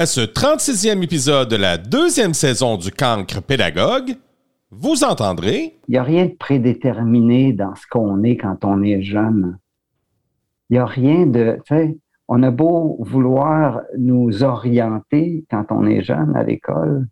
À 0.00 0.06
ce 0.06 0.20
36e 0.20 1.02
épisode 1.02 1.48
de 1.48 1.56
la 1.56 1.76
deuxième 1.76 2.32
saison 2.32 2.76
du 2.76 2.92
Cancre 2.92 3.42
Pédagogue, 3.42 4.14
vous 4.70 5.02
entendrez. 5.02 5.76
Il 5.88 5.90
n'y 5.90 5.96
a 5.96 6.04
rien 6.04 6.26
de 6.26 6.36
prédéterminé 6.38 7.52
dans 7.52 7.74
ce 7.74 7.82
qu'on 7.90 8.22
est 8.22 8.36
quand 8.36 8.64
on 8.64 8.84
est 8.84 9.02
jeune. 9.02 9.58
Il 10.70 10.74
n'y 10.74 10.78
a 10.78 10.86
rien 10.86 11.26
de. 11.26 11.58
On 12.28 12.44
a 12.44 12.52
beau 12.52 12.98
vouloir 13.00 13.80
nous 13.98 14.44
orienter 14.44 15.44
quand 15.50 15.64
on 15.70 15.84
est 15.84 16.04
jeune 16.04 16.32
à 16.36 16.44
l'école. 16.44 17.08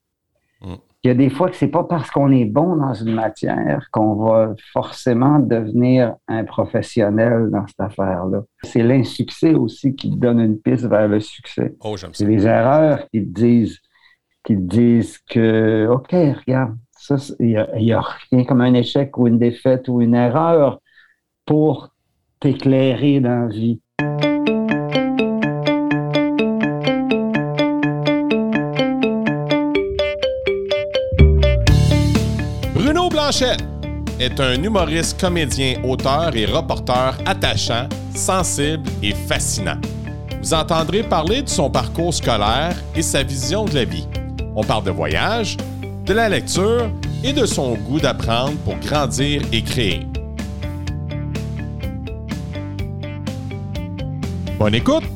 Il 1.06 1.10
y 1.10 1.12
a 1.12 1.14
des 1.14 1.30
fois 1.30 1.48
que 1.48 1.54
c'est 1.54 1.68
pas 1.68 1.84
parce 1.84 2.10
qu'on 2.10 2.32
est 2.32 2.46
bon 2.46 2.74
dans 2.74 2.92
une 2.92 3.14
matière 3.14 3.86
qu'on 3.92 4.16
va 4.16 4.56
forcément 4.72 5.38
devenir 5.38 6.16
un 6.26 6.42
professionnel 6.42 7.48
dans 7.52 7.64
cette 7.64 7.78
affaire-là. 7.78 8.42
C'est 8.64 8.82
l'insuccès 8.82 9.54
aussi 9.54 9.94
qui 9.94 10.10
te 10.10 10.16
donne 10.16 10.40
une 10.40 10.58
piste 10.58 10.86
vers 10.86 11.06
le 11.06 11.20
succès. 11.20 11.76
Oh. 11.78 11.94
C'est 11.96 12.24
les 12.24 12.44
erreurs 12.44 13.08
qui 13.12 13.20
te 13.20 13.40
disent, 13.40 13.78
qui 14.42 14.56
te 14.56 14.60
disent 14.60 15.18
que, 15.30 15.86
OK, 15.86 16.10
regarde, 16.10 16.74
ça, 16.90 17.14
il 17.38 17.64
n'y 17.76 17.92
a, 17.92 18.02
rien 18.32 18.42
comme 18.42 18.60
un 18.60 18.74
échec 18.74 19.16
ou 19.16 19.28
une 19.28 19.38
défaite 19.38 19.86
ou 19.86 20.02
une 20.02 20.16
erreur 20.16 20.80
pour 21.44 21.94
t'éclairer 22.40 23.20
dans 23.20 23.42
la 23.42 23.46
vie. 23.46 23.80
Est 34.18 34.40
un 34.40 34.62
humoriste, 34.62 35.20
comédien, 35.20 35.74
auteur 35.84 36.34
et 36.34 36.46
reporter 36.46 37.18
attachant, 37.26 37.86
sensible 38.14 38.88
et 39.02 39.12
fascinant. 39.12 39.76
Vous 40.40 40.54
entendrez 40.54 41.02
parler 41.02 41.42
de 41.42 41.48
son 41.48 41.68
parcours 41.68 42.14
scolaire 42.14 42.74
et 42.94 43.02
sa 43.02 43.22
vision 43.22 43.66
de 43.66 43.74
la 43.74 43.84
vie. 43.84 44.08
On 44.54 44.64
parle 44.64 44.84
de 44.84 44.90
voyage, 44.90 45.58
de 46.06 46.14
la 46.14 46.30
lecture 46.30 46.90
et 47.22 47.34
de 47.34 47.44
son 47.44 47.74
goût 47.74 48.00
d'apprendre 48.00 48.56
pour 48.64 48.76
grandir 48.78 49.42
et 49.52 49.62
créer. 49.62 50.06
Bonne 54.58 54.76
écoute! 54.76 55.15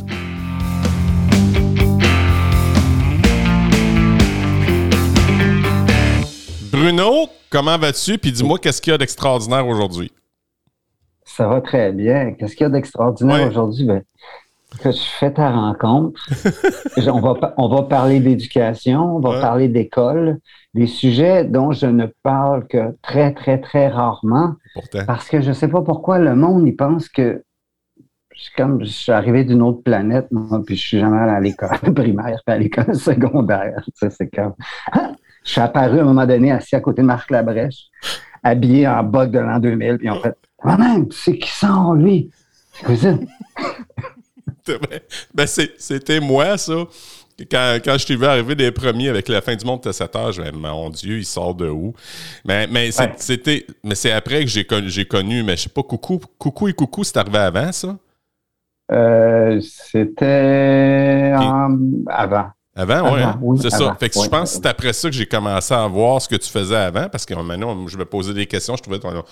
Bruno, 6.85 7.29
comment 7.51 7.77
vas-tu? 7.77 8.17
Puis 8.17 8.33
dis-moi, 8.33 8.59
qu'est-ce 8.59 8.81
qu'il 8.81 8.91
y 8.91 8.95
a 8.95 8.99
d'extraordinaire 8.99 9.67
aujourd'hui? 9.69 10.11
Ça 11.27 11.47
va 11.47 11.61
très 11.61 11.93
bien. 11.93 12.33
Qu'est-ce 12.33 12.57
qu'il 12.57 12.65
y 12.65 12.67
a 12.67 12.71
d'extraordinaire 12.71 13.37
Ouais. 13.43 13.49
aujourd'hui? 13.49 13.85
Ben, 13.85 14.03
que 14.83 14.91
je 14.91 14.99
fais 15.19 15.31
ta 15.31 15.51
rencontre. 15.51 16.19
on, 17.13 17.21
va, 17.21 17.35
pa- 17.35 17.55
on 17.59 17.69
va 17.69 17.83
parler 17.83 18.19
d'éducation, 18.21 19.17
on 19.17 19.21
va 19.21 19.31
Ouais. 19.31 19.41
parler 19.43 19.69
d'école, 19.69 20.39
des 20.73 20.87
sujets 20.87 21.45
dont 21.45 21.73
je 21.73 21.85
ne 21.87 22.07
parle 22.23 22.67
que 22.67 22.97
très, 23.03 23.35
très, 23.35 23.61
très 23.61 23.89
rarement. 23.89 24.55
Pourtant. 24.73 25.05
Parce 25.07 25.29
que 25.29 25.43
je 25.43 25.49
ne 25.51 25.55
sais 25.55 25.69
pas 25.69 25.83
pourquoi 25.83 26.19
le 26.19 26.35
monde, 26.35 26.67
il 26.67 26.77
pense 26.77 27.11
que 27.11 27.45
je 28.35 28.45
suis 28.45 28.55
comme 28.57 28.83
je 28.83 28.91
suis 28.91 29.13
arrivé 29.13 29.45
d'une 29.45 29.61
autre 29.61 29.83
planète, 29.83 30.29
moi, 30.31 30.63
puis 30.65 30.77
je 30.77 30.81
suis 30.89 30.99
jamais 30.99 31.19
allé 31.19 31.33
à 31.33 31.41
l'école 31.41 31.77
primaire, 31.95 32.41
puis 32.47 32.55
à 32.55 32.59
l'école 32.59 32.95
secondaire. 32.95 33.85
C'est 33.97 34.35
comme. 34.35 34.55
Je 35.45 35.51
suis 35.53 35.61
apparu 35.61 35.99
à 35.99 36.03
un 36.03 36.07
moment 36.07 36.27
donné 36.27 36.53
assis 36.53 36.77
à 36.77 36.81
côté 36.81 37.03
de 37.03 37.07
Marc 37.07 37.31
Labrèche, 37.31 37.87
habillé 38.43 38.87
en 38.87 39.03
bug 39.03 39.31
de 39.31 39.39
l'an 39.39 39.59
2000, 39.59 39.99
puis 39.99 40.11
on 40.11 40.21
fait 40.21 40.37
Maman, 40.63 41.05
tu 41.07 41.17
sais 41.17 41.39
qui 41.39 41.51
sont, 41.51 41.95
lui? 41.95 42.31
Cousine. 42.85 43.27
ben, 45.35 45.47
c'est- 45.47 45.73
c'était 45.79 46.21
moi, 46.21 46.59
ça. 46.59 46.75
Quand, 47.51 47.79
quand 47.83 47.97
je 47.97 48.07
t'ai 48.07 48.17
vu 48.17 48.27
arriver 48.27 48.55
des 48.55 48.71
premiers 48.71 49.09
avec 49.09 49.27
la 49.29 49.41
fin 49.41 49.57
du 49.57 49.65
monde 49.65 49.83
de 49.83 49.93
cet 49.93 50.15
âge, 50.15 50.39
ben, 50.39 50.53
mon 50.55 50.91
Dieu, 50.91 51.17
il 51.19 51.25
sort 51.25 51.55
de 51.55 51.69
où? 51.71 51.95
Mais, 52.45 52.67
mais 52.67 52.91
c'est- 52.93 53.03
Ouais. 53.05 53.13
c'était. 53.17 53.67
Mais 53.83 53.95
c'est 53.95 54.13
après 54.13 54.41
que 54.45 54.51
j'ai 54.51 54.65
connu, 54.65 54.91
j'ai 54.91 55.07
connu, 55.07 55.43
mais 55.43 55.57
je 55.57 55.63
sais 55.63 55.69
pas, 55.71 55.83
coucou, 55.83 56.21
coucou 56.39 56.69
et 56.69 56.75
coucou, 56.75 57.03
c'est 57.05 57.17
arrivé 57.17 57.39
avant, 57.39 57.73
ça? 57.73 57.97
Euh, 58.93 59.59
C'était 59.63 61.33
en- 61.37 61.79
avant. 62.09 62.51
Avant, 62.81 63.15
hein? 63.17 63.39
oui, 63.43 63.59
c'est 63.61 63.71
ça. 63.71 63.95
Fait 64.01 64.09
que 64.09 64.19
oui. 64.19 64.25
je 64.25 64.31
pense 64.31 64.53
que 64.57 64.63
c'est 64.63 64.67
après 64.69 64.93
ça 64.93 65.09
que 65.11 65.15
j'ai 65.15 65.27
commencé 65.27 65.75
à 65.75 65.87
voir 65.87 66.23
ce 66.23 66.29
que 66.29 66.37
tu 66.37 66.49
faisais 66.49 66.77
avant, 66.77 67.09
parce 67.11 67.27
que 67.27 67.35
maintenant, 67.35 67.87
je 67.87 67.99
me 67.99 68.05
posais 68.05 68.33
des 68.33 68.47
questions, 68.47 68.75
je 68.77 68.83
trouvais 68.83 68.99
ton, 68.99 69.23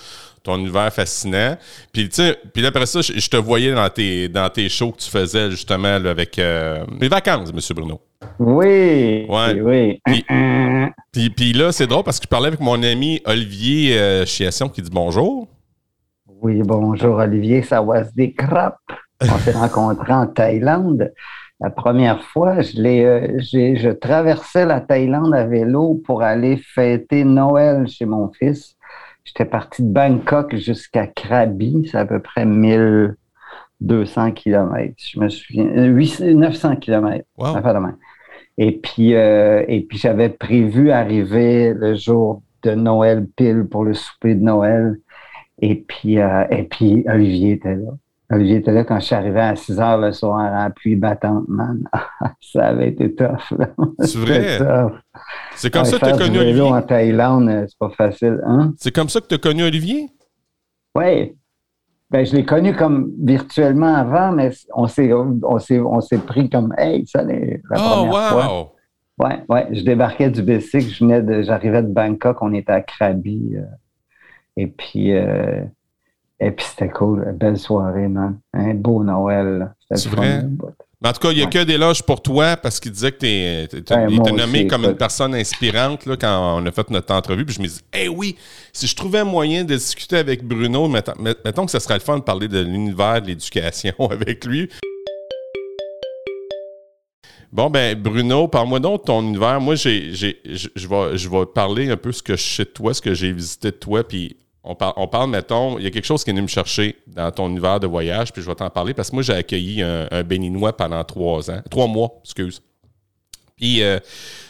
ton 0.43 0.59
univers 0.59 0.93
fascinant. 0.93 1.57
Puis, 1.93 2.09
tu 2.09 2.17
sais, 2.17 2.37
puis 2.53 2.67
après 2.67 2.85
ça, 2.87 3.01
je, 3.01 3.13
je 3.19 3.29
te 3.31 3.37
voyais 3.39 3.73
dans 3.73 3.89
tes, 3.89 4.29
dans 4.29 4.51
tes 4.51 4.69
shows 4.69 4.93
que 4.93 4.99
tu 5.01 5.09
faisais, 5.11 5.51
justement, 5.51 5.99
là, 5.99 6.11
avec 6.11 6.39
euh, 6.39 6.85
les 7.01 7.09
vacances, 7.09 7.51
M. 7.51 7.59
Bruno. 7.77 8.01
Oui, 8.39 9.27
Ouais. 9.29 9.61
oui. 9.63 10.01
Puis- 10.05 10.25
Puis, 11.13 11.31
puis 11.31 11.53
là, 11.53 11.73
c'est 11.73 11.87
drôle 11.87 12.05
parce 12.05 12.19
que 12.19 12.25
je 12.25 12.29
parlais 12.29 12.49
avec 12.49 12.61
mon 12.61 12.83
ami 12.83 13.21
Olivier 13.25 13.99
euh, 13.99 14.27
Chiasson 14.27 14.69
qui 14.69 14.83
dit 14.83 14.91
bonjour. 14.93 15.49
Oui, 16.43 16.61
bonjour 16.65 17.17
Olivier, 17.17 17.63
ça 17.63 17.81
was 17.83 18.05
des 18.15 18.33
crap. 18.33 18.77
On 19.23 19.39
s'est 19.39 19.53
rencontrés 19.65 20.13
en 20.13 20.27
Thaïlande. 20.27 21.13
La 21.61 21.71
première 21.71 22.23
fois, 22.23 22.61
je, 22.61 22.81
euh, 22.81 23.39
je 23.41 23.91
traversais 23.91 24.65
la 24.65 24.81
Thaïlande 24.81 25.35
à 25.35 25.45
vélo 25.45 26.01
pour 26.05 26.23
aller 26.23 26.57
fêter 26.57 27.25
Noël 27.25 27.89
chez 27.89 28.07
mon 28.07 28.31
fils. 28.33 28.77
J'étais 29.25 29.45
parti 29.45 29.83
de 29.83 29.93
Bangkok 29.93 30.57
jusqu'à 30.57 31.07
Krabi, 31.07 31.87
c'est 31.91 31.99
à 31.99 32.07
peu 32.07 32.21
près 32.21 32.47
1200 32.47 34.33
kilomètres. 34.33 34.95
Je 34.97 35.21
me 35.21 35.29
souviens, 35.29 35.67
euh, 35.67 35.87
800 35.87 36.25
900 36.35 36.77
kilomètres. 36.77 37.27
Wow. 37.37 37.53
Ça 37.53 37.61
fait 37.63 37.75
de 37.75 37.79
même. 37.79 37.97
Et 38.57 38.73
puis, 38.79 39.15
euh, 39.15 39.65
et 39.69 39.83
puis 39.83 39.99
j'avais 39.99 40.31
prévu 40.31 40.91
arriver 40.91 41.75
le 41.75 41.95
jour 41.95 42.43
de 42.63 42.71
Noël 42.73 43.27
pile 43.37 43.67
pour 43.71 43.85
le 43.85 43.95
souper 43.95 44.35
de 44.35 44.43
Noël. 44.43 44.99
Et 45.61 45.75
puis, 45.75 46.19
euh, 46.19 46.45
et 46.51 46.63
puis 46.63 47.05
Olivier 47.09 47.53
était 47.53 47.75
là. 47.75 47.91
Olivier 48.31 48.57
était 48.57 48.73
là 48.73 48.85
quand 48.85 49.01
je 49.01 49.07
suis 49.07 49.15
arrivé 49.15 49.41
à 49.41 49.57
6 49.57 49.81
heures 49.81 49.99
le 49.99 50.13
soir 50.13 50.39
en 50.53 50.71
pluie 50.71 50.97
battante, 50.97 51.45
man. 51.49 51.83
Ça 52.43 52.67
avait 52.69 52.89
été 52.91 53.15
tough. 53.15 53.51
là. 53.59 53.69
C'est 54.01 54.19
vrai? 54.19 54.59
C'est 55.55 55.71
comme 55.73 55.83
Ouais, 55.83 55.89
ça 55.91 55.99
que 55.99 56.05
tu 56.05 56.11
as 56.11 56.19
connu 56.19 56.39
Olivier? 56.39 56.63
en 56.63 56.83
Thaïlande, 56.83 57.49
euh, 57.49 57.65
c'est 57.67 57.79
pas 57.79 57.91
facile, 57.91 58.41
hein? 58.47 58.75
C'est 58.77 58.95
comme 58.95 59.09
ça 59.09 59.21
que 59.21 59.27
tu 59.27 59.35
as 59.35 59.39
connu 59.39 59.63
Olivier? 59.65 60.09
Oui. 60.95 61.35
Ben, 62.11 62.25
je 62.25 62.35
l'ai 62.35 62.45
connu 62.45 62.75
comme 62.75 63.13
virtuellement 63.23 63.95
avant, 63.95 64.33
mais 64.33 64.51
on 64.75 64.87
s'est, 64.89 65.13
on 65.13 65.59
pris 66.27 66.49
comme, 66.49 66.75
hey, 66.79 67.07
ça, 67.07 67.23
les- 67.23 67.61
la 67.71 67.77
Oh, 67.79 67.89
première 67.97 68.29
fois. 68.31 68.47
wow! 68.59 68.71
Ouais, 69.19 69.43
ouais. 69.49 69.67
Je 69.73 69.83
débarquais 69.83 70.31
du 70.31 70.43
bicycle, 70.43 70.89
je 70.89 71.05
venais 71.05 71.23
de, 71.23 71.43
j'arrivais 71.43 71.83
de 71.83 71.89
Bangkok, 71.93 72.39
on 72.41 72.53
était 72.55 72.73
à 72.73 72.81
Krabi. 72.83 73.57
euh, 73.57 73.63
et 74.57 74.67
puis, 74.69 75.13
euh, 75.13 75.63
et 76.41 76.51
puis 76.51 76.65
c'était 76.69 76.89
cool, 76.91 77.25
belle 77.39 77.59
soirée, 77.59 78.09
man. 78.09 78.39
Un 78.55 78.75
beau 78.75 79.03
Noël. 79.05 79.75
C'est 79.93 80.09
vrai? 80.09 80.43
bout. 80.45 80.71
Mais 81.01 81.11
en 81.11 81.13
tout 81.13 81.21
cas, 81.21 81.31
il 81.31 81.37
n'y 81.37 81.43
a 81.43 81.45
Ouais. 81.45 81.51
que 81.53 81.63
des 81.63 81.79
loges 81.79 82.03
pour 82.03 82.21
toi 82.21 82.57
parce 82.57 82.81
qu'il 82.81 82.91
disait 82.91 83.13
que 83.13 83.25
Ouais, 83.25 84.09
moi 84.11 84.25
t'a 84.25 84.33
nommé 84.33 84.59
aussi, 84.61 84.67
comme 84.67 84.85
une 84.85 84.97
personne 84.97 85.33
inspirante 85.33 86.07
là, 86.07 86.17
quand 86.17 86.59
on 86.61 86.67
a 86.67 86.73
fait 86.73 86.91
notre 86.91 87.15
entrevue. 87.15 87.45
Puis 87.47 87.55
je 87.55 87.63
me 87.63 87.69
dis, 87.69 87.81
eh 87.97 88.09
oui, 88.09 88.37
si 88.73 88.89
je 88.89 88.97
trouvais 88.97 89.21
un 89.21 89.25
moyen 89.25 89.63
de 89.63 89.75
discuter 89.77 90.17
avec 90.17 90.43
Bruno, 90.43 90.89
mettons, 90.89 91.13
met- 91.21 91.37
mettons 91.45 91.67
que 91.67 91.71
ce 91.71 91.79
serait 91.79 91.95
le 91.95 92.01
fun 92.01 92.19
de 92.19 92.25
parler 92.25 92.49
de 92.49 92.59
l'univers 92.61 93.23
de 93.23 93.29
l'éducation 93.29 93.95
avec 94.11 94.45
lui. 94.45 94.69
Bon, 97.53 97.71
ben, 97.71 97.97
Bruno, 97.99 98.47
parle-moi 98.49 98.79
donc 98.81 99.03
de 99.03 99.07
ton 99.07 99.23
univers. 99.23 99.61
Moi, 99.61 99.75
je 99.77 99.89
je 100.13 100.89
vais, 100.89 101.17
je 101.17 101.29
vais 101.29 101.47
parler 101.47 101.91
un 101.91 101.97
peu 101.97 102.13
ce 102.13 102.23
que 102.23 102.37
je 102.37 102.43
sais 102.43 102.65
de 102.65 102.71
toi, 102.71 102.93
ce 102.93 103.01
que 103.01 103.15
j'ai 103.15 103.33
visité 103.33 103.71
de 103.71 103.77
toi, 103.77 104.03
puis 104.07 104.37
on, 104.69 104.75
par- 104.75 104.95
on 104.99 105.09
parle, 105.09 105.31
mettons, 105.31 105.79
il 105.79 105.85
y 105.85 105.87
a 105.87 105.91
quelque 105.91 106.05
chose 106.05 106.23
qui 106.23 106.31
est 106.31 106.33
venu 106.33 106.43
me 106.43 106.47
chercher 106.49 106.97
dans 107.07 107.31
ton 107.33 107.49
univers 107.49 107.81
de 107.81 107.87
voyage, 107.87 108.33
puis 108.33 108.43
je 108.43 108.47
vais 108.47 108.55
t'en 108.55 108.71
parler 108.71 108.93
parce 108.95 109.11
que 109.11 109.17
moi, 109.17 109.23
j'ai 109.23 109.33
accueilli 109.33 109.83
un, 109.83 110.07
un 110.11 110.23
Béninois 110.23 110.77
pendant 110.77 111.03
trois 111.05 111.51
ans, 111.51 111.63
trois 111.71 111.87
mois, 111.87 112.11
excuse. 112.23 112.63
Puis, 113.57 113.83
euh, 113.83 113.99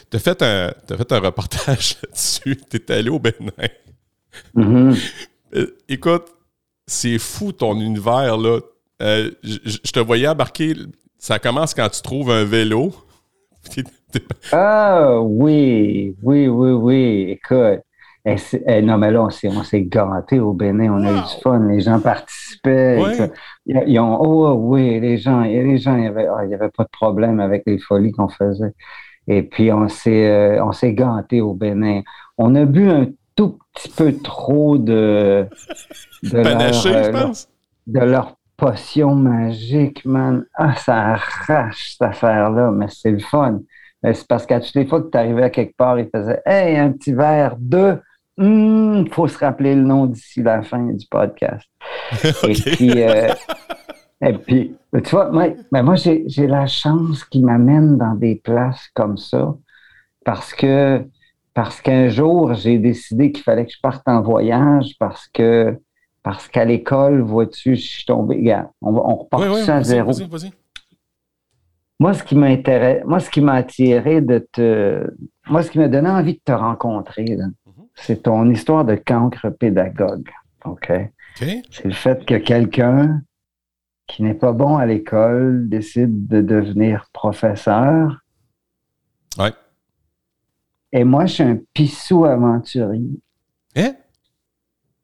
t'as 0.09 0.19
fait 0.19 0.41
un, 0.41 0.71
t'as 0.85 0.97
fait 0.97 1.11
un 1.13 1.19
reportage 1.19 1.95
là-dessus. 2.03 2.57
T'es 2.69 2.93
allé 2.93 3.09
au 3.09 3.19
Bénin. 3.19 3.51
Mhm. 4.53 4.95
Euh, 5.55 5.75
écoute, 5.89 6.25
c'est 6.85 7.17
fou 7.17 7.51
ton 7.51 7.73
univers, 7.81 8.37
là. 8.37 8.59
Euh, 9.01 9.31
je 9.41 9.91
te 9.91 9.99
voyais 9.99 10.27
embarquer. 10.27 10.75
Ça 11.17 11.39
commence 11.39 11.73
quand 11.73 11.89
tu 11.89 12.03
trouves 12.03 12.29
un 12.29 12.43
vélo. 12.43 12.93
Ah 14.51 15.19
oui, 15.21 16.15
oui, 16.21 16.47
oui, 16.47 16.71
oui. 16.71 17.31
Écoute, 17.31 17.79
eh, 18.33 18.37
c'est- 18.37 18.63
eh, 18.67 18.81
non, 18.81 18.97
mais 18.97 19.11
là, 19.11 19.23
on 19.23 19.29
s'est, 19.29 19.47
on 19.49 19.63
s'est 19.63 19.87
au 20.39 20.53
Bénin. 20.53 20.91
On 20.93 21.03
a 21.05 21.11
eu 21.11 21.15
du 21.21 21.41
fun. 21.43 21.59
Les 21.67 21.79
gens 21.81 21.99
participaient. 21.99 22.99
Ils, 23.65 23.83
ils 23.87 23.99
ont, 23.99 24.17
oh 24.21 24.53
oui, 24.53 24.99
les 24.99 25.17
gens, 25.17 25.41
les 25.41 25.77
gens, 25.77 25.95
il 25.95 26.03
y 26.03 26.07
avait, 26.07 26.27
ah, 26.27 26.39
avait 26.39 26.69
pas 26.69 26.83
de 26.83 26.89
problème 26.91 27.39
avec 27.39 27.63
les 27.65 27.77
folies 27.79 28.11
qu'on 28.11 28.29
faisait. 28.29 28.73
Et 29.27 29.43
puis, 29.43 29.71
on 29.71 29.87
s'est, 29.87 30.27
euh, 30.27 30.63
on 30.65 30.71
s'est 30.71 30.93
gâtés 30.93 31.41
au 31.41 31.53
Bénin. 31.53 32.01
On 32.37 32.55
a 32.55 32.65
bu 32.65 32.89
un 32.89 33.07
tout 33.35 33.59
petit 33.73 33.89
peu 33.89 34.13
trop 34.17 34.77
de, 34.77 35.45
de 36.23 36.33
leur, 36.37 36.43
Panaché, 36.43 36.95
euh, 36.95 37.03
je 37.03 37.11
leur- 37.11 37.25
pense. 37.27 37.47
de 37.87 37.99
leur 37.99 38.35
potion 38.57 39.15
magique, 39.15 40.03
man. 40.05 40.45
Ah, 40.55 40.75
ça 40.75 40.95
arrache 41.13 41.91
cette 41.91 42.01
affaire-là, 42.07 42.71
mais 42.71 42.87
c'est 42.89 43.11
le 43.11 43.19
fun. 43.19 43.59
C'est 44.03 44.27
parce 44.27 44.45
qu'à 44.45 44.59
toutes 44.61 44.75
les 44.75 44.85
fois 44.85 45.01
que 45.01 45.09
tu 45.09 45.17
arrivais 45.17 45.43
à 45.43 45.49
quelque 45.49 45.75
part, 45.75 45.99
il 45.99 46.09
faisait 46.13 46.41
Hey, 46.45 46.77
un 46.77 46.91
petit 46.91 47.13
verre 47.13 47.55
de. 47.59 47.97
Il 48.41 48.45
hmm, 48.45 49.07
faut 49.11 49.27
se 49.27 49.37
rappeler 49.37 49.75
le 49.75 49.81
nom 49.81 50.05
d'ici 50.05 50.41
la 50.41 50.61
fin 50.61 50.93
du 50.93 51.05
podcast. 51.07 51.67
Et 52.47 52.53
puis, 52.53 53.03
euh, 53.03 53.33
et 54.21 54.33
puis, 54.33 54.75
tu 55.03 55.09
vois, 55.11 55.29
moi, 55.29 55.47
ben 55.71 55.83
moi 55.83 55.95
j'ai 55.95 56.47
la 56.47 56.67
chance 56.67 57.23
qu'il 57.23 57.45
m'amène 57.45 57.97
dans 57.97 58.15
des 58.15 58.35
places 58.35 58.89
comme 58.93 59.17
ça 59.17 59.55
parce 60.25 60.53
que 60.53 61.05
parce 61.53 61.81
qu'un 61.81 62.09
jour, 62.09 62.53
j'ai 62.53 62.77
décidé 62.79 63.31
qu'il 63.31 63.43
fallait 63.43 63.65
que 63.65 63.71
je 63.71 63.79
parte 63.81 64.07
en 64.07 64.21
voyage 64.21 64.95
parce 64.99 65.27
que 65.29 65.77
parce 66.21 66.47
qu'à 66.47 66.65
l'école, 66.65 67.21
vois-tu, 67.21 67.75
je 67.75 67.81
suis 67.81 68.05
tombé. 68.05 68.35
Regarde, 68.35 68.67
on, 68.81 68.93
on 68.93 69.15
repart 69.15 69.43
oui, 69.43 69.69
à 69.69 69.83
zéro. 69.83 70.11
Moi, 72.01 72.13
ce 72.13 72.23
qui 72.23 72.35
m'intéresse, 72.35 73.03
moi, 73.05 73.19
ce 73.19 73.29
qui 73.29 73.41
m'a 73.41 73.53
attiré 73.53 74.21
de 74.21 74.47
te. 74.51 75.05
Moi, 75.47 75.63
ce 75.63 75.71
qui 75.71 75.79
m'a 75.79 75.87
donné 75.87 76.09
envie 76.09 76.35
de 76.35 76.41
te 76.43 76.51
rencontrer, 76.51 77.25
mm-hmm. 77.25 77.51
C'est 78.01 78.23
ton 78.23 78.49
histoire 78.49 78.85
de 78.85 78.95
cancre 78.95 79.49
pédagogue. 79.49 80.29
OK? 80.65 80.91
C'est 81.35 81.85
le 81.85 81.93
fait 81.93 82.25
que 82.25 82.35
quelqu'un 82.35 83.21
qui 84.07 84.23
n'est 84.23 84.33
pas 84.33 84.51
bon 84.51 84.77
à 84.77 84.85
l'école 84.85 85.69
décide 85.69 86.27
de 86.27 86.41
devenir 86.41 87.07
professeur. 87.13 88.19
Ouais. 89.37 89.53
Et 90.91 91.03
moi, 91.03 91.27
je 91.27 91.33
suis 91.35 91.43
un 91.43 91.59
pissou 91.73 92.25
aventurier. 92.25 93.21
Hein? 93.75 93.93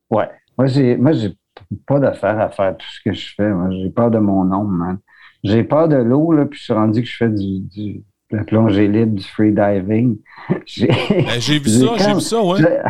Ouais. 0.09 0.29
Moi, 0.57 0.67
j'ai, 0.67 0.97
moi, 0.97 1.11
j'ai 1.11 1.37
pas 1.85 1.99
d'affaire 1.99 2.39
à 2.39 2.49
faire 2.49 2.75
tout 2.75 2.87
ce 2.87 2.99
que 3.03 3.13
je 3.13 3.33
fais. 3.35 3.49
Moi, 3.49 3.69
j'ai 3.71 3.89
peur 3.89 4.09
de 4.09 4.17
mon 4.17 4.43
nom, 4.43 4.63
man. 4.63 4.97
J'ai 5.43 5.63
peur 5.63 5.87
de 5.87 5.97
l'eau, 5.97 6.31
là, 6.31 6.45
puis 6.45 6.57
je 6.57 6.63
suis 6.63 6.73
rendu 6.73 7.01
que 7.03 7.07
je 7.07 7.15
fais 7.15 7.29
du, 7.29 8.03
la 8.31 8.43
plongée 8.43 8.87
libre, 8.87 9.15
du 9.15 9.23
freediving. 9.23 10.17
j'ai, 10.65 10.87
ben, 10.87 11.39
j'ai 11.39 11.59
vu 11.59 11.69
ça, 11.69 11.97
j'ai 11.97 12.13
vu 12.13 12.21
ça, 12.21 12.43
ouais. 12.43 12.61
ouais, 12.63 12.81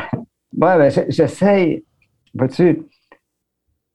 ben, 0.53 0.91
j'essaie. 1.09 1.83
Vois-tu, 2.33 2.83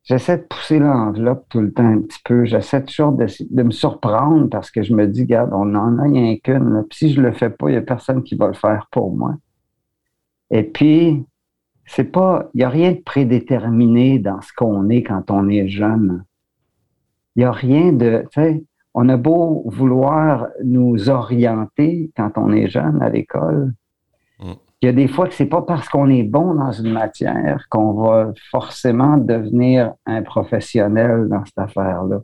j'essaie 0.05 0.39
de 0.39 0.43
pousser 0.43 0.79
l'enveloppe 0.79 1.47
tout 1.49 1.61
le 1.61 1.73
temps 1.73 1.87
un 1.87 2.01
petit 2.01 2.21
peu. 2.25 2.45
J'essaie 2.45 2.85
toujours 2.85 3.13
de, 3.13 3.27
de, 3.51 3.63
me 3.63 3.71
surprendre 3.71 4.49
parce 4.49 4.71
que 4.71 4.83
je 4.83 4.95
me 4.95 5.07
dis, 5.07 5.23
regarde, 5.23 5.51
on 5.53 5.75
en 5.75 5.99
a 5.99 6.03
rien 6.05 6.37
qu'une. 6.43 6.85
Puis 6.89 6.99
si 6.99 7.13
je 7.13 7.21
le 7.21 7.33
fais 7.33 7.51
pas, 7.51 7.69
il 7.69 7.73
n'y 7.73 7.79
a 7.79 7.83
personne 7.83 8.23
qui 8.23 8.35
va 8.35 8.49
le 8.49 8.55
faire 8.55 8.89
pour 8.91 9.15
moi. 9.15 9.35
Et 10.51 10.65
puis, 10.65 11.25
c'est 11.87 12.05
pas, 12.05 12.49
il 12.55 12.59
n'y 12.59 12.65
a 12.65 12.69
rien 12.69 12.93
de 12.93 13.01
prédéterminé 13.01 14.19
dans 14.19 14.41
ce 14.41 14.53
qu'on 14.53 14.89
est 14.89 15.03
quand 15.03 15.31
on 15.31 15.49
est 15.49 15.69
jeune. 15.69 16.25
Il 17.37 17.41
n'y 17.41 17.45
a 17.45 17.53
rien 17.53 17.93
de, 17.93 18.25
tu 18.33 18.41
sais, 18.41 18.65
on 18.95 19.09
a 19.09 19.17
beau 19.17 19.63
vouloir 19.67 20.49
nous 20.65 21.11
orienter 21.11 22.11
quand 22.17 22.33
on 22.37 22.53
est 22.53 22.69
jeune 22.69 23.01
à 23.03 23.09
l'école, 23.09 23.73
il 24.83 24.87
y 24.87 24.89
a 24.89 24.93
des 24.93 25.09
fois 25.09 25.29
que 25.29 25.35
c'est 25.35 25.47
pas 25.47 25.61
parce 25.61 25.89
qu'on 25.91 26.09
est 26.09 26.23
bon 26.23 26.55
dans 26.55 26.73
une 26.73 26.93
matière 26.93 27.67
qu'on 27.69 27.93
va 27.93 28.33
forcément 28.51 29.19
devenir 29.19 29.93
un 30.07 30.23
professionnel 30.23 31.29
dans 31.29 31.45
cette 31.45 31.59
affaire-là. 31.59 32.21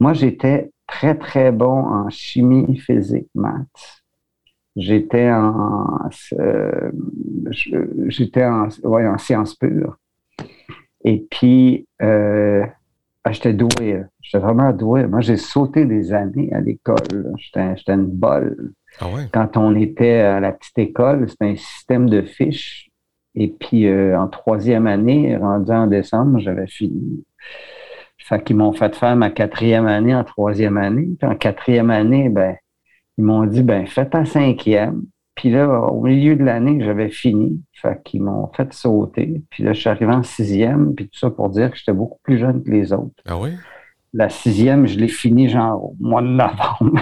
Moi, 0.00 0.12
j'étais 0.14 0.72
très, 0.88 1.14
très 1.14 1.52
bon 1.52 1.84
en 1.84 2.10
chimie, 2.10 2.76
physique, 2.78 3.28
maths. 3.36 4.02
J'étais 4.74 5.30
en, 5.30 6.10
euh, 6.40 6.90
j'étais 8.08 8.44
en, 8.44 8.68
ouais, 8.82 9.06
en 9.06 9.18
sciences 9.18 9.54
pures. 9.54 9.96
Et 11.04 11.26
puis, 11.30 11.86
euh, 12.02 12.66
ah, 13.24 13.32
j'étais 13.32 13.52
doué. 13.52 14.02
J'étais 14.22 14.38
vraiment 14.38 14.72
doué. 14.72 15.06
Moi, 15.06 15.20
j'ai 15.20 15.36
sauté 15.36 15.84
des 15.84 16.12
années 16.12 16.50
à 16.52 16.60
l'école. 16.60 17.34
J'étais 17.36 17.92
une 17.92 18.06
bolle. 18.06 18.72
Ah 18.98 19.06
Quand 19.32 19.56
on 19.56 19.74
était 19.74 20.20
à 20.20 20.40
la 20.40 20.52
petite 20.52 20.78
école, 20.78 21.28
c'était 21.28 21.46
un 21.46 21.56
système 21.56 22.08
de 22.08 22.22
fiches. 22.22 22.90
Et 23.34 23.48
puis, 23.48 23.86
euh, 23.86 24.18
en 24.18 24.26
troisième 24.28 24.86
année, 24.86 25.36
rendu 25.36 25.70
en 25.70 25.86
décembre, 25.86 26.38
j'avais 26.40 26.66
fini. 26.66 27.24
Fait 28.18 28.42
qu'ils 28.42 28.56
m'ont 28.56 28.72
fait 28.72 28.94
faire 28.94 29.16
ma 29.16 29.30
quatrième 29.30 29.86
année 29.86 30.14
en 30.14 30.24
troisième 30.24 30.78
année. 30.78 31.08
Puis 31.18 31.28
en 31.28 31.36
quatrième 31.36 31.90
année, 31.90 32.28
ben, 32.28 32.56
ils 33.18 33.24
m'ont 33.24 33.44
dit, 33.44 33.62
ben, 33.62 33.86
fais 33.86 34.08
ta 34.08 34.24
cinquième. 34.24 35.02
Puis 35.40 35.50
là, 35.50 35.66
au 35.66 36.02
milieu 36.02 36.36
de 36.36 36.44
l'année, 36.44 36.84
j'avais 36.84 37.08
fini. 37.08 37.62
Fait 37.72 37.98
qu'ils 38.04 38.22
m'ont 38.22 38.50
fait 38.54 38.70
sauter. 38.74 39.40
Puis 39.48 39.62
là, 39.62 39.72
je 39.72 39.80
suis 39.80 39.88
arrivé 39.88 40.12
en 40.12 40.22
sixième. 40.22 40.94
Puis 40.94 41.08
tout 41.08 41.18
ça 41.18 41.30
pour 41.30 41.48
dire 41.48 41.70
que 41.70 41.78
j'étais 41.78 41.94
beaucoup 41.94 42.18
plus 42.22 42.38
jeune 42.38 42.62
que 42.62 42.70
les 42.70 42.92
autres. 42.92 43.14
Ah 43.26 43.38
oui? 43.38 43.52
La 44.12 44.28
sixième, 44.28 44.86
je 44.86 44.98
l'ai 44.98 45.08
fini 45.08 45.48
genre 45.48 45.82
au 45.82 45.96
mois 45.98 46.20
de 46.20 46.26
novembre. 46.26 47.00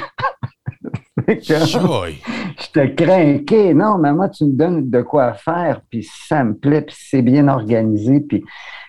je 2.61 2.70
te 2.73 2.87
crains, 2.94 3.75
non, 3.75 3.99
mais 3.99 4.12
moi, 4.12 4.29
tu 4.29 4.44
me 4.44 4.52
donnes 4.52 4.88
de 4.88 5.02
quoi 5.02 5.32
faire, 5.34 5.81
puis 5.91 6.08
ça 6.29 6.44
me 6.44 6.55
plaît, 6.55 6.82
puis 6.82 6.96
c'est 6.96 7.23
bien 7.23 7.49
organisé, 7.49 8.20
puis 8.20 8.44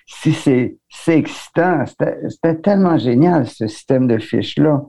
si 0.05 0.31
c'est 0.31 0.77
excitant, 1.07 1.85
c'était 1.87 2.61
tellement 2.61 2.99
génial, 2.99 3.47
ce 3.47 3.65
système 3.65 4.07
de 4.07 4.19
fiches-là, 4.19 4.83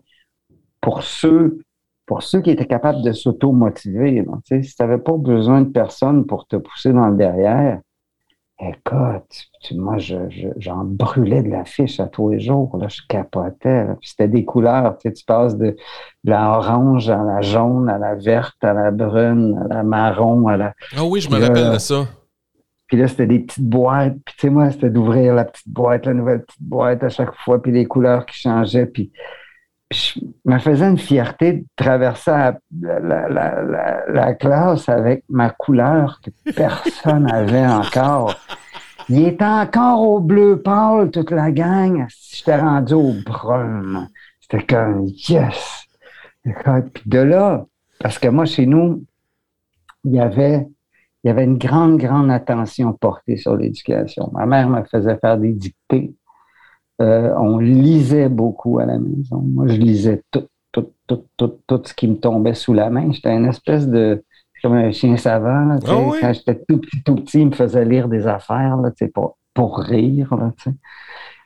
pour 0.82 1.02
ceux, 1.02 1.62
pour 2.10 2.24
ceux 2.24 2.40
qui 2.40 2.50
étaient 2.50 2.66
capables 2.66 3.02
de 3.02 3.12
s'auto-motiver. 3.12 4.26
Si 4.44 4.74
tu 4.74 4.82
n'avais 4.82 4.98
pas 4.98 5.16
besoin 5.16 5.60
de 5.60 5.68
personne 5.68 6.26
pour 6.26 6.44
te 6.48 6.56
pousser 6.56 6.92
dans 6.92 7.06
le 7.06 7.16
derrière, 7.16 7.78
Écoute, 8.62 9.48
moi, 9.74 9.96
j'en 9.96 10.84
brûlais 10.84 11.42
de 11.42 11.48
la 11.48 11.64
fiche 11.64 11.98
à 11.98 12.08
tous 12.08 12.30
les 12.30 12.40
jours. 12.40 12.76
Là, 12.78 12.88
je 12.88 13.00
capotais. 13.08 13.86
C'était 14.02 14.28
des 14.28 14.44
couleurs. 14.44 14.98
Tu, 14.98 15.08
sais, 15.08 15.14
tu 15.14 15.24
passes 15.24 15.56
de, 15.56 15.76
la 16.24 16.58
orange 16.58 17.08
à 17.08 17.22
la 17.22 17.40
jaune, 17.40 17.88
à 17.88 17.96
la 17.96 18.16
verte, 18.16 18.62
à 18.62 18.74
la 18.74 18.90
brune, 18.90 19.58
à 19.64 19.74
la 19.76 19.82
marron, 19.82 20.48
à 20.48 20.58
la. 20.58 20.74
Ah 20.94 21.04
oui, 21.04 21.22
je 21.22 21.30
me 21.30 21.40
rappelle 21.40 21.72
de 21.72 21.78
ça. 21.78 22.06
Puis 22.88 22.98
là, 22.98 23.08
c'était 23.08 23.28
des 23.28 23.38
petites 23.38 23.64
boîtes. 23.64 24.16
Puis 24.26 24.34
tu 24.36 24.40
sais, 24.42 24.50
moi, 24.50 24.70
c'était 24.70 24.90
d'ouvrir 24.90 25.32
la 25.32 25.46
petite 25.46 25.68
boîte, 25.68 26.04
la 26.04 26.12
nouvelle 26.12 26.42
petite 26.42 26.62
boîte 26.62 27.02
à 27.02 27.08
chaque 27.08 27.34
fois, 27.36 27.62
puis 27.62 27.72
les 27.72 27.86
couleurs 27.86 28.26
qui 28.26 28.36
changeaient. 28.36 28.86
Puis 28.86 29.10
je 29.90 30.20
me 30.44 30.58
faisais 30.58 30.88
une 30.88 30.98
fierté 30.98 31.52
de 31.52 31.64
traverser 31.76 32.52
la, 32.80 34.34
classe 34.34 34.88
avec 34.88 35.24
ma 35.28 35.50
couleur 35.50 36.20
que 36.22 36.52
personne 36.52 37.24
n'avait 37.30 37.66
encore. 37.66 38.36
Il 39.08 39.26
était 39.26 39.44
encore 39.44 40.02
au 40.02 40.20
bleu 40.20 40.62
pâle, 40.62 41.10
toute 41.10 41.32
la 41.32 41.50
gang. 41.50 42.06
J'étais 42.32 42.56
rendu 42.56 42.94
au 42.94 43.12
brun. 43.26 44.06
C'était 44.40 44.64
comme 44.64 45.06
yes! 45.28 45.86
Puis 46.44 47.02
de 47.06 47.18
là, 47.18 47.66
parce 47.98 48.18
que 48.18 48.28
moi, 48.28 48.44
chez 48.44 48.66
nous, 48.66 49.04
il 50.04 50.12
y 50.12 50.20
avait, 50.20 50.66
il 51.22 51.28
y 51.28 51.30
avait 51.30 51.44
une 51.44 51.58
grande, 51.58 51.98
grande 51.98 52.30
attention 52.30 52.92
portée 52.92 53.36
sur 53.36 53.56
l'éducation. 53.56 54.30
Ma 54.32 54.46
mère 54.46 54.68
me 54.68 54.84
faisait 54.84 55.18
faire 55.18 55.38
des 55.38 55.52
dictées. 55.52 56.14
Euh, 57.00 57.34
on 57.38 57.58
lisait 57.58 58.28
beaucoup 58.28 58.78
à 58.78 58.86
la 58.86 58.98
maison. 58.98 59.38
Moi, 59.40 59.68
je 59.68 59.76
lisais 59.76 60.22
tout, 60.30 60.46
tout, 60.70 60.92
tout, 61.06 61.24
tout, 61.36 61.54
tout 61.66 61.82
ce 61.84 61.94
qui 61.94 62.08
me 62.08 62.16
tombait 62.16 62.54
sous 62.54 62.74
la 62.74 62.90
main. 62.90 63.10
J'étais 63.10 63.34
une 63.34 63.46
espèce 63.46 63.88
de 63.88 64.22
comme 64.62 64.74
un 64.74 64.92
chien 64.92 65.16
savant. 65.16 65.70
Ah 65.70 65.78
quand 65.86 66.32
j'étais 66.32 66.62
tout 66.68 66.78
petit, 66.78 67.02
tout 67.02 67.14
petit, 67.16 67.40
il 67.40 67.46
me 67.46 67.52
faisait 67.52 67.84
lire 67.84 68.08
des 68.08 68.26
affaires 68.26 68.76
là, 68.76 68.90
pour, 69.14 69.38
pour 69.54 69.78
rire. 69.78 70.34
Là, 70.36 70.52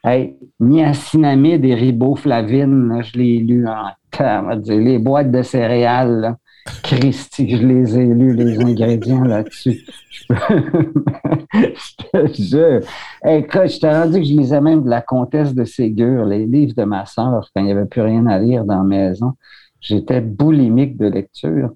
hey, 0.05 0.37
niacinamide 0.61 1.65
et 1.65 1.75
riboflavine, 1.75 3.03
je 3.03 3.19
l'ai 3.19 3.39
lu 3.39 3.67
en 3.69 3.91
temps. 4.11 4.49
Les 4.67 4.99
boîtes 4.99 5.31
de 5.31 5.43
céréales, 5.43 6.37
Christy, 6.83 7.57
je 7.57 7.67
les 7.67 7.99
ai 7.99 8.07
lus, 8.07 8.35
les 8.35 8.59
ingrédients 8.59 9.25
là-dessus. 9.25 9.85
je 10.31 10.35
te 12.13 12.43
jure. 12.43 12.81
Écoute, 13.27 13.67
je 13.67 13.81
t'ai 13.81 13.91
rendu 13.91 14.21
que 14.21 14.25
je 14.25 14.33
lisais 14.33 14.61
même 14.61 14.83
de 14.83 14.89
la 14.89 15.03
comtesse 15.03 15.55
de 15.55 15.65
Ségur, 15.65 16.25
les 16.25 16.47
livres 16.47 16.75
de 16.75 16.85
ma 16.85 17.05
soeur, 17.05 17.49
quand 17.55 17.61
il 17.61 17.67
n'y 17.67 17.73
avait 17.73 17.85
plus 17.85 18.01
rien 18.01 18.27
à 18.27 18.39
lire 18.39 18.65
dans 18.65 18.79
la 18.79 18.85
maison. 18.85 19.35
J'étais 19.81 20.23
boulimique 20.23 20.97
de 20.97 21.07
lecture. 21.07 21.71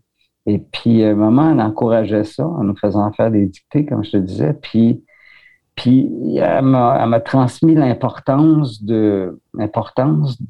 Et 0.46 0.58
puis, 0.58 1.04
un 1.04 1.14
moment, 1.14 1.50
elle 1.50 1.60
encourageait 1.60 2.24
ça 2.24 2.46
en 2.46 2.64
nous 2.64 2.76
faisant 2.76 3.12
faire 3.12 3.30
des 3.30 3.44
dictées, 3.44 3.84
comme 3.84 4.02
je 4.02 4.12
te 4.12 4.16
disais. 4.16 4.54
Puis, 4.54 5.04
puis 5.74 6.38
elle 6.38 6.64
m'a 6.64 7.20
transmis 7.20 7.74
l'importance 7.74 8.82
de 8.82 9.38
l'importance 9.52 10.40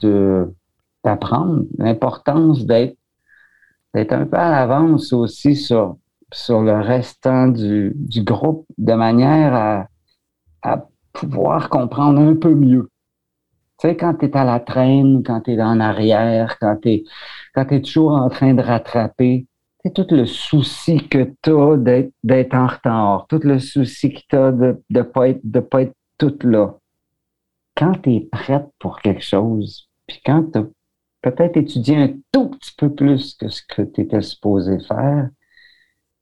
d'apprendre, 1.05 1.65
l'importance 1.77 2.65
d'être 2.65 2.98
d'être 3.95 4.13
un 4.13 4.27
peu 4.27 4.37
à 4.37 4.51
l'avance 4.51 5.13
aussi 5.13 5.57
sur, 5.57 5.97
sur 6.33 6.63
le 6.63 6.81
restant 6.81 7.49
du, 7.49 7.93
du 7.95 8.23
groupe 8.23 8.67
de 8.77 8.95
manière 8.95 9.55
à, 9.55 9.89
à, 10.63 10.87
pouvoir 11.13 11.69
comprendre 11.69 12.21
un 12.21 12.37
peu 12.37 12.55
mieux. 12.55 12.91
Tu 13.81 13.89
sais, 13.89 13.97
quand 13.97 14.15
tu 14.15 14.27
es 14.27 14.37
à 14.37 14.45
la 14.45 14.61
traîne, 14.61 15.23
quand 15.25 15.41
tu 15.41 15.53
es 15.53 15.63
en 15.63 15.81
arrière, 15.81 16.59
quand 16.61 16.77
tu 16.83 16.89
es, 16.91 17.05
quand 17.55 17.67
toujours 17.83 18.13
en 18.13 18.29
train 18.29 18.55
de 18.55 18.63
rattraper, 18.63 19.47
tout 19.95 20.07
le 20.11 20.27
souci 20.27 21.09
que 21.09 21.33
tu 21.43 21.51
as 21.51 22.13
d'être 22.23 22.55
en 22.55 22.67
retard, 22.67 23.27
tout 23.29 23.41
le 23.43 23.59
souci 23.59 24.13
que 24.13 24.21
tu 24.29 24.37
as 24.37 24.53
de 24.53 24.83
ne 24.91 25.03
pas, 25.03 25.29
être, 25.29 25.41
de 25.45 25.61
pas 25.61 25.83
être 25.83 25.95
tout 26.19 26.37
là. 26.43 26.75
quand 27.77 27.93
tu 28.03 28.15
es 28.15 28.21
prête 28.21 28.69
pour 28.79 29.01
quelque 29.01 29.23
chose, 29.23 29.89
puis 30.07 30.21
quand 30.25 30.51
tu 30.53 30.59
as 30.59 30.67
peut-être 31.23 31.57
étudié 31.57 31.97
un 31.97 32.11
tout 32.33 32.51
petit 32.51 32.75
peu 32.77 32.93
plus 32.95 33.35
que 33.35 33.49
ce 33.49 33.63
que 33.63 33.83
tu 33.83 34.03
étais 34.03 34.23
supposé 34.23 34.79
faire, 34.81 35.29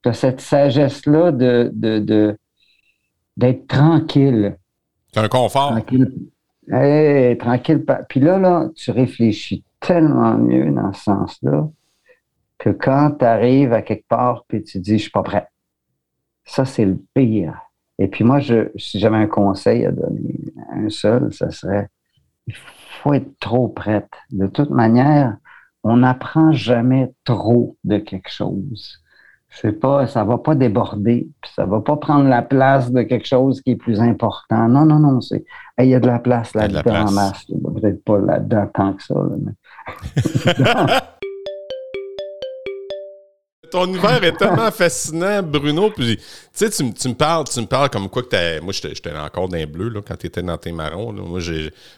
tu 0.03 0.09
as 0.09 0.13
cette 0.13 0.41
sagesse-là 0.41 1.31
de, 1.31 1.71
de, 1.73 2.37
d'être 3.35 3.67
tranquille. 3.67 4.57
C'est 5.13 5.19
un 5.19 5.27
confort. 5.27 5.71
Tranquille. 5.71 6.11
tranquille. 7.39 7.85
Puis 8.09 8.19
là, 8.19 8.39
là, 8.39 8.69
tu 8.75 8.91
réfléchis 8.91 9.63
tellement 9.79 10.37
mieux 10.37 10.71
dans 10.71 10.93
ce 10.93 11.03
sens-là 11.03 11.69
que 12.57 12.69
quand 12.71 13.11
tu 13.19 13.25
arrives 13.25 13.73
à 13.73 13.81
quelque 13.83 14.07
part 14.07 14.43
puis 14.47 14.63
tu 14.63 14.79
dis 14.79 14.97
je 14.97 15.03
suis 15.03 15.11
pas 15.11 15.23
prêt. 15.23 15.47
Ça, 16.43 16.65
c'est 16.65 16.85
le 16.85 16.97
pire. 17.13 17.59
Et 17.99 18.07
puis 18.07 18.23
moi, 18.23 18.39
je, 18.39 18.69
si 18.77 18.99
j'avais 18.99 19.17
un 19.17 19.27
conseil 19.27 19.85
à 19.85 19.91
donner, 19.91 20.39
un 20.71 20.89
seul, 20.89 21.33
ça 21.33 21.51
serait 21.51 21.89
il 22.47 22.55
faut 22.97 23.13
être 23.13 23.39
trop 23.39 23.67
prête. 23.67 24.09
De 24.31 24.47
toute 24.47 24.69
manière, 24.69 25.37
on 25.83 25.97
n'apprend 25.97 26.51
jamais 26.51 27.11
trop 27.23 27.77
de 27.83 27.97
quelque 27.97 28.31
chose. 28.31 28.99
C'est 29.49 29.79
pas, 29.79 30.07
ça 30.07 30.23
va 30.23 30.37
pas 30.37 30.55
déborder, 30.55 31.29
puis 31.41 31.51
ça 31.55 31.65
va 31.65 31.79
pas 31.79 31.95
prendre 31.95 32.27
la 32.27 32.41
place 32.41 32.91
de 32.91 33.01
quelque 33.01 33.27
chose 33.27 33.61
qui 33.61 33.71
est 33.71 33.75
plus 33.75 34.01
important. 34.01 34.67
Non, 34.67 34.85
non, 34.85 34.99
non, 34.99 35.21
c'est, 35.21 35.45
il 35.79 35.87
y 35.87 35.95
a 35.95 35.99
de 35.99 36.07
la 36.07 36.19
place 36.19 36.53
là-dedans 36.53 37.07
en 37.07 37.11
masse. 37.11 37.45
Peut-être 37.45 38.03
pas 38.03 38.19
là-dedans 38.19 38.67
tant 38.73 38.93
que 38.93 39.03
ça. 39.03 39.15
Ton 43.71 43.85
univers 43.85 44.23
est 44.23 44.33
tellement 44.33 44.71
fascinant, 44.71 45.41
Bruno. 45.43 45.89
Puis, 45.89 46.17
tu 46.17 46.23
sais, 46.53 46.69
tu, 46.69 46.83
me 46.83 47.13
parles, 47.13 47.45
tu 47.45 47.59
me 47.59 47.65
parles 47.65 47.89
comme 47.89 48.09
quoi 48.09 48.23
que 48.23 48.29
t'as. 48.29 48.61
Moi, 48.61 48.73
j'étais 48.73 49.11
encore 49.11 49.47
dans 49.47 49.57
les 49.57 49.65
bleus 49.65 49.89
là, 49.89 50.01
quand 50.05 50.15
tu 50.15 50.27
étais 50.27 50.41
dans 50.41 50.57
tes 50.57 50.71
marrons. 50.71 51.13
Moi, 51.13 51.39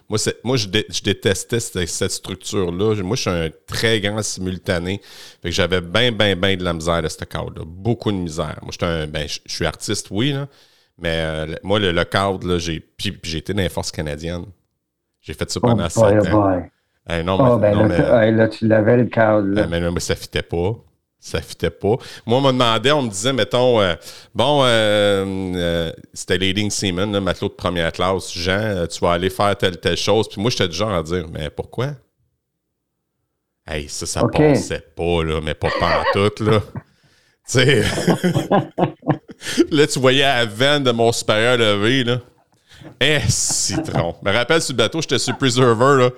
moi, 0.09 0.19
moi 0.43 0.57
je, 0.57 0.67
détestais 0.67 1.59
cette, 1.59 2.11
structure-là. 2.11 2.95
Moi, 3.03 3.15
je 3.15 3.21
suis 3.21 3.29
un 3.29 3.49
très 3.67 3.99
grand 3.99 4.21
simultané. 4.21 5.01
Fait 5.41 5.49
que 5.49 5.55
j'avais 5.55 5.81
bien, 5.81 6.11
bien, 6.11 6.35
bien 6.35 6.55
de 6.55 6.63
la 6.63 6.73
misère 6.73 7.01
de 7.01 7.07
ce 7.07 7.23
cadre-là. 7.23 7.63
Beaucoup 7.65 8.11
de 8.11 8.17
misère. 8.17 8.59
Moi, 8.61 8.71
un, 8.81 9.07
ben, 9.07 9.27
je 9.27 9.39
suis 9.53 9.65
artiste, 9.65 10.07
oui, 10.11 10.33
là, 10.33 10.47
mais 10.97 11.13
euh, 11.13 11.55
moi, 11.63 11.79
le, 11.79 12.03
cadre, 12.03 12.47
là, 12.47 12.57
j'ai. 12.57 12.79
Puis, 12.79 13.17
j'ai 13.23 13.37
été 13.39 13.53
dans 13.53 13.61
les 13.61 13.69
forces 13.69 13.91
canadiennes. 13.91 14.45
J'ai 15.21 15.33
fait 15.33 15.49
ça 15.49 15.59
pendant 15.59 15.87
oh, 15.95 16.03
ans. 16.03 16.63
non, 17.23 17.37
oh, 17.39 17.57
ben, 17.57 17.87
là, 17.87 18.31
là, 18.31 18.47
tu 18.47 18.67
l'avais 18.67 18.97
le 18.97 19.05
cadre. 19.05 19.47
Là. 19.47 19.63
Ben, 19.63 19.81
mais, 19.81 19.91
mais, 19.91 19.99
ça 19.99 20.15
fitait 20.15 20.41
pas 20.41 20.75
ça 21.19 21.41
fitait 21.41 21.69
pas. 21.69 21.95
Moi, 22.25 22.37
on 22.37 22.41
me 22.41 22.51
demandait, 22.51 22.91
on 22.91 23.01
me 23.01 23.09
disait, 23.09 23.33
mettons, 23.33 23.81
euh, 23.81 23.95
bon, 24.33 24.63
euh, 24.63 25.25
euh, 25.55 25.91
c'était 26.13 26.37
Leading 26.37 26.71
Seaman, 26.71 27.19
matelot 27.19 27.49
de 27.49 27.53
première 27.53 27.91
classe, 27.91 28.31
Jean, 28.33 28.87
tu 28.87 28.99
vas 28.99 29.11
aller 29.11 29.29
faire 29.29 29.55
telle, 29.57 29.77
telle 29.77 29.97
chose. 29.97 30.29
Puis 30.29 30.41
moi, 30.41 30.49
j'étais 30.49 30.69
du 30.69 30.77
genre 30.77 30.93
à 30.93 31.03
dire, 31.03 31.25
mais 31.31 31.49
pourquoi? 31.49 31.89
Hey, 33.67 33.87
ça, 33.89 34.05
ça 34.05 34.23
passait 34.27 34.83
pas, 34.95 35.23
là, 35.23 35.41
mais 35.43 35.53
pas 35.53 35.69
tout, 36.13 36.43
là. 36.43 36.61
tu 36.73 36.79
sais, 37.45 37.83
là, 39.71 39.87
tu 39.87 39.99
voyais 39.99 40.23
la 40.23 40.45
veine 40.45 40.83
de 40.83 40.91
mon 40.91 41.11
supérieur 41.11 41.57
levé, 41.57 42.05
là. 42.05 42.19
Eh, 43.01 43.19
citron. 43.27 44.15
Je 44.23 44.29
me 44.29 44.35
rappelle 44.35 44.61
sur 44.61 44.73
le 44.73 44.77
bateau, 44.77 45.01
j'étais 45.01 45.19
sur 45.19 45.37
Preserver, 45.37 46.03
là. 46.03 46.09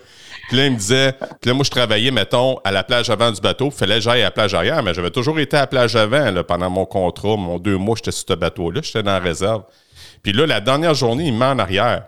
Puis 0.52 0.58
là, 0.58 0.66
il 0.66 0.74
me 0.74 0.78
disait, 0.78 1.14
puis 1.40 1.50
là, 1.50 1.54
moi, 1.54 1.64
je 1.64 1.70
travaillais, 1.70 2.12
mettons, 2.12 2.58
à 2.66 2.72
la 2.72 2.84
plage 2.84 3.10
avant 3.10 3.32
du 3.32 3.40
bateau. 3.40 3.68
Il 3.68 3.72
fallait 3.72 3.96
que 3.96 4.02
j'aille 4.02 4.20
à 4.20 4.26
la 4.26 4.32
plage 4.32 4.54
arrière, 4.54 4.84
mais 4.84 4.94
j'avais 4.94 5.10
toujours 5.10 5.40
été 5.40 5.56
à 5.56 5.62
la 5.62 5.68
plage 5.68 5.96
avant 5.96 6.30
là, 6.30 6.44
pendant 6.44 6.70
mon 6.70 6.86
contrat. 6.86 7.38
Mon 7.38 7.58
deux 7.58 7.78
mois, 7.78 7.96
j'étais 7.96 8.12
sur 8.12 8.26
ce 8.28 8.34
bateau-là. 8.34 8.82
J'étais 8.84 9.02
dans 9.02 9.14
la 9.14 9.20
réserve. 9.20 9.64
Puis 10.22 10.34
là, 10.34 10.46
la 10.46 10.60
dernière 10.60 10.94
journée, 10.94 11.28
il 11.28 11.34
me 11.34 11.40
met 11.40 11.46
en 11.46 11.58
arrière. 11.58 12.04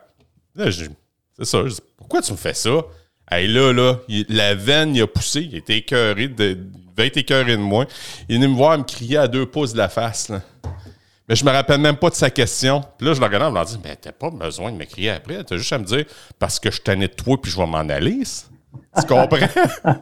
c'est 0.57 1.45
ça. 1.45 1.63
Je 1.63 1.69
dis, 1.69 1.79
pourquoi 1.95 2.21
tu 2.21 2.33
me 2.33 2.38
fais 2.38 2.53
ça? 2.53 2.81
Hey, 3.31 3.47
là, 3.47 3.71
là, 3.71 4.00
la 4.27 4.55
veine, 4.55 4.93
il 4.93 5.03
a 5.03 5.07
poussé. 5.07 5.47
Il 5.50 5.55
était 5.55 5.77
écœuré 5.77 6.27
de, 6.27 6.50
il 6.50 6.93
devait 6.97 7.07
être 7.07 7.15
écœuré 7.15 7.53
de 7.53 7.62
moi. 7.62 7.85
Il 8.27 8.43
est 8.43 8.45
me 8.45 8.53
voir, 8.57 8.77
me 8.77 8.83
crier 8.83 9.19
à 9.19 9.29
deux 9.29 9.45
pouces 9.45 9.71
de 9.71 9.77
la 9.77 9.88
face. 9.88 10.27
Là. 10.27 10.41
Mais 11.27 11.36
je 11.36 11.46
me 11.46 11.51
rappelle 11.51 11.80
même 11.80 11.96
pas 11.96 12.10
de 12.10 12.15
sa 12.15 12.30
question. 12.30 12.82
Puis 12.98 13.08
là, 13.08 13.13
je 13.13 13.20
le 13.20 13.25
regarde, 13.25 13.53
je 13.56 13.60
me 13.60 13.65
dis, 13.65 13.80
mais 13.84 13.96
t'as 13.96 14.12
pas 14.12 14.30
besoin 14.30 14.72
de 14.72 14.77
me 14.77 14.84
crier 14.84 15.12
après. 15.12 15.44
T'as 15.44 15.58
juste 15.58 15.72
à 15.72 15.77
me 15.77 15.86
dire, 15.86 16.06
parce 16.38 16.60
que 16.60 16.70
je 16.70 16.82
t'en 16.82 17.00
ai 17.00 17.08
de 17.08 17.13
toi, 17.13 17.38
puis 17.42 17.51
je 17.51 17.58
vais 17.58 17.65
m'en 17.65 17.77
aller. 17.77 18.24
Tu 18.24 19.06
comprends? 19.08 19.38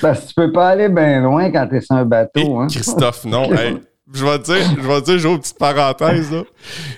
parce 0.00 0.20
que 0.20 0.28
tu 0.28 0.34
peux 0.34 0.52
pas 0.52 0.70
aller 0.70 0.88
bien 0.88 1.20
loin 1.20 1.50
quand 1.50 1.66
t'es 1.68 1.80
sur 1.80 1.96
un 1.96 2.04
bateau. 2.04 2.60
Hein? 2.60 2.68
Christophe, 2.68 3.24
non. 3.24 3.50
je 4.12 4.24
vais 4.24 4.38
te 4.38 4.44
dire, 4.44 4.76
je 4.80 4.88
vais 4.88 5.00
te 5.00 5.04
dire, 5.06 5.18
j'ai 5.18 5.28
une 5.28 5.38
petite 5.38 5.58
parenthèse. 5.58 6.32
Là. 6.32 6.44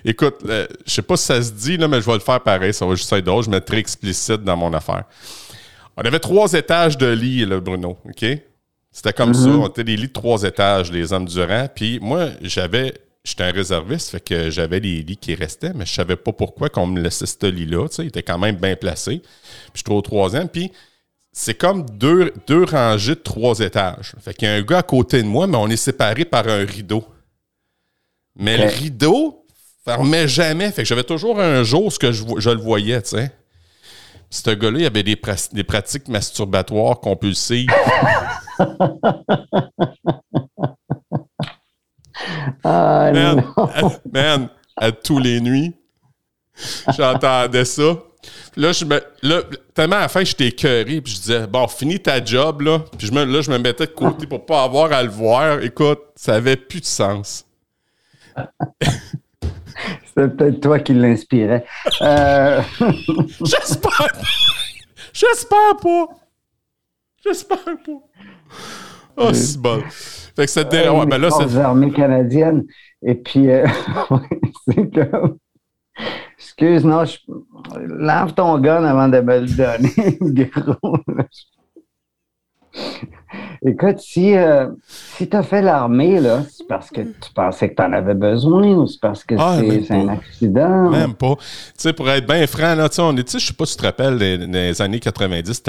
Écoute, 0.05 0.37
euh, 0.47 0.67
je 0.87 0.93
sais 0.93 1.03
pas 1.03 1.17
si 1.17 1.25
ça 1.25 1.43
se 1.43 1.51
dit, 1.51 1.77
là, 1.77 1.89
mais 1.89 2.01
je 2.01 2.07
vais 2.07 2.15
le 2.15 2.21
faire 2.21 2.41
pareil. 2.41 2.73
Ça 2.73 2.87
va 2.87 2.95
juste 2.95 3.13
être 3.13 3.25
drôle. 3.25 3.43
Je 3.43 3.51
mettrai 3.51 3.79
explicite 3.79 4.45
dans 4.45 4.57
mon 4.57 4.73
affaire. 4.73 5.05
On 5.97 6.03
avait 6.03 6.21
trois 6.21 6.53
étages 6.53 6.97
de 6.97 7.09
lit, 7.09 7.45
là, 7.45 7.59
Bruno. 7.61 7.99
OK? 8.05 8.25
C'était 8.93 9.13
comme 9.13 9.35
ça. 9.35 9.49
Mm-hmm. 9.49 9.57
On 9.57 9.67
était 9.69 9.85
des 9.85 9.97
lits 9.97 10.09
de 10.09 10.13
trois 10.13 10.43
étages, 10.43 10.93
les 10.93 11.13
hommes 11.13 11.27
durant. 11.27 11.67
Puis 11.75 11.99
moi, 12.01 12.29
j'avais 12.43 12.95
j'étais 13.29 13.45
un 13.45 13.53
réserviste, 13.53 14.11
fait 14.11 14.21
que 14.21 14.51
j'avais 14.51 14.81
les 14.81 15.03
lits 15.03 15.17
qui 15.17 15.35
restaient, 15.35 15.73
mais 15.75 15.85
je 15.85 15.93
savais 15.93 16.17
pas 16.17 16.33
pourquoi 16.33 16.69
qu'on 16.69 16.87
me 16.87 17.01
laissait 17.01 17.27
ce 17.27 17.47
lit-là. 17.47 17.87
Il 17.99 18.07
était 18.07 18.23
quand 18.23 18.39
même 18.39 18.57
bien 18.57 18.77
placé. 18.77 19.19
Puis 19.19 19.31
je 19.75 19.83
suis 19.87 19.93
au 19.93 20.01
troisième. 20.01 20.49
Puis 20.49 20.73
c'est 21.33 21.55
comme 21.55 21.89
deux, 21.91 22.33
deux 22.47 22.65
rangées 22.65 23.15
de 23.15 23.21
trois 23.21 23.61
étages. 23.61 24.15
Fait 24.21 24.35
qu'il 24.35 24.49
y 24.49 24.51
a 24.51 24.55
un 24.55 24.63
gars 24.63 24.79
à 24.79 24.83
côté 24.83 25.23
de 25.23 25.29
moi, 25.29 25.47
mais 25.47 25.57
on 25.57 25.69
est 25.69 25.77
séparés 25.77 26.25
par 26.25 26.49
un 26.49 26.65
rideau. 26.65 27.05
Mais 28.37 28.57
le 28.57 28.67
rideau 28.67 29.45
fermait 29.85 30.29
jamais. 30.29 30.71
Fait 30.71 30.83
que 30.83 30.89
j'avais 30.89 31.05
toujours 31.05 31.41
un 31.41 31.63
jour 31.65 31.93
ce 31.93 31.99
que 31.99 32.13
je, 32.13 32.25
je 32.39 32.51
le 32.51 32.61
voyais, 32.61 33.03
tu 33.03 33.11
sais. 33.11 33.33
Ce 34.31 34.51
gars-là, 34.51 34.81
il 34.81 34.87
avait 34.87 35.03
des, 35.03 35.19
des 35.53 35.65
pratiques 35.65 36.09
masturbatoires 36.09 37.01
compulsives. 37.01 37.69
Ah, 42.65 43.11
man, 44.13 44.49
à, 44.77 44.93
tous 44.93 45.19
les 45.19 45.41
nuits, 45.41 45.75
j'entendais 46.97 47.65
ça. 47.65 47.99
là, 48.57 48.73
je 48.73 48.85
me, 48.85 49.01
là, 49.23 49.43
tellement 49.75 49.97
à 49.97 50.01
la 50.01 50.09
fin, 50.09 50.25
j'étais 50.25 50.49
écœuré, 50.49 51.01
puis 51.01 51.13
je 51.13 51.21
disais, 51.21 51.47
bon, 51.47 51.67
finis 51.69 52.01
ta 52.01 52.25
job, 52.25 52.63
là. 52.63 52.81
Puis 52.97 53.07
je 53.09 53.13
me, 53.13 53.25
là, 53.25 53.41
je 53.41 53.51
me 53.51 53.59
mettais 53.59 53.87
de 53.87 53.93
côté 53.93 54.27
pour 54.27 54.45
pas 54.45 54.65
avoir 54.65 54.93
à 54.93 55.03
le 55.03 55.11
voir. 55.11 55.63
Écoute, 55.63 56.01
ça 56.17 56.35
avait 56.35 56.57
plus 56.57 56.81
de 56.81 56.87
sens. 56.87 57.47
C'est 60.15 60.37
peut-être 60.37 60.61
toi 60.61 60.81
qui 60.81 60.95
l'inspirais. 60.95 61.65
Euh... 62.03 62.61
J'espère 63.41 63.97
pas. 63.97 64.29
J'espère 65.13 65.77
pas. 65.81 66.09
J'espère 67.25 67.65
pas. 67.65 68.03
Oh, 69.17 69.33
c'est 69.33 69.59
bon. 69.59 69.83
Fait 70.39 70.45
que 70.45 70.53
cette 70.53 70.73
euh, 70.73 70.93
ouais, 70.93 71.05
ben 71.05 71.19
là, 71.19 71.31
c'est. 71.33 71.57
armées 71.59 71.91
canadiennes. 71.91 72.65
Et 73.05 73.17
puis, 73.17 73.51
euh, 73.51 73.67
c'est 74.69 74.95
comme. 74.95 75.39
Excuse, 76.39 76.85
non, 76.85 77.05
je... 77.05 77.19
lave 77.89 78.35
ton 78.35 78.57
gun 78.61 78.85
avant 78.85 79.09
de 79.09 79.19
me 79.19 79.41
le 79.41 79.49
donner, 79.49 80.49
gros. 80.55 80.99
Écoute, 83.67 83.99
si, 83.99 84.37
euh, 84.37 84.69
si 84.87 85.29
tu 85.29 85.37
as 85.37 85.43
fait 85.43 85.61
l'armée, 85.61 86.21
là, 86.21 86.45
c'est 86.49 86.69
parce 86.69 86.91
que 86.91 87.01
tu 87.01 87.33
pensais 87.35 87.71
que 87.71 87.75
tu 87.75 87.83
en 87.83 87.93
avais 87.93 88.15
besoin 88.15 88.69
ou 88.75 88.87
c'est 88.87 89.01
parce 89.01 89.25
que 89.25 89.35
ah, 89.37 89.59
c'est 89.59 89.91
un 89.91 90.07
accident? 90.07 90.89
Même 90.89 91.15
pas. 91.15 91.35
Tu 91.35 91.43
sais, 91.79 91.93
pour 91.93 92.09
être 92.09 92.29
bien 92.29 92.47
franc, 92.47 92.77
là, 92.77 92.89
on 93.01 93.17
est, 93.17 93.33
je 93.33 93.45
sais 93.45 93.53
pas 93.53 93.67
si 93.67 93.75
tu 93.75 93.81
te 93.81 93.87
rappelles, 93.87 94.19
des, 94.19 94.39
des 94.47 94.81
années 94.81 95.01
90, 95.01 95.65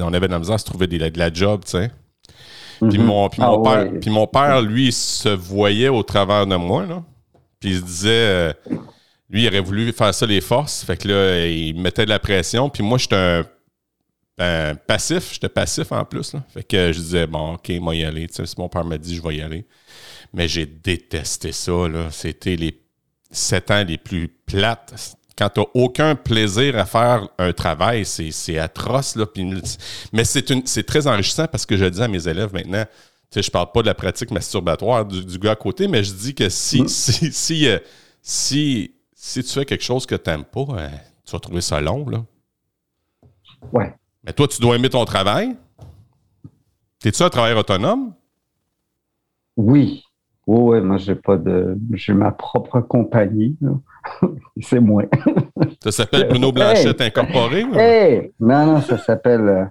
on 0.00 0.14
avait 0.14 0.26
de 0.26 0.32
la 0.32 0.38
misère 0.38 0.54
à 0.54 0.58
se 0.58 0.64
trouver 0.64 0.86
des, 0.86 1.10
de 1.10 1.18
la 1.18 1.30
job, 1.30 1.60
tu 1.66 1.72
sais. 1.72 1.90
Puis, 2.78 2.98
mhm. 2.98 3.04
mon, 3.04 3.26
ah 3.26 3.58
père, 3.62 3.90
puis 4.00 4.10
mon 4.10 4.26
père, 4.26 4.60
lui, 4.62 4.92
se 4.92 5.28
voyait 5.28 5.88
au 5.88 6.02
travers 6.02 6.46
de 6.46 6.56
moi. 6.56 6.84
Là. 6.84 7.02
Puis 7.60 7.70
il 7.70 7.76
se 7.76 7.82
disait, 7.82 8.10
euh, 8.10 8.52
lui, 9.30 9.44
il 9.44 9.48
aurait 9.48 9.60
voulu 9.60 9.92
faire 9.92 10.14
ça 10.14 10.26
les 10.26 10.40
forces. 10.40 10.84
Fait 10.84 10.96
que 10.96 11.08
là, 11.08 11.46
il 11.46 11.78
mettait 11.80 12.04
de 12.04 12.10
la 12.10 12.18
pression. 12.18 12.68
Puis 12.68 12.82
moi, 12.82 12.98
j'étais 12.98 13.42
un, 14.38 14.74
passif. 14.74 15.32
J'étais 15.32 15.48
passif 15.48 15.90
en 15.92 16.04
plus. 16.04 16.34
Là. 16.34 16.42
Fait 16.48 16.62
que 16.62 16.92
je 16.92 16.98
disais, 16.98 17.26
bon, 17.26 17.54
OK, 17.54 17.70
moi, 17.80 17.94
y 17.94 18.04
aller. 18.04 18.26
si 18.30 18.42
mon 18.58 18.68
père 18.68 18.84
m'a 18.84 18.98
dit, 18.98 19.16
je 19.16 19.22
vais 19.22 19.36
y 19.36 19.40
aller. 19.42 19.66
Mais 20.32 20.48
j'ai 20.48 20.66
détesté 20.66 21.52
ça. 21.52 21.72
C'était 22.10 22.56
les 22.56 22.82
sept 23.30 23.70
ans 23.70 23.84
les 23.84 23.98
plus 23.98 24.28
plates 24.28 25.15
quand 25.36 25.50
tu 25.50 25.60
n'as 25.60 25.66
aucun 25.74 26.14
plaisir 26.14 26.78
à 26.78 26.86
faire 26.86 27.28
un 27.38 27.52
travail, 27.52 28.04
c'est 28.04 28.58
atroce. 28.58 29.16
Là, 29.16 29.26
mais 30.12 30.24
c'est 30.24 30.86
très 30.86 31.06
enrichissant 31.06 31.46
parce 31.46 31.66
que 31.66 31.76
je 31.76 31.84
dis 31.84 32.02
à 32.02 32.08
mes 32.08 32.26
élèves 32.26 32.52
maintenant, 32.54 32.84
je 33.34 33.40
ne 33.40 33.50
parle 33.50 33.70
pas 33.72 33.82
de 33.82 33.86
la 33.86 33.94
pratique 33.94 34.30
masturbatoire 34.30 35.04
du, 35.04 35.38
gars 35.38 35.52
à 35.52 35.56
côté, 35.56 35.88
mais 35.88 36.02
je 36.02 36.14
dis 36.14 36.34
que 36.34 36.48
si, 36.48 36.82
mm. 36.82 36.88
si, 36.88 37.32
si, 37.32 37.68
euh, 37.68 37.78
si, 38.22 38.94
si, 39.14 39.42
tu 39.42 39.52
fais 39.52 39.64
quelque 39.64 39.84
chose 39.84 40.06
que 40.06 40.14
tu 40.14 40.30
n'aimes 40.30 40.44
pas, 40.44 40.66
euh, 40.70 40.88
tu 41.24 41.32
vas 41.32 41.40
trouver 41.40 41.60
ça 41.60 41.80
long. 41.80 42.08
Là. 42.08 42.24
Ouais. 43.72 43.94
Mais 44.24 44.32
toi, 44.32 44.48
tu 44.48 44.60
dois 44.60 44.76
aimer 44.76 44.88
ton 44.88 45.04
travail. 45.04 45.54
T'es-tu 46.98 47.22
un 47.22 47.28
travailleur 47.28 47.58
autonome? 47.58 48.14
Oui. 49.56 50.02
Oui, 50.46 50.80
moi, 50.80 50.96
j'ai 50.96 51.16
pas 51.16 51.36
de. 51.36 51.76
J'ai 51.92 52.14
ma 52.14 52.30
propre 52.30 52.80
compagnie. 52.80 53.56
C'est 54.60 54.80
moi. 54.80 55.04
ça 55.82 55.92
s'appelle 55.92 56.28
Bruno 56.28 56.52
Blanchette 56.52 57.00
Incorporé? 57.00 57.64
Non, 58.40 58.66
non, 58.66 58.80
ça 58.80 58.98
s'appelle 58.98 59.48
euh, 59.48 59.64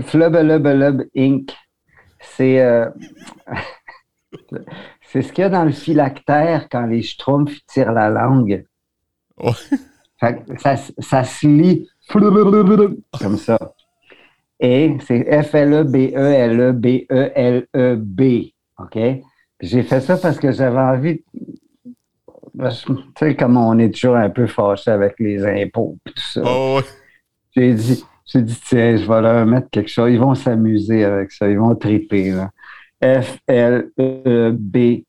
Flubelubelub 0.00 1.04
Inc. 1.16 1.52
C'est. 2.20 2.60
Euh, 2.60 2.88
c'est 5.02 5.22
ce 5.22 5.32
qu'il 5.32 5.42
y 5.42 5.44
a 5.44 5.48
dans 5.48 5.64
le 5.64 5.72
phylactère 5.72 6.68
quand 6.70 6.86
les 6.86 7.02
schtroumpfs 7.02 7.64
tirent 7.66 7.92
la 7.92 8.10
langue. 8.10 8.64
Ça, 10.58 10.76
ça 10.76 11.24
se 11.24 11.46
lit 11.46 11.88
comme 13.20 13.36
ça. 13.36 13.58
Et 14.58 14.96
c'est 15.06 15.42
F-L-E-B-E-L-E-B-E-L-E-B. 15.42 18.22
OK? 18.78 18.98
J'ai 19.60 19.82
fait 19.82 20.00
ça 20.00 20.16
parce 20.16 20.38
que 20.38 20.50
j'avais 20.52 20.78
envie. 20.78 21.22
Tu 22.58 22.94
sais, 23.18 23.36
comme 23.36 23.56
on 23.56 23.78
est 23.78 23.92
toujours 23.92 24.16
un 24.16 24.30
peu 24.30 24.46
fâché 24.46 24.90
avec 24.90 25.14
les 25.18 25.44
impôts 25.44 25.98
et 26.06 26.12
tout 26.12 26.22
ça. 26.22 26.40
Oh, 26.44 26.80
J'ai 27.54 27.74
dit, 27.74 28.04
j'ai 28.24 28.42
dit, 28.42 28.60
tiens, 28.64 28.96
je 28.96 29.06
vais 29.06 29.20
leur 29.20 29.44
mettre 29.46 29.68
quelque 29.70 29.90
chose. 29.90 30.10
Ils 30.10 30.18
vont 30.18 30.34
s'amuser 30.34 31.04
avec 31.04 31.30
ça. 31.32 31.48
Ils 31.48 31.58
vont 31.58 31.74
triper. 31.74 32.34
F-L-E-B-E-L-E-B-L. 33.02 35.04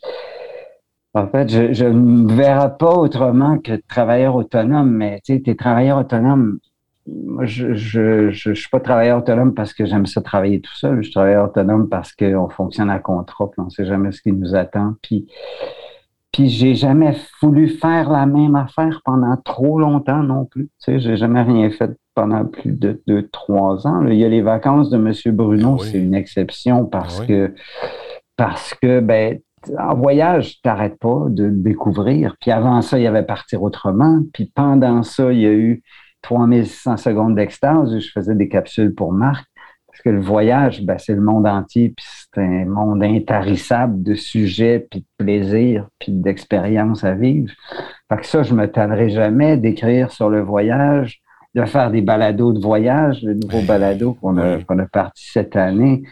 en 1.14 1.28
fait, 1.28 1.48
je 1.48 1.86
ne 1.86 1.94
me 1.94 2.34
verrai 2.34 2.76
pas 2.78 2.94
autrement 2.94 3.58
que 3.58 3.80
travailleur 3.88 4.36
autonome, 4.36 4.92
mais 4.92 5.22
tu 5.24 5.34
sais, 5.34 5.42
t'es 5.42 5.56
travailleur 5.56 6.00
autonome. 6.00 6.60
Moi, 7.08 7.46
je 7.46 7.74
je, 7.76 8.32
je, 8.32 8.54
suis 8.54 8.70
pas 8.70 8.80
travailleur 8.80 9.20
autonome 9.20 9.54
parce 9.54 9.74
que 9.74 9.86
j'aime 9.86 10.06
ça 10.06 10.22
travailler 10.22 10.60
tout 10.60 10.74
seul. 10.76 10.98
Je 10.98 11.04
suis 11.04 11.14
travailleur 11.14 11.46
autonome 11.46 11.88
parce 11.88 12.14
qu'on 12.14 12.50
fonctionne 12.50 12.90
à 12.90 13.00
contrat, 13.00 13.50
puis 13.52 13.62
on 13.66 13.70
sait 13.70 13.86
jamais 13.86 14.12
ce 14.12 14.22
qui 14.22 14.32
nous 14.32 14.56
attend. 14.56 14.96
Puis, 15.04 15.28
puis 16.32 16.50
j'ai 16.50 16.74
jamais 16.74 17.16
voulu 17.42 17.70
faire 17.70 18.10
la 18.10 18.26
même 18.26 18.56
affaire 18.56 19.02
pendant 19.06 19.38
trop 19.38 19.80
longtemps 19.80 20.24
non 20.24 20.46
plus. 20.46 20.66
Tu 20.84 20.94
sais, 20.94 21.00
j'ai 21.00 21.16
jamais 21.16 21.44
rien 21.44 21.70
fait 21.70 21.92
pendant 22.16 22.46
plus 22.46 22.72
de 22.72 23.02
deux, 23.08 23.28
trois 23.28 23.86
ans. 23.86 24.06
il 24.08 24.18
y 24.18 24.26
a 24.26 24.30
les 24.30 24.42
vacances 24.42 24.90
de 24.90 24.98
M. 24.98 25.36
Bruno, 25.36 25.78
ah 25.80 25.84
c'est 25.84 26.00
une 26.00 26.16
exception 26.16 26.86
parce 26.86 27.20
ah 27.22 27.26
que 27.26 27.54
parce 28.38 28.74
que 28.74 29.00
ben 29.00 29.40
en 29.80 29.96
voyage, 29.96 30.62
tu 30.62 30.68
n'arrêtes 30.68 31.00
pas 31.00 31.26
de 31.28 31.50
découvrir. 31.50 32.36
Puis 32.40 32.52
avant 32.52 32.82
ça, 32.82 33.00
il 33.00 33.04
y 33.04 33.08
avait 33.08 33.24
Partir 33.24 33.64
autrement. 33.64 34.22
Puis 34.34 34.52
pendant 34.54 35.04
ça, 35.04 35.32
il 35.32 35.40
y 35.40 35.46
a 35.46 35.52
eu 35.52 35.84
3600 36.26 36.98
secondes 36.98 37.36
d'extase 37.36 37.94
où 37.94 38.00
je 38.00 38.10
faisais 38.12 38.34
des 38.34 38.50
capsules 38.50 38.96
pour 38.96 39.14
Marc. 39.14 39.46
Parce 39.88 40.02
que 40.02 40.10
le 40.10 40.20
voyage, 40.20 40.84
ben, 40.84 40.98
c'est 40.98 41.14
le 41.14 41.22
monde 41.22 41.48
entier, 41.48 41.94
puis 41.96 42.06
c'est 42.06 42.42
un 42.42 42.66
monde 42.66 43.02
intarissable 43.04 44.04
de 44.04 44.16
sujets, 44.16 44.86
puis 44.90 45.02
de 45.02 45.24
plaisir, 45.24 45.88
puis 46.00 46.12
d'expériences 46.12 47.04
à 47.04 47.14
vivre. 47.14 47.54
Fait 48.10 48.18
que 48.18 48.26
ça, 48.26 48.44
je 48.44 48.54
me 48.54 48.70
tannerai 48.70 49.10
jamais 49.10 49.56
d'écrire 49.56 50.12
sur 50.12 50.30
le 50.30 50.42
voyage, 50.42 51.22
de 51.54 51.64
faire 51.64 51.92
des 51.92 52.02
balados 52.02 52.52
de 52.52 52.60
voyage, 52.60 53.22
le 53.24 53.36
nouveau 53.36 53.62
balado 53.62 54.16
qu'on 54.16 54.38
a, 54.38 54.62
qu'on 54.64 54.80
a 54.80 54.86
parti 54.88 55.30
cette 55.32 55.56
année. 55.56 56.04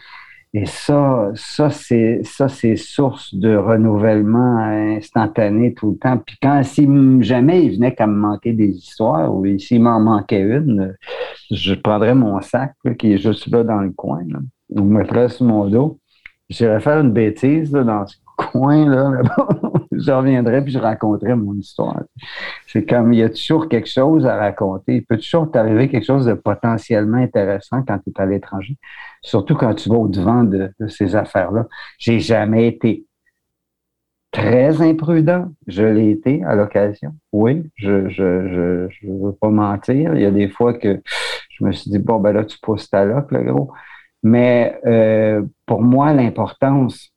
Et 0.56 0.66
ça, 0.66 1.32
ça, 1.34 1.68
c'est, 1.68 2.20
ça, 2.22 2.48
c'est 2.48 2.76
source 2.76 3.34
de 3.34 3.56
renouvellement 3.56 4.58
instantané 4.58 5.74
tout 5.74 5.90
le 5.90 5.96
temps. 5.96 6.16
Puis 6.18 6.36
quand, 6.40 6.62
si 6.62 6.88
jamais 7.22 7.64
il 7.64 7.74
venait 7.74 7.92
qu'à 7.92 8.06
me 8.06 8.14
manquer 8.14 8.52
des 8.52 8.68
histoires, 8.68 9.34
ou 9.34 9.44
s'il 9.58 9.82
m'en 9.82 9.98
manquait 9.98 10.42
une, 10.42 10.94
je 11.50 11.74
prendrais 11.74 12.14
mon 12.14 12.40
sac, 12.40 12.72
qui 13.00 13.14
est 13.14 13.18
juste 13.18 13.48
là 13.48 13.64
dans 13.64 13.80
le 13.80 13.90
coin, 13.90 14.22
là, 14.28 14.38
je 14.74 14.80
me 14.80 14.98
mettrais 14.98 15.28
sur 15.28 15.44
mon 15.44 15.68
dos. 15.68 15.98
J'irais 16.48 16.78
faire 16.78 17.00
une 17.00 17.12
bêtise, 17.12 17.72
dans 17.72 18.06
ce 18.06 18.16
coin-là, 18.36 19.22
je 19.92 20.10
reviendrais 20.10 20.62
puis 20.62 20.72
je 20.72 20.78
raconterais 20.78 21.36
mon 21.36 21.54
histoire. 21.54 22.02
C'est 22.66 22.84
comme, 22.84 23.12
il 23.12 23.20
y 23.20 23.22
a 23.22 23.28
toujours 23.28 23.68
quelque 23.68 23.88
chose 23.88 24.26
à 24.26 24.36
raconter? 24.36 24.96
Il 24.96 25.04
peut 25.04 25.16
toujours 25.16 25.50
t'arriver 25.50 25.88
quelque 25.88 26.06
chose 26.06 26.26
de 26.26 26.34
potentiellement 26.34 27.18
intéressant 27.18 27.82
quand 27.82 27.98
tu 27.98 28.10
es 28.10 28.20
à 28.20 28.26
l'étranger? 28.26 28.76
Surtout 29.22 29.54
quand 29.54 29.74
tu 29.74 29.88
vas 29.88 29.96
au-devant 29.96 30.44
de, 30.44 30.72
ces 30.88 31.16
affaires-là. 31.16 31.66
J'ai 31.98 32.20
jamais 32.20 32.68
été 32.68 33.06
très 34.30 34.82
imprudent. 34.82 35.46
Je 35.66 35.84
l'ai 35.84 36.10
été 36.10 36.42
à 36.44 36.54
l'occasion. 36.56 37.14
Oui, 37.32 37.70
je 37.76 37.90
ne 37.90 38.08
je, 38.08 38.88
je, 38.90 39.06
veux 39.06 39.32
pas 39.32 39.50
mentir. 39.50 40.14
Il 40.14 40.22
y 40.22 40.26
a 40.26 40.30
des 40.30 40.48
fois 40.48 40.74
que 40.74 41.00
je 41.50 41.64
me 41.64 41.72
suis 41.72 41.90
dit, 41.90 41.98
bon, 41.98 42.18
ben 42.18 42.32
là, 42.32 42.44
tu 42.44 42.58
pousses 42.60 42.90
ta 42.90 43.04
loque, 43.04 43.30
le 43.30 43.44
gros. 43.44 43.72
Mais 44.24 44.80
euh, 44.86 45.42
pour 45.66 45.82
moi, 45.82 46.12
l'importance, 46.12 47.13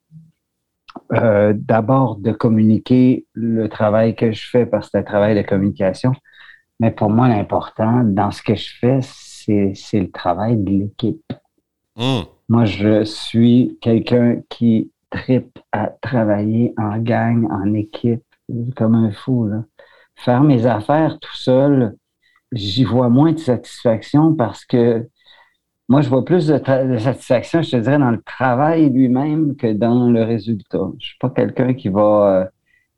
euh, 1.12 1.52
d'abord 1.56 2.16
de 2.16 2.32
communiquer 2.32 3.26
le 3.32 3.68
travail 3.68 4.14
que 4.14 4.32
je 4.32 4.48
fais, 4.48 4.66
parce 4.66 4.86
que 4.86 4.90
c'est 4.92 4.98
un 4.98 5.02
travail 5.02 5.34
de 5.34 5.46
communication, 5.46 6.12
mais 6.80 6.90
pour 6.90 7.10
moi, 7.10 7.28
l'important 7.28 8.04
dans 8.04 8.30
ce 8.30 8.42
que 8.42 8.54
je 8.54 8.70
fais, 8.78 9.00
c'est 9.02 10.00
le 10.00 10.10
travail 10.10 10.56
de 10.56 10.70
l'équipe. 10.70 11.32
Hmm. 11.96 12.22
Moi, 12.48 12.64
je 12.66 13.04
suis 13.04 13.78
quelqu'un 13.80 14.40
qui 14.48 14.92
tripe 15.10 15.58
à 15.72 15.86
travailler 16.00 16.74
en 16.76 16.98
gang, 16.98 17.46
en 17.50 17.74
équipe, 17.74 18.22
comme 18.76 18.94
un 18.94 19.10
fou. 19.10 19.50
Faire 20.14 20.42
mes 20.42 20.66
affaires 20.66 21.18
tout 21.20 21.36
seul, 21.36 21.96
j'y 22.52 22.84
vois 22.84 23.08
moins 23.08 23.32
de 23.32 23.38
satisfaction 23.38 24.34
parce 24.34 24.64
que 24.64 25.08
moi, 25.88 26.02
je 26.02 26.08
vois 26.10 26.24
plus 26.24 26.46
de, 26.46 26.58
satisfaction, 26.98 27.62
je 27.62 27.70
te 27.70 27.76
dirais, 27.76 27.98
dans 27.98 28.10
le 28.10 28.20
travail 28.22 28.90
lui-même 28.90 29.56
que 29.56 29.72
dans 29.72 30.10
le 30.10 30.22
résultat. 30.22 30.90
Je 30.98 31.06
suis 31.06 31.18
pas 31.18 31.30
quelqu'un 31.30 31.72
qui 31.74 31.88
va 31.88 32.42
euh, 32.42 32.44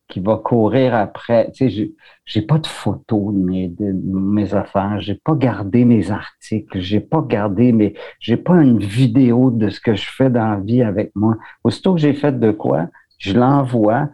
qui 0.09 0.21
va 0.21 0.37
courir 0.37 0.95
après. 0.95 1.53
Tu 1.53 1.71
sais, 1.71 1.93
j'ai 2.27 2.43
pas 2.43 2.59
de 2.59 2.67
photos 2.67 3.33
de 3.33 3.39
mes, 3.39 3.69
de 3.69 3.93
mes 3.93 4.55
affaires, 4.55 5.01
j'ai 5.01 5.15
pas 5.15 5.37
gardé 5.37 5.85
mes 5.85 6.11
articles, 6.11 6.81
j'ai 6.81 7.01
pas 7.01 7.23
gardé 7.23 7.73
mes, 7.73 7.95
j'ai 8.19 8.37
pas 8.37 8.61
une 8.61 8.81
vidéo 8.81 9.53
de 9.53 9.71
ce 9.71 9.81
que 9.81 9.95
je 9.95 10.09
fais 10.11 10.29
dans 10.29 10.49
la 10.49 10.61
vie 10.61 10.83
avec 10.83 11.13
moi. 11.15 11.37
Aussitôt 11.63 11.95
que 11.95 12.01
j'ai 12.01 12.15
fait 12.15 12.39
de 12.39 12.51
quoi, 12.51 12.89
je 13.19 13.35
l'envoie, 13.39 14.09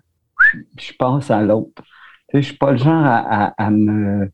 je 0.78 0.92
passe 0.98 1.30
à 1.30 1.40
l'autre. 1.42 1.82
Tu 2.28 2.36
sais, 2.36 2.42
je 2.42 2.46
suis 2.48 2.58
pas 2.58 2.72
le 2.72 2.76
genre 2.76 3.04
à 3.04 3.70
me 3.70 4.30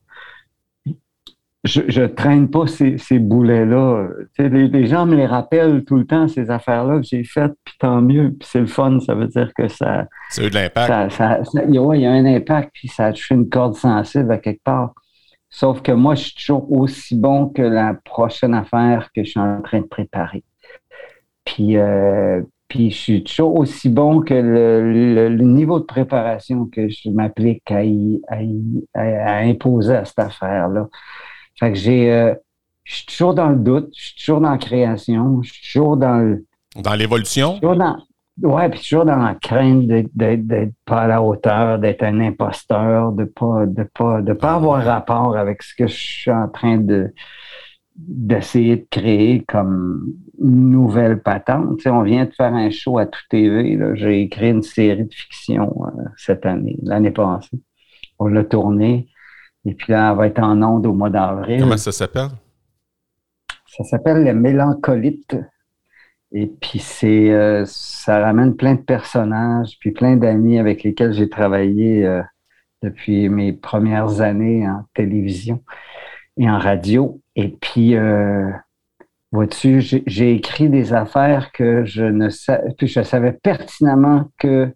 je, 1.64 1.82
je 1.86 2.02
traîne 2.02 2.50
pas 2.50 2.66
ces, 2.66 2.98
ces 2.98 3.18
boulets-là. 3.18 4.08
Les, 4.38 4.86
gens 4.86 5.06
me 5.06 5.14
les 5.14 5.26
rappellent 5.26 5.84
tout 5.84 5.96
le 5.96 6.06
temps, 6.06 6.26
ces 6.26 6.50
affaires-là 6.50 6.96
que 6.98 7.06
j'ai 7.06 7.22
faites, 7.22 7.52
puis 7.64 7.74
tant 7.78 8.02
mieux, 8.02 8.30
puis 8.38 8.48
c'est 8.50 8.60
le 8.60 8.66
fun, 8.66 8.98
ça 9.00 9.14
veut 9.14 9.28
dire 9.28 9.52
que 9.54 9.68
ça... 9.68 10.06
Ça 10.30 10.42
a 10.42 10.46
eu 10.46 10.50
de 10.50 10.54
l'impact. 10.54 11.12
Ça, 11.12 11.40
il 11.68 11.74
y 11.74 12.06
a 12.06 12.10
un 12.10 12.26
impact, 12.26 12.70
puis 12.74 12.88
ça 12.88 13.06
a 13.06 13.12
touché 13.12 13.34
une 13.34 13.48
corde 13.48 13.76
sensible 13.76 14.32
à 14.32 14.38
quelque 14.38 14.62
part. 14.64 14.92
Sauf 15.50 15.82
que 15.82 15.92
moi, 15.92 16.14
je 16.14 16.24
suis 16.24 16.34
toujours 16.34 16.72
aussi 16.72 17.14
bon 17.14 17.48
que 17.48 17.62
la 17.62 17.94
prochaine 17.94 18.54
affaire 18.54 19.10
que 19.14 19.22
je 19.22 19.30
suis 19.30 19.40
en 19.40 19.60
train 19.60 19.80
de 19.80 19.86
préparer. 19.86 20.42
Puis, 21.44 21.76
euh, 21.76 22.40
puis 22.68 22.90
je 22.90 22.96
suis 22.96 23.24
toujours 23.24 23.56
aussi 23.58 23.90
bon 23.90 24.20
que 24.20 24.32
le, 24.32 25.28
le, 25.28 25.44
niveau 25.44 25.78
de 25.78 25.84
préparation 25.84 26.64
que 26.66 26.88
je 26.88 27.10
m'applique 27.10 27.70
à, 27.70 27.82
à, 28.28 28.38
à, 28.94 29.36
imposer 29.40 29.94
à 29.94 30.04
cette 30.06 30.20
affaire-là. 30.20 30.88
Fait 31.58 31.72
que 31.72 31.78
j'ai. 31.78 32.12
Euh, 32.12 32.34
je 32.84 32.96
suis 32.96 33.06
toujours 33.06 33.34
dans 33.34 33.48
le 33.48 33.56
doute, 33.56 33.90
je 33.96 34.06
suis 34.06 34.16
toujours 34.16 34.40
dans 34.40 34.50
la 34.50 34.58
création, 34.58 35.40
je 35.42 35.52
suis 35.52 35.72
toujours 35.72 35.96
dans 35.96 36.16
le. 36.16 36.44
Dans 36.76 36.94
l'évolution? 36.94 37.60
Ouais, 38.40 38.70
puis 38.70 38.80
toujours 38.80 39.04
dans 39.04 39.18
la 39.18 39.34
crainte 39.34 39.86
d'être 39.86 40.72
pas 40.86 41.02
à 41.02 41.06
la 41.06 41.22
hauteur, 41.22 41.78
d'être 41.78 42.02
un 42.02 42.18
imposteur, 42.20 43.12
de 43.12 43.24
pas 43.24 43.66
de 43.66 43.82
pas 43.82 44.22
de 44.22 44.32
pas 44.32 44.54
avoir 44.54 44.82
rapport 44.82 45.36
avec 45.36 45.62
ce 45.62 45.74
que 45.74 45.86
je 45.86 45.94
suis 45.94 46.30
en 46.30 46.48
train 46.48 46.78
de 46.78 47.12
d'essayer 47.94 48.76
de 48.76 48.86
créer 48.90 49.44
comme 49.46 50.14
nouvelle 50.38 51.22
patente. 51.22 51.76
Tu 51.76 51.82
sais, 51.82 51.90
on 51.90 52.02
vient 52.02 52.24
de 52.24 52.32
faire 52.32 52.54
un 52.54 52.70
show 52.70 52.98
à 52.98 53.04
tout 53.04 53.20
TV. 53.28 53.78
J'ai 53.94 54.22
écrit 54.22 54.50
une 54.50 54.62
série 54.62 55.04
de 55.04 55.14
fiction 55.14 55.70
euh, 55.84 56.02
cette 56.16 56.46
année, 56.46 56.78
l'année 56.82 57.10
passée. 57.10 57.60
On 58.18 58.28
l'a 58.28 58.44
tourné. 58.44 59.08
Et 59.64 59.74
puis 59.74 59.92
là, 59.92 60.10
elle 60.10 60.16
va 60.16 60.26
être 60.26 60.40
en 60.40 60.60
onde 60.62 60.86
au 60.86 60.92
mois 60.92 61.10
d'avril. 61.10 61.60
Comment 61.60 61.76
ça 61.76 61.92
s'appelle? 61.92 62.30
Ça 63.66 63.84
s'appelle 63.84 64.24
le 64.24 64.34
Mélancolite. 64.34 65.36
Et 66.32 66.46
puis, 66.46 66.78
c'est, 66.78 67.30
euh, 67.30 67.64
ça 67.66 68.20
ramène 68.20 68.56
plein 68.56 68.74
de 68.74 68.80
personnages, 68.80 69.76
puis 69.80 69.92
plein 69.92 70.16
d'amis 70.16 70.58
avec 70.58 70.82
lesquels 70.82 71.12
j'ai 71.12 71.28
travaillé 71.28 72.06
euh, 72.06 72.22
depuis 72.82 73.28
mes 73.28 73.52
premières 73.52 74.20
années 74.22 74.66
en 74.66 74.84
télévision 74.94 75.62
et 76.38 76.48
en 76.48 76.58
radio. 76.58 77.20
Et 77.36 77.48
puis, 77.48 77.96
euh, 77.96 78.50
vois-tu, 79.30 79.80
j'ai 79.80 80.34
écrit 80.34 80.70
des 80.70 80.94
affaires 80.94 81.52
que 81.52 81.84
je 81.84 82.04
ne 82.04 82.30
savais, 82.30 82.74
puis 82.78 82.88
je 82.88 83.02
savais 83.02 83.32
pertinemment 83.32 84.30
que 84.38 84.72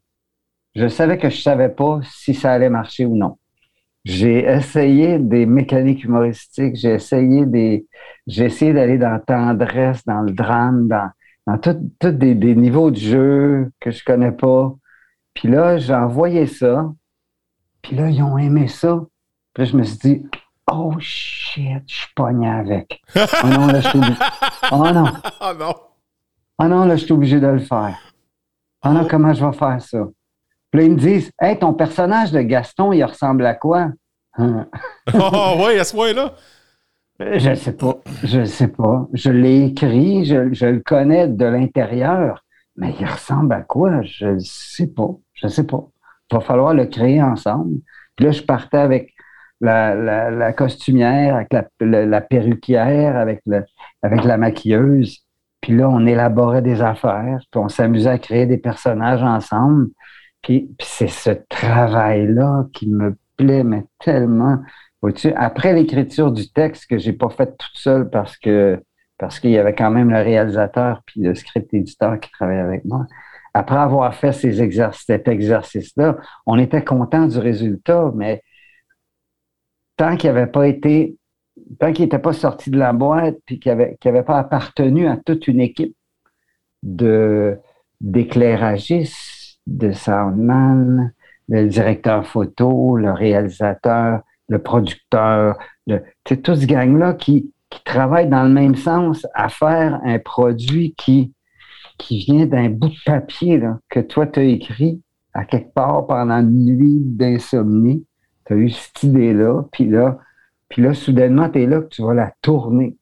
je 0.75 0.89
savais 0.89 1.17
que 1.17 1.31
je 1.31 1.41
savais 1.41 1.71
pas 1.71 2.01
si 2.03 2.35
ça 2.35 2.53
allait 2.53 2.69
marcher 2.69 3.07
ou 3.07 3.17
non. 3.17 3.39
J'ai 4.07 4.45
essayé 4.45 5.19
des 5.19 5.47
mécaniques 5.47 6.05
humoristiques, 6.05 6.77
j'ai 6.77 6.95
essayé 6.95 7.45
des, 7.45 7.89
j'ai 8.29 8.45
essayé 8.45 8.73
d'aller 8.73 8.99
dans 8.99 9.11
la 9.11 9.19
tendresse, 9.19 10.05
dans 10.05 10.21
le 10.21 10.31
drame, 10.31 10.87
dans, 10.87 11.11
dans 11.49 11.59
tous 11.59 12.13
des, 12.13 12.37
des, 12.37 12.55
niveaux 12.55 12.93
de 12.93 12.97
jeu 12.97 13.73
que 13.81 13.91
je 13.91 14.05
connais 14.05 14.31
pas. 14.31 14.73
Puis 15.35 15.49
là, 15.49 15.79
j'ai 15.79 15.93
envoyé 15.93 16.47
ça. 16.47 16.89
Puis 17.83 17.97
là, 17.97 18.09
ils 18.09 18.23
ont 18.23 18.39
aimé 18.39 18.69
ça. 18.69 19.05
Puis 19.53 19.65
là, 19.65 19.71
je 19.73 19.77
me 19.77 19.83
suis 19.83 19.99
dit, 19.99 20.27
oh 20.71 20.95
shit, 21.01 21.83
je 21.89 21.95
suis 21.97 22.15
pogné 22.15 22.49
avec. 22.49 23.03
Oh 23.17 23.49
non, 23.49 23.67
là, 23.67 23.81
je 23.81 23.89
suis 23.89 23.99
obligé. 23.99 24.15
Oh 24.71 24.89
non. 24.95 25.07
Oh 25.41 25.53
non. 25.59 25.75
Oh 26.61 26.69
non, 26.69 26.85
là, 26.85 26.95
je 26.95 27.05
suis 27.07 27.13
obligé 27.13 27.41
de 27.41 27.49
le 27.49 27.59
faire. 27.59 27.99
Oh 28.85 28.91
non, 28.91 29.05
comment 29.11 29.33
je 29.33 29.45
vais 29.45 29.53
faire 29.53 29.83
ça? 29.83 29.99
Puis 30.71 30.81
là, 30.81 30.87
ils 30.87 30.93
me 30.93 30.99
disent, 30.99 31.31
hey, 31.41 31.59
ton 31.59 31.75
personnage 31.75 32.33
de 32.33 32.41
Gaston, 32.41 32.93
il 32.93 33.05
ressemble 33.05 33.47
à 33.47 33.55
quoi? 33.55 33.89
oh, 34.39 35.55
oui, 35.59 35.79
à 35.79 35.85
ce 35.85 35.95
point-là? 35.95 36.35
Je 37.19 37.51
ne 37.51 37.55
sais 37.55 37.73
pas. 37.73 37.99
Je 38.23 38.41
ne 38.41 38.45
sais 38.45 38.69
pas. 38.69 39.09
Je 39.15 39.31
l'ai 39.31 39.67
écrit, 39.67 40.27
je, 40.27 40.53
je, 40.53 40.67
le 40.67 40.81
connais 40.81 41.29
de 41.29 41.45
l'intérieur, 41.47 42.45
mais 42.77 42.95
il 43.01 43.07
ressemble 43.07 43.55
à 43.55 43.63
quoi? 43.63 44.03
Je 44.03 44.27
ne 44.27 44.39
sais 44.39 44.89
pas. 44.89 45.11
Je 45.33 45.47
ne 45.47 45.51
sais 45.51 45.65
pas. 45.65 45.83
Il 46.31 46.35
va 46.35 46.41
falloir 46.41 46.75
le 46.75 46.87
créer 46.87 47.23
ensemble. 47.23 47.79
Puis 48.17 48.27
là, 48.27 48.33
je 48.33 48.43
partais 48.43 48.79
avec 48.79 49.15
la, 49.61 49.95
la, 49.95 50.31
la 50.31 50.53
costumière, 50.53 51.37
avec 51.37 51.53
la, 51.81 52.07
la, 52.07 52.21
perruquière, 52.21 53.17
avec, 53.17 53.41
le, 53.47 53.65
avec 54.03 54.25
la 54.25 54.37
maquilleuse. 54.37 55.21
Puis 55.61 55.75
là, 55.75 55.89
on 55.89 56.07
élaborait 56.07 56.63
des 56.63 56.83
affaires, 56.83 57.41
puis 57.51 57.61
on 57.61 57.69
s'amusait 57.69 58.11
à 58.11 58.19
créer 58.19 58.47
des 58.47 58.59
personnages 58.59 59.23
ensemble. 59.23 59.89
Puis, 60.47 60.71
puis 60.79 60.89
c'est 60.89 61.09
ce 61.09 61.31
travail-là 61.49 62.67
qui 62.73 62.89
me 62.89 63.17
plaît, 63.37 63.65
mais 63.65 63.85
tellement 63.99 64.59
après 65.37 65.73
l'écriture 65.73 66.33
du 66.33 66.51
texte 66.51 66.87
que 66.89 66.99
j'ai 66.99 67.13
pas 67.13 67.31
fait 67.31 67.57
toute 67.57 67.77
seule 67.77 68.11
parce 68.11 68.37
que 68.37 68.83
parce 69.19 69.41
qu'il 69.41 69.51
y 69.51 69.59
avait 69.59 69.75
quand 69.75 69.91
même 69.91 70.11
le 70.11 70.19
réalisateur 70.19 71.01
puis 71.07 71.23
le 71.23 71.35
script 71.35 71.73
éditeur 71.73 72.21
qui 72.21 72.31
travaillait 72.31 72.61
avec 72.61 72.85
moi. 72.85 73.07
Après 73.55 73.79
avoir 73.79 74.15
fait 74.15 74.33
ces 74.33 74.61
exercices, 74.61 75.07
cet 75.07 75.27
exercice-là, 75.27 76.19
on 76.45 76.59
était 76.59 76.85
content 76.85 77.27
du 77.27 77.39
résultat, 77.39 78.13
mais 78.15 78.43
tant 79.97 80.17
qu'il 80.19 80.31
n'avait 80.31 80.47
pas 80.51 80.69
été, 80.69 81.17
tant 81.81 81.95
qu'il 81.95 82.05
n'était 82.05 82.19
pas 82.19 82.35
sorti 82.35 82.71
de 82.71 82.79
la 82.79 82.93
boîte, 82.93 83.37
puis 83.47 83.59
qu'il 83.59 83.73
n'avait 83.73 83.97
avait 84.05 84.23
pas 84.23 84.37
appartenu 84.39 85.09
à 85.09 85.17
toute 85.17 85.49
une 85.49 85.61
équipe 85.61 85.97
d'éclairagistes, 88.03 89.36
de 89.67 89.93
soundman, 89.93 91.13
le 91.49 91.67
directeur 91.67 92.27
photo, 92.27 92.97
le 92.97 93.13
réalisateur, 93.13 94.21
le 94.49 94.63
producteur, 94.63 95.57
c'est 96.27 96.43
tout 96.43 96.55
ce 96.55 96.67
gang-là 96.67 97.15
qui, 97.15 97.53
qui 97.71 97.83
travaille 97.85 98.29
dans 98.29 98.45
le 98.45 98.51
même 98.51 98.77
sens 98.77 99.27
à 99.35 99.49
faire 99.49 100.01
un 100.05 100.19
produit 100.19 100.95
qui, 100.97 101.33
qui 101.99 102.19
vient 102.19 102.47
d'un 102.47 102.69
bout 102.69 102.89
de 102.89 103.05
papier 103.05 103.59
là, 103.59 103.79
que 103.89 104.01
toi, 104.01 104.27
tu 104.27 104.41
as 104.41 104.45
écrit 104.45 105.01
à 105.35 105.45
quelque 105.45 105.73
part 105.75 106.07
pendant 106.07 106.39
une 106.39 106.65
nuit 106.65 107.01
d'insomnie. 107.01 108.07
Tu 108.47 108.53
as 108.53 108.57
eu 108.57 108.71
cette 108.71 109.03
idée-là, 109.03 109.65
puis 109.73 109.89
là, 109.89 110.19
puis 110.69 110.83
là, 110.83 110.95
soudainement, 110.95 111.49
tu 111.49 111.63
es 111.63 111.67
là 111.67 111.81
que 111.81 111.89
tu 111.89 112.03
vas 112.03 112.15
la 112.15 112.33
tourner. 112.43 112.97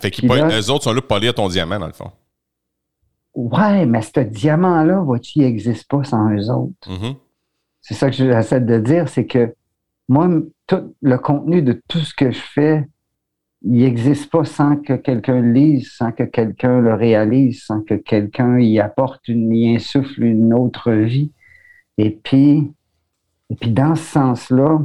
fait 0.00 0.10
qu'ils 0.10 0.28
les 0.28 0.70
autres 0.70 0.84
sont 0.84 0.92
là 0.92 1.00
pour 1.00 1.08
pas 1.08 1.18
lire 1.18 1.34
ton 1.34 1.48
diamant, 1.48 1.78
dans 1.78 1.86
le 1.86 1.92
fond. 1.92 2.10
Ouais, 3.36 3.84
mais 3.84 4.00
ce 4.00 4.20
diamant-là, 4.20 5.00
vois-tu, 5.00 5.40
il 5.40 5.42
n'existe 5.42 5.88
pas 5.88 6.02
sans 6.02 6.32
eux 6.34 6.50
autres. 6.50 6.88
Mm-hmm. 6.88 7.16
C'est 7.82 7.94
ça 7.94 8.10
que 8.10 8.16
j'essaie 8.16 8.62
de 8.62 8.78
dire, 8.78 9.08
c'est 9.08 9.26
que 9.26 9.54
moi, 10.08 10.28
tout 10.66 10.94
le 11.02 11.18
contenu 11.18 11.62
de 11.62 11.80
tout 11.86 11.98
ce 11.98 12.14
que 12.14 12.30
je 12.30 12.40
fais, 12.40 12.88
il 13.62 13.82
n'existe 13.82 14.30
pas 14.30 14.44
sans 14.44 14.76
que 14.76 14.94
quelqu'un 14.94 15.40
le 15.40 15.52
lise, 15.52 15.92
sans 15.92 16.12
que 16.12 16.22
quelqu'un 16.22 16.80
le 16.80 16.94
réalise, 16.94 17.62
sans 17.64 17.82
que 17.82 17.94
quelqu'un 17.94 18.58
y 18.58 18.80
apporte, 18.80 19.28
une, 19.28 19.52
y 19.54 19.74
insuffle 19.76 20.24
une 20.24 20.54
autre 20.54 20.92
vie. 20.92 21.32
Et 21.98 22.10
puis, 22.10 22.72
et 23.50 23.54
puis 23.54 23.70
dans 23.70 23.94
ce 23.94 24.04
sens-là, 24.04 24.80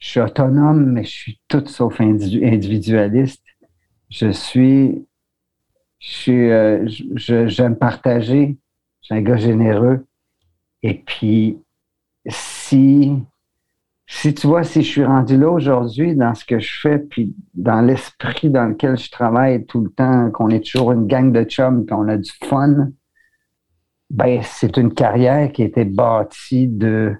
je 0.00 0.08
suis 0.08 0.20
autonome, 0.20 0.92
mais 0.92 1.04
je 1.04 1.10
suis 1.10 1.40
tout 1.46 1.64
sauf 1.66 2.00
individualiste. 2.00 3.44
Je 4.08 4.30
suis, 4.30 5.06
je 6.00 6.32
euh, 6.32 7.46
j'aime 7.48 7.76
partager. 7.76 8.56
Je 9.02 9.06
suis 9.06 9.14
un 9.14 9.22
gars 9.22 9.36
généreux. 9.36 10.04
Et 10.82 10.94
puis, 10.94 11.58
si 12.26 13.22
si 14.06 14.34
tu 14.34 14.48
vois, 14.48 14.64
si 14.64 14.82
je 14.82 14.88
suis 14.88 15.04
rendu 15.04 15.38
là 15.38 15.48
aujourd'hui 15.50 16.16
dans 16.16 16.34
ce 16.34 16.44
que 16.44 16.58
je 16.58 16.80
fais, 16.80 16.98
puis 16.98 17.34
dans 17.54 17.80
l'esprit 17.80 18.50
dans 18.50 18.66
lequel 18.66 18.98
je 18.98 19.08
travaille 19.08 19.64
tout 19.66 19.82
le 19.82 19.90
temps, 19.90 20.30
qu'on 20.32 20.48
est 20.48 20.64
toujours 20.64 20.90
une 20.92 21.06
gang 21.06 21.30
de 21.30 21.44
chums, 21.44 21.86
qu'on 21.86 22.08
a 22.08 22.16
du 22.16 22.32
fun, 22.44 22.88
ben 24.10 24.40
c'est 24.42 24.76
une 24.76 24.92
carrière 24.92 25.52
qui 25.52 25.62
a 25.62 25.66
été 25.66 25.84
bâtie 25.84 26.66
de 26.66 27.14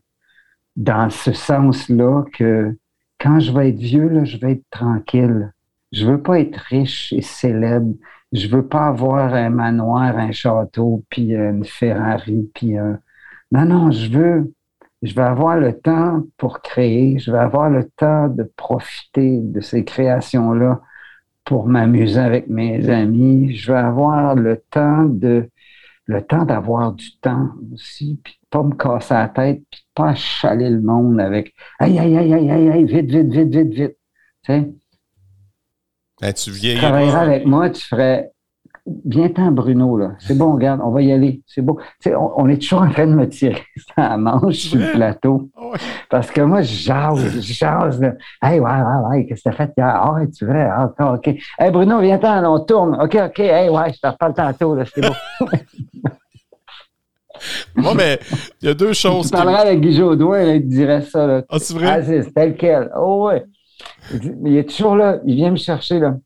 dans 0.74 1.10
ce 1.10 1.32
sens-là 1.32 2.24
que 2.32 2.76
quand 3.20 3.38
je 3.38 3.52
vais 3.52 3.68
être 3.68 3.78
vieux, 3.78 4.08
là, 4.08 4.24
je 4.24 4.38
vais 4.38 4.52
être 4.52 4.64
tranquille. 4.70 5.52
Je 5.92 6.06
veux 6.06 6.20
pas 6.20 6.40
être 6.40 6.56
riche 6.56 7.12
et 7.12 7.22
célèbre. 7.22 7.94
Je 8.32 8.48
veux 8.48 8.66
pas 8.66 8.86
avoir 8.86 9.34
un 9.34 9.50
manoir, 9.50 10.16
un 10.16 10.32
château, 10.32 11.04
puis 11.10 11.32
une 11.32 11.64
Ferrari, 11.64 12.50
puis 12.54 12.78
un... 12.78 13.00
Non, 13.52 13.64
non, 13.64 13.90
je 13.90 14.10
veux 14.10 14.52
je 15.02 15.14
vais 15.14 15.22
avoir 15.22 15.56
le 15.56 15.78
temps 15.78 16.22
pour 16.36 16.60
créer, 16.60 17.18
je 17.18 17.32
vais 17.32 17.38
avoir 17.38 17.70
le 17.70 17.88
temps 17.96 18.28
de 18.28 18.42
profiter 18.42 19.38
de 19.40 19.60
ces 19.60 19.84
créations-là 19.84 20.80
pour 21.44 21.66
m'amuser 21.66 22.20
avec 22.20 22.48
mes 22.48 22.88
amis, 22.90 23.54
je 23.56 23.72
vais 23.72 23.78
avoir 23.78 24.34
le 24.34 24.62
temps 24.70 25.04
de 25.04 25.48
le 26.06 26.22
temps 26.22 26.44
d'avoir 26.44 26.92
du 26.92 27.16
temps 27.18 27.50
aussi, 27.72 28.20
puis 28.24 28.34
de 28.42 28.48
pas 28.50 28.62
me 28.64 28.74
casser 28.74 29.14
la 29.14 29.28
tête, 29.28 29.62
puis 29.70 29.80
de 29.80 29.86
pas 29.94 30.14
chaler 30.14 30.68
le 30.68 30.80
monde 30.80 31.20
avec 31.20 31.54
aïe, 31.78 31.98
aïe, 31.98 32.16
aïe, 32.18 32.34
aïe, 32.34 32.50
aïe, 32.50 32.70
aïe, 32.70 32.84
vite, 32.84 33.10
vite, 33.10 33.32
vite, 33.32 33.54
vite, 33.54 33.72
vite. 33.72 33.96
Tu 34.42 34.52
sais? 34.52 34.68
Ben, 36.20 36.32
tu 36.32 36.52
Tu 36.52 36.76
travaillerais 36.76 37.20
avec 37.20 37.46
moi, 37.46 37.70
tu 37.70 37.82
ferais 37.82 38.32
Viens-t'en, 39.04 39.52
Bruno, 39.52 39.96
là. 39.96 40.12
C'est 40.18 40.36
bon, 40.36 40.54
regarde, 40.54 40.80
on 40.82 40.90
va 40.90 41.02
y 41.02 41.12
aller. 41.12 41.42
C'est 41.46 41.62
beau. 41.62 41.78
On, 42.06 42.32
on, 42.36 42.48
est 42.48 42.60
toujours 42.60 42.82
en 42.82 42.90
train 42.90 43.06
de 43.06 43.12
me 43.12 43.28
tirer 43.28 43.62
ça 43.96 44.06
à 44.06 44.16
manche 44.16 44.56
sur 44.56 44.78
le 44.78 44.92
plateau. 44.92 45.50
Parce 46.08 46.30
que 46.30 46.40
moi, 46.40 46.62
je 46.62 46.74
jase, 46.74 47.40
je 47.40 47.52
jase. 47.52 48.00
Là. 48.00 48.14
Hey, 48.42 48.58
ouais, 48.58 48.70
ouais, 48.70 49.08
ouais, 49.08 49.26
qu'est-ce 49.26 49.44
que 49.44 49.50
t'as 49.50 49.56
fait 49.56 49.70
hier? 49.76 49.86
Ah, 49.86 50.14
ouais, 50.14 50.28
tu 50.30 50.46
veux? 50.46 50.54
Ah, 50.56 50.86
OK, 50.98 51.26
OK. 51.26 51.36
Hey, 51.58 51.70
Bruno, 51.70 52.00
viens-t'en, 52.00 52.44
on 52.44 52.64
tourne. 52.64 53.00
OK, 53.00 53.16
OK. 53.22 53.38
Hey, 53.38 53.68
ouais, 53.68 53.92
je 53.92 54.00
te 54.00 54.06
reparle 54.06 54.34
tantôt, 54.34 54.74
là. 54.74 54.84
C'est 54.92 55.02
beau. 55.02 55.14
Moi, 57.74 57.94
mais 57.94 58.18
il 58.60 58.68
y 58.68 58.70
a 58.70 58.74
deux 58.74 58.92
choses. 58.92 59.30
Tu 59.30 59.32
parlerais 59.32 59.68
avec 59.68 59.80
Guy 59.80 59.94
Jodoin, 59.94 60.42
il 60.42 60.68
dirait 60.68 61.02
ça. 61.02 61.26
Là. 61.26 61.42
Ah, 61.48 61.58
c'est 61.58 61.74
vrai? 61.74 61.86
Ah, 61.88 62.02
c'est 62.02 62.34
tel 62.34 62.56
quel. 62.56 62.90
Oh, 62.96 63.28
ouais. 63.28 63.44
Il 64.44 64.56
est 64.56 64.68
toujours 64.68 64.96
là. 64.96 65.20
Il 65.24 65.36
vient 65.36 65.50
me 65.50 65.56
chercher, 65.56 65.98
là 65.98 66.16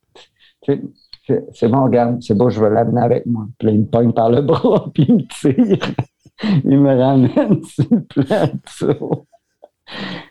c'est 1.53 1.69
bon, 1.69 1.85
regarde, 1.85 2.23
c'est 2.23 2.35
beau, 2.35 2.51
je 2.51 2.61
vais 2.61 2.71
l'amener 2.71 3.01
avec 3.01 3.27
moi. 3.27 3.47
Puis 3.59 3.67
là, 3.67 3.75
il 3.75 3.81
me 3.81 3.87
pogne 3.87 4.13
par 4.13 4.31
le 4.31 4.43
bras, 4.43 4.91
puis 4.93 5.07
il 5.09 5.15
me 5.15 5.23
tire. 5.41 5.95
il 6.65 6.79
me 6.79 6.99
ramène 6.99 7.65
sur 7.65 7.87
le 7.91 8.03
plateau. 8.03 9.27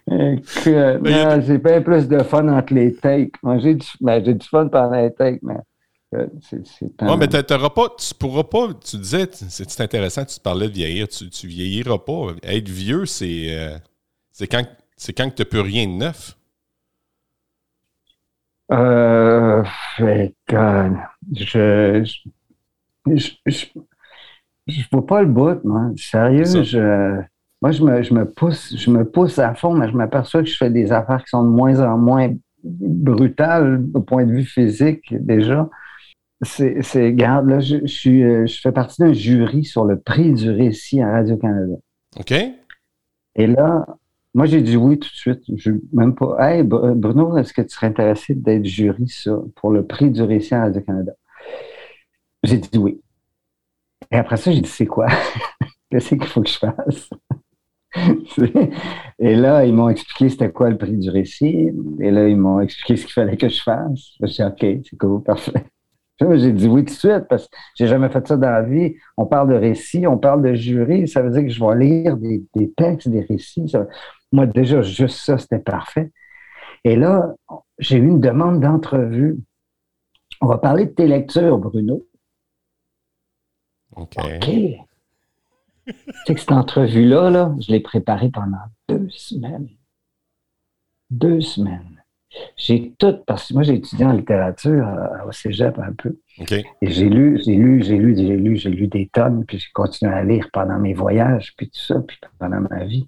j'ai 0.08 1.58
bien 1.58 1.82
plus 1.82 2.08
de 2.08 2.20
fun 2.24 2.48
entre 2.48 2.74
les 2.74 2.94
takes. 2.96 3.36
Moi, 3.42 3.58
j'ai 3.60 3.76
du, 3.76 3.88
ben, 4.02 4.22
du 4.22 4.48
fun 4.48 4.68
pendant 4.68 5.02
les 5.02 5.14
takes, 5.14 5.42
mais 5.42 5.58
euh, 6.16 6.28
c'est 6.42 7.02
Non, 7.02 7.18
mais 7.18 7.28
t'auras 7.28 7.70
pas, 7.70 7.88
tu 7.98 8.14
pourras 8.14 8.44
pas, 8.44 8.68
tu 8.74 8.98
disais, 8.98 9.28
c'est 9.32 9.82
intéressant, 9.82 10.26
tu 10.26 10.40
parlais 10.40 10.68
de 10.68 10.74
vieillir, 10.74 11.08
tu, 11.08 11.30
tu 11.30 11.48
vieilliras 11.48 11.98
pas. 11.98 12.34
Être 12.44 12.70
vieux, 12.70 13.08
c'est 13.08 13.48
euh, 13.50 13.78
quand, 14.52 14.64
quand 15.18 15.30
tu 15.36 15.42
n'as 15.42 15.46
plus 15.46 15.62
rien 15.62 15.88
de 15.88 15.94
neuf. 15.94 16.38
Euh, 18.72 19.64
je, 20.00 20.30
je, 21.34 22.06
je, 23.06 23.66
je, 24.68 24.84
vois 24.92 25.06
pas 25.06 25.22
le 25.22 25.28
bout, 25.28 25.64
moi. 25.64 25.92
Sérieux, 25.98 26.46
je, 26.64 27.22
moi, 27.62 27.72
je 27.72 27.84
me, 27.84 28.04
je 28.04 28.14
me, 28.14 28.26
pousse, 28.26 28.76
je 28.76 28.90
me 28.90 29.06
pousse 29.06 29.40
à 29.40 29.54
fond, 29.54 29.74
mais 29.74 29.90
je 29.90 29.96
m'aperçois 29.96 30.42
que 30.42 30.50
je 30.50 30.58
fais 30.58 30.70
des 30.70 30.92
affaires 30.92 31.24
qui 31.24 31.30
sont 31.30 31.44
de 31.44 31.50
moins 31.50 31.80
en 31.82 31.98
moins 31.98 32.34
brutales 32.64 33.84
au 33.94 34.02
point 34.02 34.26
de 34.26 34.32
vue 34.32 34.46
physique, 34.46 35.04
déjà. 35.12 35.70
c'est, 36.42 37.14
garde, 37.14 37.50
là, 37.50 37.60
je, 37.60 37.86
suis, 37.86 38.24
euh, 38.24 38.46
je 38.46 38.60
fais 38.60 38.72
partie 38.72 39.02
d'un 39.02 39.14
jury 39.14 39.66
sur 39.66 39.86
le 39.86 40.00
prix 40.00 40.34
du 40.34 40.50
récit 40.50 41.02
à 41.02 41.12
Radio-Canada. 41.12 41.76
OK. 42.20 42.34
Et 43.36 43.48
là, 43.48 43.86
moi, 44.34 44.46
j'ai 44.46 44.62
dit 44.62 44.78
oui 44.78 44.98
tout 44.98 45.10
de 45.10 45.16
suite. 45.16 45.44
Je, 45.56 45.72
même 45.92 46.16
pas. 46.16 46.38
Hey, 46.40 46.64
Bruno, 46.64 47.38
est-ce 47.38 47.54
que 47.54 47.62
tu 47.62 47.70
serais 47.70 47.88
intéressé 47.88 48.34
d'être 48.34 48.66
jury 48.66 49.08
sur, 49.08 49.46
pour 49.56 49.72
le 49.72 49.86
prix 49.86 50.10
du 50.10 50.24
récit 50.24 50.56
à 50.56 50.62
Radio-Canada? 50.62 51.14
J'ai 52.44 52.58
dit 52.58 52.78
oui. 52.78 53.02
Et 54.12 54.18
après 54.18 54.38
ça, 54.38 54.52
j'ai 54.52 54.62
dit 54.62 54.70
c'est 54.70 54.88
quoi? 54.88 55.08
Qu'est-ce 55.92 56.10
qu'il 56.10 56.24
faut 56.26 56.42
que 56.42 56.50
je 56.50 56.58
fasse? 56.58 57.10
Et 59.20 59.36
là, 59.36 59.66
ils 59.66 59.74
m'ont 59.74 59.90
expliqué 59.90 60.30
c'était 60.30 60.52
quoi 60.52 60.70
le 60.70 60.78
prix 60.78 60.98
du 60.98 61.10
récit. 61.10 61.70
Et 62.00 62.12
là, 62.12 62.28
ils 62.28 62.38
m'ont 62.38 62.60
expliqué 62.60 62.96
ce 62.98 63.06
qu'il 63.06 63.14
fallait 63.14 63.38
que 63.38 63.50
je 63.50 63.62
fasse. 63.62 64.16
Je 64.20 64.26
dit 64.26 64.44
OK, 64.44 64.84
c'est 64.90 64.98
cool, 64.98 65.22
parfait. 65.24 65.64
J'ai 66.36 66.52
dit 66.52 66.68
oui 66.68 66.86
tout 66.86 66.94
de 66.94 66.98
suite 66.98 67.26
parce 67.28 67.48
que 67.48 67.56
j'ai 67.76 67.88
jamais 67.88 68.08
fait 68.10 68.26
ça 68.28 68.38
dans 68.38 68.50
la 68.50 68.62
vie. 68.62 68.96
On 69.18 69.26
parle 69.26 69.50
de 69.50 69.56
récit, 69.56 70.06
on 70.08 70.18
parle 70.18 70.44
de 70.44 70.54
jury. 70.54 71.08
Ça 71.08 71.22
veut 71.22 71.32
dire 71.32 71.42
que 71.42 71.50
je 71.50 71.64
vais 71.64 71.86
lire 71.86 72.18
des, 72.18 72.72
textes, 72.78 73.10
des 73.10 73.22
récits. 73.22 73.72
Moi, 74.34 74.48
déjà, 74.48 74.82
juste 74.82 75.20
ça, 75.20 75.38
c'était 75.38 75.60
parfait. 75.60 76.12
Et 76.84 76.96
là, 76.96 77.34
j'ai 77.78 77.98
eu 77.98 78.08
une 78.08 78.20
demande 78.20 78.60
d'entrevue. 78.60 79.38
On 80.42 80.48
va 80.48 80.58
parler 80.58 80.88
de 80.88 80.92
tes 80.92 81.08
lectures, 81.08 81.58
Bruno. 81.60 82.06
OK. 83.96 84.18
Tu 84.42 84.78
sais 86.26 86.34
que 86.34 86.40
cette 86.40 86.52
entrevue-là, 86.52 87.30
là, 87.30 87.56
je 87.60 87.72
l'ai 87.72 87.80
préparée 87.80 88.30
pendant 88.30 88.58
deux 88.90 89.08
semaines. 89.10 89.70
Deux 91.12 91.42
semaines. 91.42 92.04
J'ai 92.58 92.94
tout, 92.98 93.18
parce 93.28 93.48
que 93.50 93.54
moi 93.54 93.62
j'ai 93.62 93.76
étudié 93.76 94.06
en 94.06 94.14
littérature 94.14 94.88
euh, 94.88 95.28
au 95.28 95.32
cégep 95.32 95.78
un 95.78 95.94
peu. 95.94 96.18
Et 96.50 96.64
j'ai 96.90 97.08
lu, 97.08 97.40
j'ai 97.46 97.56
lu, 97.56 97.84
j'ai 97.84 97.98
lu, 97.98 98.16
j'ai 98.18 98.38
lu, 98.38 98.56
j'ai 98.56 98.70
lu 98.72 98.88
des 98.88 99.08
tonnes, 99.08 99.46
puis 99.46 99.60
j'ai 99.60 99.70
continué 99.72 100.12
à 100.12 100.24
lire 100.24 100.50
pendant 100.52 100.80
mes 100.80 100.96
voyages, 100.96 101.54
puis 101.56 101.70
tout 101.70 101.80
ça, 101.80 102.00
puis 102.02 102.18
pendant 102.40 102.62
ma 102.62 102.86
vie. 102.86 103.08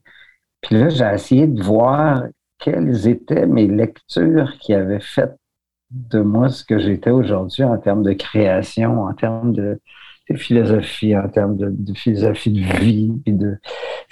Puis 0.66 0.78
là, 0.78 0.90
j'ai 0.90 1.06
essayé 1.06 1.48
de 1.48 1.62
voir 1.62 2.24
quelles 2.58 3.08
étaient 3.08 3.46
mes 3.46 3.68
lectures 3.68 4.58
qui 4.60 4.74
avaient 4.74 5.00
fait 5.00 5.32
de 5.92 6.20
moi 6.20 6.50
ce 6.50 6.66
que 6.66 6.80
j'étais 6.80 7.12
aujourd'hui 7.12 7.64
en 7.64 7.78
termes 7.78 8.02
de 8.02 8.14
création, 8.14 9.04
en 9.04 9.14
termes 9.14 9.54
de, 9.54 9.80
philosophie, 10.34 11.16
en 11.16 11.30
termes 11.30 11.56
de, 11.56 11.94
philosophie 11.94 12.52
de 12.52 12.80
vie, 12.80 13.14
puis 13.24 13.34
de 13.34 13.58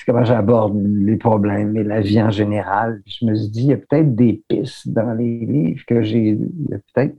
comment 0.05 0.23
j'aborde 0.23 0.79
les 0.79 1.17
problèmes 1.17 1.75
et 1.75 1.83
la 1.83 2.01
vie 2.01 2.21
en 2.21 2.29
général. 2.29 3.01
je 3.07 3.25
me 3.25 3.33
suis 3.33 3.49
dit, 3.49 3.61
il 3.63 3.69
y 3.69 3.73
a 3.73 3.77
peut-être 3.77 4.13
des 4.13 4.43
pistes 4.47 4.89
dans 4.89 5.13
les 5.13 5.39
livres 5.39 5.83
que 5.87 6.03
j'ai. 6.03 6.37
Peut-être. 6.93 7.15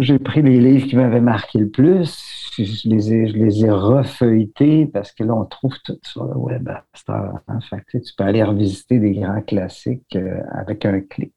J'ai 0.00 0.18
pris 0.18 0.42
les 0.42 0.60
livres 0.60 0.86
qui 0.86 0.96
m'avaient 0.96 1.20
marqué 1.20 1.58
le 1.58 1.68
plus, 1.68 2.52
je 2.58 2.88
les 2.88 3.12
ai, 3.12 3.26
je 3.28 3.66
refeuilletés 3.70 4.86
parce 4.86 5.12
que 5.12 5.24
là, 5.24 5.34
on 5.34 5.44
trouve 5.44 5.74
tout 5.84 5.98
sur 6.02 6.24
le 6.24 6.36
web 6.36 6.68
En 7.08 7.60
fait, 7.60 7.82
tu 7.90 8.14
peux 8.16 8.24
aller 8.24 8.42
revisiter 8.42 8.98
des 8.98 9.12
grands 9.12 9.42
classiques 9.42 10.16
euh, 10.16 10.40
avec 10.52 10.84
un 10.84 11.00
clic. 11.00 11.34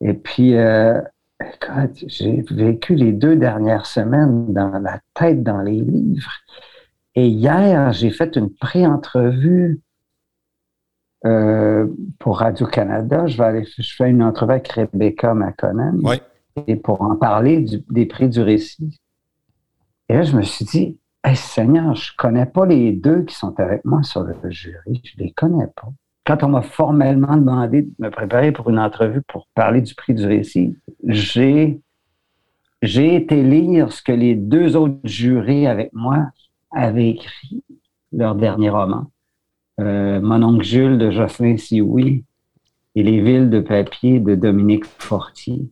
Et 0.00 0.14
puis, 0.14 0.56
euh, 0.56 1.00
j'ai 2.06 2.44
vécu 2.50 2.94
les 2.94 3.12
deux 3.12 3.36
dernières 3.36 3.86
semaines 3.86 4.52
dans 4.52 4.78
la 4.78 5.00
tête 5.14 5.42
dans 5.42 5.62
les 5.62 5.80
livres. 5.80 6.32
Et 7.14 7.28
hier, 7.28 7.92
j'ai 7.92 8.10
fait 8.10 8.36
une 8.36 8.50
pré-entrevue 8.50 9.80
euh, 11.24 11.86
pour 12.18 12.38
Radio-Canada. 12.38 13.26
Je 13.26 13.38
vais 13.38 13.44
aller, 13.44 13.64
je 13.64 13.94
fais 13.96 14.10
une 14.10 14.22
entrevue 14.22 14.52
avec 14.52 14.68
Rebecca 14.68 15.32
McConnell. 15.32 15.94
Et 16.66 16.76
pour 16.76 17.02
en 17.02 17.16
parler 17.16 17.64
des 17.90 18.06
prix 18.06 18.28
du 18.28 18.40
récit. 18.40 19.00
Et 20.08 20.14
là, 20.14 20.22
je 20.22 20.36
me 20.36 20.42
suis 20.42 20.64
dit, 20.64 20.98
Seigneur, 21.34 21.94
je 21.94 22.12
connais 22.16 22.46
pas 22.46 22.66
les 22.66 22.92
deux 22.92 23.22
qui 23.22 23.34
sont 23.34 23.58
avec 23.58 23.84
moi 23.84 24.02
sur 24.02 24.22
le 24.22 24.34
jury. 24.50 25.00
Je 25.04 25.22
les 25.22 25.32
connais 25.32 25.66
pas 25.74 25.92
quand 26.24 26.42
on 26.42 26.48
m'a 26.48 26.62
formellement 26.62 27.36
demandé 27.36 27.82
de 27.82 27.92
me 27.98 28.10
préparer 28.10 28.50
pour 28.50 28.70
une 28.70 28.78
entrevue 28.78 29.22
pour 29.22 29.46
parler 29.54 29.82
du 29.82 29.94
prix 29.94 30.14
du 30.14 30.26
récit, 30.26 30.76
j'ai, 31.06 31.80
j'ai 32.80 33.14
été 33.14 33.42
lire 33.42 33.92
ce 33.92 34.02
que 34.02 34.12
les 34.12 34.34
deux 34.34 34.74
autres 34.74 34.98
jurés 35.04 35.66
avec 35.66 35.92
moi 35.92 36.28
avaient 36.72 37.10
écrit, 37.10 37.62
leur 38.10 38.34
dernier 38.34 38.70
roman. 38.70 39.10
Euh, 39.80 40.20
Mon 40.20 40.42
oncle 40.42 40.64
Jules 40.64 40.98
de 40.98 41.10
Jocelyn 41.10 41.56
Sioui 41.56 42.24
et 42.94 43.02
Les 43.02 43.20
villes 43.20 43.50
de 43.50 43.60
papier 43.60 44.20
de 44.20 44.34
Dominique 44.34 44.86
Fortier. 44.86 45.68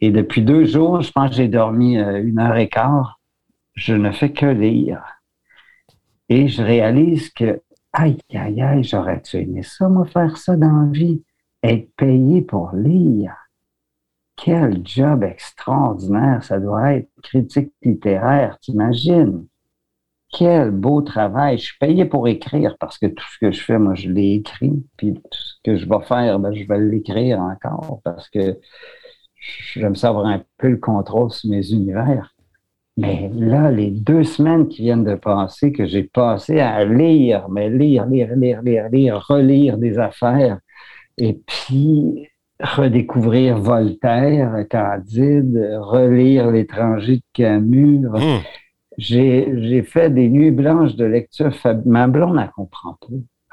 Et 0.00 0.10
depuis 0.10 0.42
deux 0.42 0.64
jours, 0.64 1.02
je 1.02 1.12
pense 1.12 1.30
que 1.30 1.36
j'ai 1.36 1.48
dormi 1.48 1.98
euh, 1.98 2.22
une 2.22 2.38
heure 2.38 2.56
et 2.56 2.68
quart. 2.68 3.20
Je 3.74 3.94
ne 3.94 4.10
fais 4.10 4.32
que 4.32 4.46
lire. 4.46 5.02
Et 6.28 6.48
je 6.48 6.62
réalise 6.62 7.30
que 7.30 7.60
Aïe, 7.92 8.18
aïe, 8.34 8.62
aïe, 8.62 8.84
j'aurais-tu 8.84 9.38
aimé 9.38 9.62
ça, 9.64 9.88
moi, 9.88 10.06
faire 10.06 10.36
ça 10.36 10.56
dans 10.56 10.82
la 10.82 10.92
vie? 10.92 11.24
Être 11.62 11.90
payé 11.96 12.40
pour 12.40 12.72
lire. 12.72 13.34
Quel 14.36 14.86
job 14.86 15.24
extraordinaire 15.24 16.42
ça 16.42 16.60
doit 16.60 16.94
être, 16.94 17.10
critique 17.22 17.72
littéraire, 17.82 18.58
t'imagines? 18.60 19.46
Quel 20.32 20.70
beau 20.70 21.02
travail. 21.02 21.58
Je 21.58 21.64
suis 21.64 21.78
payé 21.78 22.04
pour 22.04 22.28
écrire 22.28 22.76
parce 22.78 22.96
que 22.96 23.06
tout 23.06 23.24
ce 23.32 23.38
que 23.40 23.50
je 23.50 23.60
fais, 23.60 23.78
moi, 23.78 23.96
je 23.96 24.08
l'ai 24.08 24.34
écrit. 24.34 24.84
Puis 24.96 25.14
tout 25.14 25.20
ce 25.32 25.54
que 25.64 25.76
je 25.76 25.88
vais 25.88 26.04
faire, 26.04 26.38
ben, 26.38 26.54
je 26.54 26.64
vais 26.68 26.78
l'écrire 26.78 27.40
encore 27.40 28.00
parce 28.04 28.30
que 28.30 28.56
j'aime 29.74 29.96
savoir 29.96 30.26
un 30.26 30.42
peu 30.58 30.68
le 30.68 30.76
contrôle 30.76 31.30
sur 31.30 31.50
mes 31.50 31.72
univers. 31.72 32.34
Mais 32.96 33.30
là, 33.34 33.70
les 33.70 33.90
deux 33.90 34.24
semaines 34.24 34.68
qui 34.68 34.82
viennent 34.82 35.04
de 35.04 35.14
passer, 35.14 35.72
que 35.72 35.86
j'ai 35.86 36.02
passé 36.02 36.60
à 36.60 36.84
lire, 36.84 37.48
mais 37.48 37.70
lire, 37.70 38.04
lire, 38.04 38.34
lire, 38.34 38.62
lire, 38.62 38.88
lire, 38.90 39.24
relire 39.26 39.78
des 39.78 39.98
affaires, 39.98 40.58
et 41.16 41.40
puis 41.46 42.28
redécouvrir 42.62 43.58
Voltaire, 43.58 44.66
Candide, 44.70 45.78
relire 45.80 46.50
L'étranger 46.50 47.16
de 47.16 47.22
Camus. 47.32 48.06
Hmm. 48.06 48.40
J'ai 48.98 49.82
fait 49.82 50.10
des 50.10 50.28
nuits 50.28 50.50
blanches 50.50 50.94
de 50.94 51.06
lecture. 51.06 51.52
Ma 51.86 52.06
blonde, 52.06 52.38
elle 52.42 52.50
comprend 52.50 52.98
pas. 53.00 53.06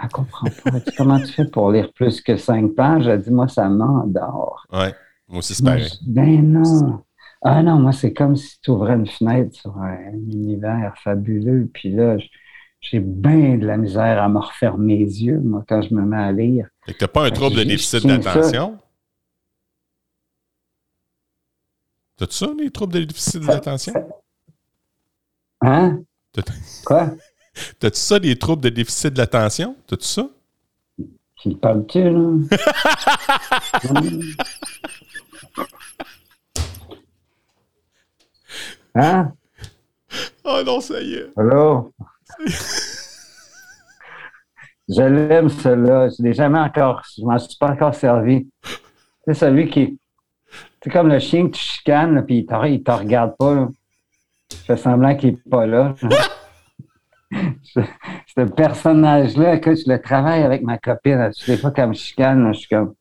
Elle 0.04 0.10
comprend 0.10 0.48
pas. 0.48 0.80
comment 0.98 1.20
tu 1.20 1.32
fais 1.32 1.46
pour 1.46 1.72
lire 1.72 1.92
plus 1.94 2.22
que 2.22 2.36
cinq 2.36 2.76
pages? 2.76 3.08
Elle 3.08 3.22
dit, 3.22 3.32
moi, 3.32 3.48
ça 3.48 3.70
m'endort. 3.70 4.66
Ouais, 4.74 4.94
moi 5.28 5.40
aussi, 5.40 5.56
c'est 5.56 5.64
pareil. 5.64 5.90
Ben 6.06 6.42
non. 6.42 7.04
Ah 7.42 7.62
non, 7.62 7.80
moi, 7.80 7.92
c'est 7.92 8.14
comme 8.14 8.36
si 8.36 8.60
tu 8.62 8.72
ouvrais 8.72 8.96
une 8.96 9.08
fenêtre 9.08 9.56
sur 9.56 9.78
un, 9.78 10.12
univers 10.14 10.94
fabuleux. 11.04 11.70
Puis 11.74 11.92
là, 11.92 12.18
j'ai 12.82 13.00
bien 13.00 13.58
de 13.58 13.66
la 13.66 13.78
misère 13.78 14.22
à 14.22 14.30
me 14.30 14.40
refermer 14.40 14.98
les 14.98 15.24
yeux, 15.24 15.40
moi, 15.40 15.64
quand 15.68 15.82
je 15.82 15.94
me 15.94 16.02
mets 16.02 16.18
à 16.18 16.32
lire. 16.32 16.68
Et 16.88 16.94
que 16.94 16.98
tu 16.98 17.04
n'as 17.04 17.08
pas 17.10 17.26
un 17.26 17.32
trouble 17.32 17.58
de 17.58 17.64
déficit 17.64 18.06
d'attention? 18.06 18.78
T'as-tu 22.16 22.34
ça, 22.34 22.48
les 22.58 22.72
troubles 22.72 22.94
de 22.94 23.04
déficit 23.04 23.42
d'attention? 23.44 23.94
Hein? 25.62 26.00
Quoi? 26.86 27.12
T'as-tu 27.80 28.00
ça, 28.00 28.18
les 28.18 28.36
troubles 28.38 28.64
de 28.64 28.70
déficit 28.70 29.14
de 29.14 29.20
l'attention? 29.20 29.76
T'as-tu 29.86 30.06
ça? 30.06 30.30
Qui 31.36 31.54
parle-tu, 31.56 32.04
là? 32.04 32.32
Hein? 39.00 39.32
Oh 40.44 40.62
non, 40.66 40.82
ça 40.82 41.00
y 41.02 41.14
est. 41.14 41.32
Allô? 41.38 41.94
je 44.90 45.02
l'aime, 45.02 45.50
celui-là. 45.50 46.10
Je 46.10 46.24
l'ai 46.24 46.34
jamais 46.34 46.60
encore. 46.60 47.04
Je 47.16 47.24
m'en 47.24 47.38
suis 47.38 47.58
pas 47.60 47.72
encore 47.72 47.94
servi. 47.94 48.48
C'est 49.26 49.36
celui 49.36 49.70
qui. 49.70 50.00
C'est 50.82 50.90
comme 50.90 51.10
le 51.10 51.20
chien 51.20 51.48
que 51.48 51.52
tu 51.52 51.62
chicanes, 51.62 52.26
puis 52.26 52.40
il 52.40 52.46
te, 52.46 52.78
te 52.84 52.92
regarde 52.92 53.36
pas. 53.38 53.54
Là. 53.54 53.68
Je 54.52 54.58
fais 54.58 54.78
semblant 54.78 55.16
qu'il 55.16 55.34
n'est 55.34 55.50
pas 55.50 55.66
là. 55.66 55.94
ce 57.72 58.42
personnage-là, 58.42 59.60
que 59.60 59.76
je 59.76 59.84
le 59.88 60.02
travaille 60.02 60.44
avec 60.44 60.64
ma 60.64 60.78
copine. 60.78 61.30
Je 61.38 61.56
sais 61.56 61.62
pas 61.62 61.74
je 61.76 61.94
chicane, 61.94 62.54
je 62.54 62.60
suis 62.60 62.70
comme. 62.70 62.94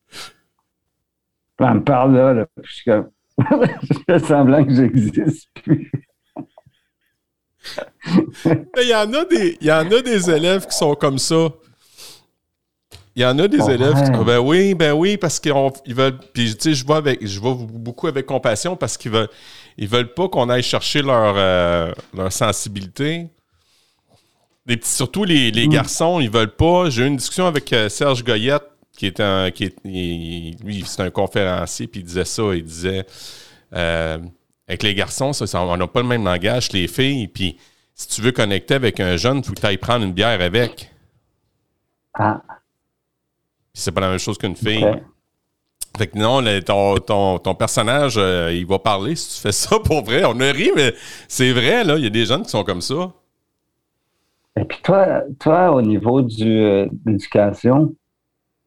Elle 1.59 1.75
me 1.75 1.85
parle 1.85 2.15
là, 2.15 2.33
là 2.35 2.47
je 2.63 2.73
suis 2.73 2.85
comme. 2.85 3.11
je 3.39 3.99
fais 4.09 4.19
semblant 4.19 4.65
que 4.65 4.75
j'existe 4.75 5.49
plus. 5.63 5.91
Il 8.81 8.89
y, 8.89 8.95
en 8.95 9.13
a 9.13 9.25
des, 9.25 9.59
il 9.61 9.67
y 9.67 9.73
en 9.73 9.91
a 9.91 10.01
des 10.01 10.31
élèves 10.31 10.67
qui 10.67 10.77
sont 10.77 10.95
comme 10.95 11.19
ça. 11.19 11.49
Il 13.17 13.23
y 13.23 13.25
en 13.25 13.39
a 13.39 13.49
des 13.49 13.71
élèves 13.71 13.95
qui 14.05 14.25
ben 14.25 14.39
oui, 14.39 14.75
ben 14.75 14.93
oui, 14.93 15.17
parce 15.17 15.41
qu'ils 15.41 15.53
veulent. 15.53 16.19
Puis 16.33 16.55
tu 16.55 16.61
sais, 16.61 16.75
je 16.75 16.85
vois 16.85 16.99
avec, 16.99 17.27
je 17.27 17.41
vois 17.41 17.55
beaucoup 17.55 18.07
avec 18.07 18.27
compassion 18.27 18.77
parce 18.77 18.97
qu'ils 18.97 19.11
veulent, 19.11 19.29
ils 19.79 19.89
veulent 19.89 20.13
pas 20.13 20.29
qu'on 20.29 20.49
aille 20.49 20.63
chercher 20.63 21.03
leur, 21.03 21.35
euh, 21.37 21.93
leur 22.15 22.31
sensibilité. 22.31 23.27
Les 24.67 24.77
petits, 24.77 24.91
surtout 24.91 25.25
les, 25.25 25.51
les 25.51 25.67
mm. 25.67 25.71
garçons, 25.71 26.21
ils 26.21 26.31
veulent 26.31 26.55
pas. 26.55 26.91
J'ai 26.91 27.05
eu 27.05 27.07
une 27.07 27.17
discussion 27.17 27.47
avec 27.47 27.73
euh, 27.73 27.89
Serge 27.89 28.23
Goyette 28.23 28.76
qui 28.97 29.07
est 29.07 29.21
un, 29.21 29.51
qui 29.51 29.65
est, 29.65 30.65
lui, 30.65 30.83
c'est 30.87 31.03
un 31.03 31.11
conférencier, 31.11 31.87
puis 31.87 32.01
il 32.01 32.05
disait 32.05 32.25
ça, 32.25 32.43
il 32.55 32.65
disait, 32.65 33.07
Euh, 33.73 34.19
avec 34.69 34.83
les 34.83 34.95
garçons, 34.95 35.33
ça, 35.33 35.63
on 35.63 35.77
n'a 35.77 35.87
pas 35.87 36.03
le 36.03 36.09
même 36.09 36.25
langage 36.25 36.69
que 36.69 36.77
les 36.77 36.89
filles. 36.89 37.29
Puis 37.29 37.57
si 37.95 38.09
tu 38.09 38.21
veux 38.21 38.33
connecter 38.33 38.75
avec 38.75 38.99
un 39.01 39.17
jeune, 39.17 39.39
il 39.39 39.45
faut 39.45 39.53
que 39.53 39.61
tu 39.61 39.67
ailles 39.67 39.77
prendre 39.77 40.05
une 40.05 40.13
bière 40.13 40.41
avec. 40.41 40.91
Ah. 42.15 42.41
Puis 43.73 43.83
c'est 43.83 43.93
pas 43.93 44.01
la 44.01 44.11
même 44.11 44.19
chose 44.19 44.39
qu'une 44.39 44.57
fille. 44.57 44.87
Fait 45.97 46.09
que 46.09 46.19
non, 46.19 46.43
ton, 47.01 47.39
ton, 47.39 47.55
personnage, 47.55 48.17
euh, 48.19 48.53
il 48.53 48.67
va 48.67 48.79
parler 48.79 49.17
si 49.17 49.37
tu 49.37 49.41
fais 49.41 49.53
ça 49.53 49.79
pour 49.85 50.05
vrai. 50.05 50.25
On 50.25 50.39
a 50.41 50.53
ri, 50.53 50.71
mais 50.75 50.93
c'est 51.29 51.53
vrai, 51.53 51.85
là. 51.85 51.97
Il 51.97 52.05
y 52.05 52.07
a 52.07 52.11
des 52.11 52.27
jeunes 52.27 52.43
qui 52.43 52.51
sont 52.51 52.65
comme 52.65 52.83
ça. 52.83 53.13
Et 54.59 54.65
puis 54.65 54.79
toi, 54.83 55.23
toi 55.39 55.71
au 55.73 55.83
niveau 55.83 56.23
du, 56.23 56.61
euh, 56.61 56.87
de 56.87 57.13
l'éducation, 57.13 57.95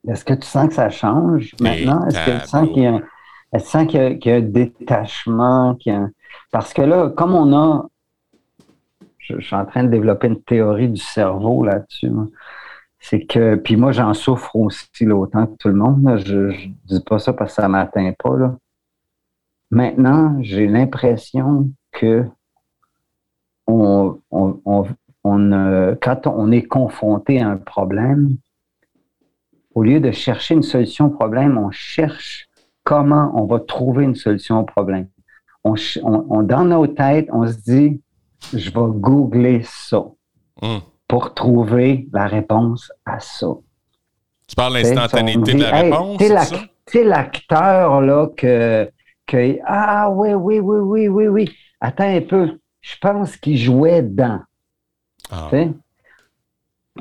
est-ce 0.07 0.23
que 0.23 0.33
tu 0.33 0.47
sens 0.47 0.67
que 0.67 0.73
ça 0.73 0.89
change 0.89 1.55
maintenant? 1.59 2.05
Est-ce 2.07 2.25
que 2.25 2.41
tu 2.41 2.47
sens 2.47 2.67
qu'il 2.69 2.83
y 2.83 4.33
a, 4.33 4.35
un 4.37 4.41
détachement? 4.41 5.77
Parce 6.51 6.73
que 6.73 6.81
là, 6.81 7.09
comme 7.09 7.35
on 7.35 7.53
a. 7.53 7.85
Je, 9.17 9.39
suis 9.39 9.55
en 9.55 9.65
train 9.65 9.83
de 9.83 9.89
développer 9.89 10.27
une 10.27 10.41
théorie 10.41 10.89
du 10.89 10.99
cerveau 10.99 11.63
là-dessus. 11.63 12.11
C'est 12.99 13.25
que. 13.25 13.55
Puis 13.55 13.75
moi, 13.75 13.91
j'en 13.91 14.13
souffre 14.13 14.55
aussi 14.55 15.07
autant 15.07 15.45
que 15.45 15.55
tout 15.57 15.67
le 15.67 15.75
monde. 15.75 16.17
Je 16.25 16.37
ne 16.37 16.73
dis 16.85 17.03
pas 17.05 17.19
ça 17.19 17.33
parce 17.33 17.51
que 17.51 17.61
ça 17.61 17.67
ne 17.67 17.73
m'atteint 17.73 18.13
pas. 18.17 18.37
Là. 18.37 18.55
Maintenant, 19.71 20.37
j'ai 20.41 20.67
l'impression 20.67 21.69
que 21.91 22.25
on, 23.67 24.19
on, 24.31 24.85
quand 26.01 26.27
on 26.27 26.51
est 26.51 26.63
confronté 26.63 27.39
à 27.41 27.49
un 27.49 27.57
problème, 27.57 28.37
au 29.79 29.83
lieu 29.83 30.01
de 30.01 30.11
chercher 30.11 30.55
une 30.55 30.63
solution 30.63 31.05
au 31.05 31.09
problème, 31.09 31.57
on 31.57 31.71
cherche 31.71 32.49
comment 32.83 33.31
on 33.33 33.45
va 33.45 33.61
trouver 33.61 34.03
une 34.03 34.15
solution 34.15 34.59
au 34.59 34.65
problème. 34.65 35.07
On, 35.63 35.75
dans 36.43 36.65
nos 36.65 36.85
têtes, 36.85 37.29
on 37.31 37.47
se 37.47 37.55
dit, 37.65 38.01
je 38.53 38.69
vais 38.71 38.91
googler 39.07 39.61
ça 39.63 40.03
hmm. 40.61 40.79
pour 41.07 41.33
trouver 41.33 42.09
la 42.11 42.27
réponse 42.27 42.91
à 43.05 43.21
ça. 43.21 43.47
Tu 44.47 44.55
parles 44.55 44.73
l'instantanéité 44.73 45.53
de 45.53 45.61
la 45.61 45.71
réponse? 45.71 46.21
Tu 46.91 47.03
l'acteur, 47.05 48.01
là, 48.01 48.27
que, 48.35 48.91
que, 49.27 49.59
Ah, 49.65 50.09
oui, 50.11 50.33
oui, 50.33 50.59
oui, 50.59 50.79
oui, 50.79 51.07
oui, 51.07 51.27
oui. 51.27 51.51
Attends 51.79 52.15
un 52.17 52.21
peu. 52.21 52.59
Je 52.81 52.95
pense 52.99 53.37
qu'il 53.37 53.57
jouait 53.57 54.01
dans. 54.01 54.41
Ah. 55.31 55.49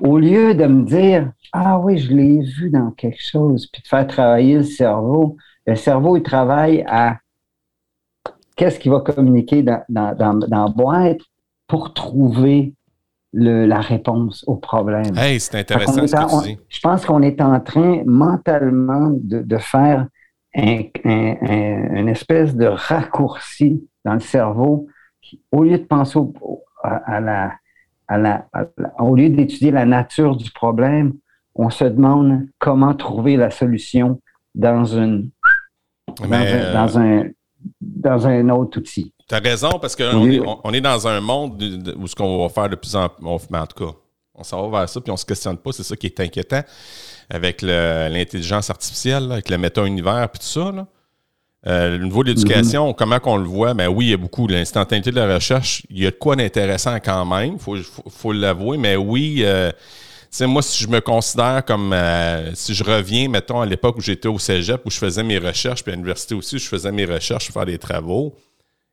Au 0.03 0.19
lieu 0.19 0.55
de 0.55 0.67
me 0.67 0.85
dire, 0.85 1.33
ah 1.53 1.79
oui, 1.79 1.99
je 1.99 2.13
l'ai 2.13 2.41
vu 2.41 2.71
dans 2.71 2.91
quelque 2.93 3.23
chose, 3.23 3.69
puis 3.73 3.83
de 3.83 3.89
faire 3.89 4.07
travailler 4.07 4.57
le 4.57 4.63
cerveau, 4.63 5.37
le 5.67 5.75
cerveau, 5.75 6.17
il 6.17 6.23
travaille 6.23 6.85
à 6.87 7.19
qu'est-ce 8.57 8.79
qu'il 8.79 8.91
va 8.91 9.01
communiquer 9.01 9.63
dans, 9.63 9.83
dans, 9.89 10.39
la 10.49 10.67
boîte 10.69 11.21
pour 11.67 11.95
trouver 11.95 12.75
la 13.33 13.81
réponse 13.81 14.45
au 14.47 14.57
problème. 14.57 15.17
Hey, 15.17 15.39
c'est 15.39 15.57
intéressant 15.57 16.07
ce 16.07 16.13
que 16.13 16.43
tu 16.45 16.55
dis. 16.55 16.59
je 16.69 16.81
pense 16.81 17.05
qu'on 17.05 17.23
est 17.23 17.41
en 17.41 17.61
train 17.61 18.03
mentalement 18.07 19.11
de, 19.13 19.59
faire 19.59 20.07
un, 20.57 20.83
une 21.05 22.09
espèce 22.09 22.57
de 22.57 22.67
raccourci 22.67 23.87
dans 24.05 24.15
le 24.15 24.21
cerveau 24.21 24.89
au 25.53 25.63
lieu 25.63 25.79
de 25.79 25.85
penser 25.85 26.19
à, 26.83 27.21
la, 27.21 27.53
au 28.99 29.17
lieu 29.17 29.29
d'étudier 29.31 29.71
la 29.71 29.85
nature 29.85 30.37
du 30.37 30.51
problème, 30.51 31.15
on 31.55 31.71
se 31.71 31.85
demande 31.85 32.47
comment 32.59 32.95
trouver 32.95 33.37
la 33.37 33.51
solution 33.51 34.21
dans, 34.55 34.85
une, 34.85 35.31
euh, 36.21 36.73
dans, 36.73 36.99
un, 36.99 37.25
dans, 37.81 38.27
un, 38.27 38.49
autre 38.51 38.79
outil. 38.79 39.13
Tu 39.29 39.35
as 39.35 39.41
raison, 39.41 39.71
parce 39.81 39.95
qu'on 39.97 40.31
est, 40.31 40.41
on 40.41 40.73
est 40.73 40.81
dans 40.81 41.07
un 41.07 41.21
monde 41.21 41.63
où 41.97 42.07
ce 42.07 42.15
qu'on 42.15 42.43
va 42.43 42.49
faire 42.49 42.69
de 42.69 42.77
plus 42.77 42.95
en 42.97 43.09
plus, 43.09 43.27
en 43.27 43.67
tout 43.67 43.85
cas, 43.85 43.93
on 44.35 44.45
s'en 44.45 44.69
va 44.69 44.81
vers 44.81 44.89
ça, 44.89 45.01
puis 45.01 45.11
on 45.11 45.15
ne 45.15 45.19
se 45.19 45.27
questionne 45.27 45.59
pas, 45.59 45.73
c'est 45.73 45.83
ça 45.83 45.97
qui 45.97 46.07
est 46.07 46.21
inquiétant 46.21 46.63
avec 47.29 47.61
l'intelligence 47.63 48.71
artificielle, 48.71 49.31
avec 49.33 49.51
le 49.51 49.59
méta-univers, 49.59 50.29
puis 50.31 50.39
tout 50.39 50.47
ça. 50.47 50.73
Là. 50.73 50.87
Euh, 51.67 51.99
le 51.99 52.05
niveau 52.05 52.23
de 52.23 52.29
l'éducation, 52.29 52.91
mm-hmm. 52.91 52.95
comment 52.95 53.19
qu'on 53.19 53.37
le 53.37 53.49
voit? 53.49 53.75
Ben 53.75 53.89
oui, 53.89 54.07
il 54.07 54.11
y 54.11 54.15
a 54.15 54.17
beaucoup. 54.17 54.47
L'instantanéité 54.47 55.11
de 55.11 55.17
la 55.17 55.35
recherche, 55.35 55.83
il 55.91 55.99
y 55.99 56.07
a 56.07 56.11
de 56.11 56.17
quoi 56.17 56.37
d'intéressant 56.37 56.97
quand 57.01 57.25
même, 57.27 57.55
il 57.55 57.59
faut, 57.59 57.77
faut, 58.09 58.33
l'avouer, 58.33 58.79
mais 58.79 58.95
oui, 58.95 59.41
euh, 59.41 59.73
sais, 60.31 60.47
moi, 60.47 60.63
si 60.63 60.83
je 60.83 60.89
me 60.89 61.01
considère 61.01 61.65
comme 61.65 61.93
euh, 61.93 62.55
si 62.55 62.75
je 62.75 62.85
reviens, 62.85 63.29
mettons, 63.29 63.61
à 63.61 63.67
l'époque 63.67 63.97
où 63.97 64.01
j'étais 64.01 64.29
au 64.29 64.39
Cégep, 64.39 64.83
où 64.85 64.91
je 64.91 64.99
faisais 64.99 65.23
mes 65.23 65.39
recherches, 65.39 65.83
puis 65.83 65.93
à 65.93 65.97
l'université 65.97 66.35
aussi, 66.35 66.57
où 66.57 66.59
je 66.59 66.67
faisais 66.67 66.93
mes 66.93 67.05
recherches, 67.05 67.51
faire 67.51 67.67
des 67.67 67.79
travaux, 67.79 68.35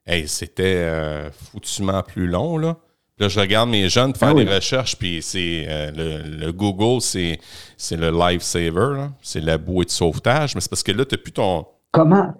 hey, 0.05 0.27
c'était 0.27 0.63
euh, 0.63 1.29
foutument 1.31 2.01
plus 2.03 2.27
long, 2.27 2.57
là. 2.57 2.77
Là, 3.17 3.29
je 3.29 3.39
regarde 3.39 3.69
mes 3.69 3.87
jeunes 3.87 4.13
faire 4.13 4.31
ah 4.31 4.33
des 4.33 4.43
recherches, 4.43 4.97
puis 4.97 5.21
c'est 5.21 5.65
euh, 5.69 6.25
le, 6.25 6.51
Google, 6.51 6.99
c'est, 6.99 7.39
c'est 7.77 7.95
le 7.95 8.11
lifesaver, 8.11 9.07
c'est 9.21 9.39
la 9.39 9.57
bouée 9.57 9.85
de 9.85 9.89
sauvetage, 9.89 10.53
mais 10.53 10.59
c'est 10.59 10.69
parce 10.69 10.83
que 10.83 10.91
là, 10.91 11.05
tu 11.05 11.15
n'as 11.15 11.21
plus 11.21 11.31
ton. 11.31 11.65
Comment, 11.91 12.33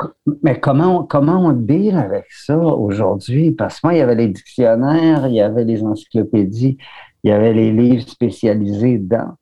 mais 0.44 0.60
comment, 0.60 1.04
comment 1.06 1.46
on 1.46 1.54
deal 1.54 1.96
avec 1.96 2.26
ça 2.30 2.58
aujourd'hui? 2.58 3.52
Parce 3.52 3.80
que 3.80 3.88
moi, 3.88 3.94
il 3.94 4.00
y 4.00 4.02
avait 4.02 4.16
les 4.16 4.28
dictionnaires, 4.28 5.28
il 5.28 5.36
y 5.36 5.42
avait 5.42 5.64
les 5.64 5.82
encyclopédies, 5.82 6.78
il 7.24 7.30
y 7.30 7.34
avait 7.34 7.54
les 7.54 7.72
livres 7.72 8.08
spécialisés 8.08 8.98
dedans. 8.98 9.36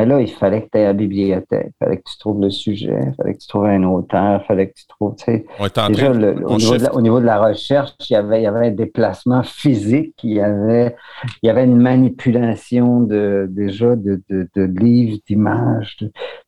Mais 0.00 0.06
là, 0.06 0.18
il 0.18 0.30
fallait 0.30 0.62
que 0.62 0.70
tu 0.72 0.78
aies 0.78 0.84
la 0.84 0.94
bibliothèque, 0.94 1.72
il 1.74 1.84
fallait 1.84 1.98
que 1.98 2.10
tu 2.10 2.16
trouves 2.16 2.40
le 2.40 2.48
sujet, 2.48 3.00
il 3.06 3.14
fallait 3.16 3.34
que 3.34 3.38
tu 3.38 3.48
trouves 3.48 3.66
un 3.66 3.82
auteur, 3.82 4.40
il 4.42 4.46
fallait 4.46 4.68
que 4.70 4.74
tu 4.74 4.86
trouves. 4.86 5.14
Tu 5.16 5.24
sais, 5.24 5.44
déjà, 5.88 6.10
au, 6.10 7.02
niveau 7.02 7.20
de 7.20 7.26
la, 7.26 7.38
recherche, 7.38 7.90
il 8.08 8.14
y, 8.14 8.16
avait, 8.16 8.40
il 8.40 8.44
y 8.44 8.46
avait 8.46 8.68
un 8.68 8.70
déplacement 8.70 9.42
physique, 9.42 10.14
il 10.22 10.32
y 10.32 10.40
avait, 10.40 10.96
il 11.42 11.48
y 11.48 11.50
avait 11.50 11.64
une 11.64 11.76
manipulation 11.76 13.00
de, 13.00 13.46
déjà 13.50 13.94
de, 13.94 14.22
de, 14.30 14.62
livres, 14.62 15.18
d'images. 15.28 15.98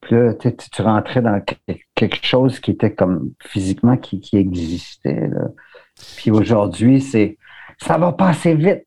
Puis 0.01 0.17
là, 0.17 0.33
tu, 0.33 0.51
tu, 0.57 0.81
rentrais 0.81 1.21
dans 1.21 1.43
quelque 1.95 2.25
chose 2.25 2.59
qui 2.59 2.71
était 2.71 2.95
comme 2.95 3.33
physiquement 3.39 3.99
qui, 3.99 4.21
qui 4.21 4.39
existait. 4.39 5.29
Là. 5.29 5.49
Puis 6.17 6.31
aujourd'hui, 6.31 7.03
c'est 7.03 7.37
ça 7.77 7.99
va 7.99 8.13
passer 8.13 8.55
vite 8.55 8.87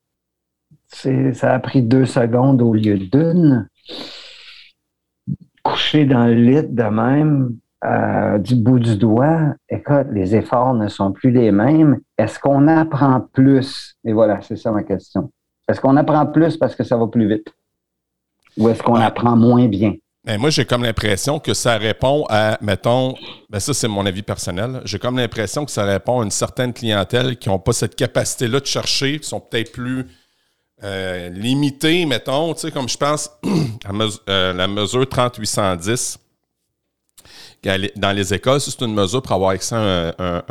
ça 1.34 1.54
a 1.54 1.60
pris 1.60 1.82
deux 1.82 2.06
secondes 2.06 2.62
au 2.62 2.73
lieu 2.73 2.97
d'une. 2.97 3.67
Coucher 5.65 6.06
dans 6.06 6.28
le 6.28 6.36
lit 6.36 6.62
de 6.63 6.84
même, 6.84 7.58
euh, 7.84 8.38
du 8.38 8.56
bout 8.56 8.78
du 8.78 8.97
doigt, 8.97 9.56
écoute, 9.67 10.06
les 10.12 10.36
efforts 10.36 10.75
ne 10.75 10.88
sont 10.88 11.12
plus 11.12 11.32
les 11.32 11.51
mêmes. 11.51 11.99
Est-ce 12.19 12.39
qu'on 12.39 12.67
apprend 12.67 13.28
plus? 13.34 13.95
Et 14.06 14.13
voilà, 14.13 14.41
c'est 14.41 14.58
ça 14.58 14.71
ma 14.71 14.84
question. 14.84 15.32
Est-ce 15.67 15.82
qu'on 15.82 15.97
apprend 15.97 16.28
plus 16.28 16.56
parce 16.56 16.75
que 16.75 16.84
ça 16.84 16.97
va 16.97 17.08
plus 17.08 17.28
vite? 17.28 17.47
Ou 18.58 18.69
est-ce 18.69 18.84
qu'on 18.84 18.95
apprend 18.95 19.36
moins 19.36 19.67
bien? 19.67 19.95
Ben, 20.23 20.39
moi, 20.39 20.51
j'ai 20.51 20.65
comme 20.65 20.84
l'impression 20.84 21.39
que 21.39 21.56
ça 21.56 21.78
répond 21.78 22.25
à, 22.30 22.60
mettons, 22.62 23.15
ben 23.49 23.60
ça 23.60 23.73
c'est 23.73 23.88
mon 23.88 24.06
avis 24.06 24.23
personnel, 24.23 24.82
j'ai 24.86 24.99
comme 24.99 25.17
l'impression 25.17 25.65
que 25.65 25.71
ça 25.71 25.84
répond 25.84 26.21
à 26.21 26.23
une 26.23 26.32
certaine 26.32 26.73
clientèle 26.73 27.38
qui 27.38 27.49
n'ont 27.49 27.60
pas 27.60 27.73
cette 27.73 27.95
capacité-là 27.95 28.60
de 28.60 28.65
chercher, 28.65 29.19
qui 29.19 29.28
sont 29.28 29.39
peut-être 29.39 29.71
plus 29.71 30.06
euh, 30.83 31.29
limité, 31.29 32.05
mettons, 32.05 32.53
tu 32.53 32.61
sais, 32.61 32.71
comme 32.71 32.89
je 32.89 32.97
pense 32.97 33.31
à 33.85 33.91
euh, 34.29 34.53
la 34.53 34.67
mesure 34.67 35.07
3810 35.07 36.19
dans 37.95 38.11
les 38.11 38.33
écoles, 38.33 38.61
c'est 38.61 38.79
une 38.81 38.93
mesure 38.93 39.23
pour 39.23 39.31
avoir 39.31 39.51
accès 39.51 39.73
à 39.73 40.43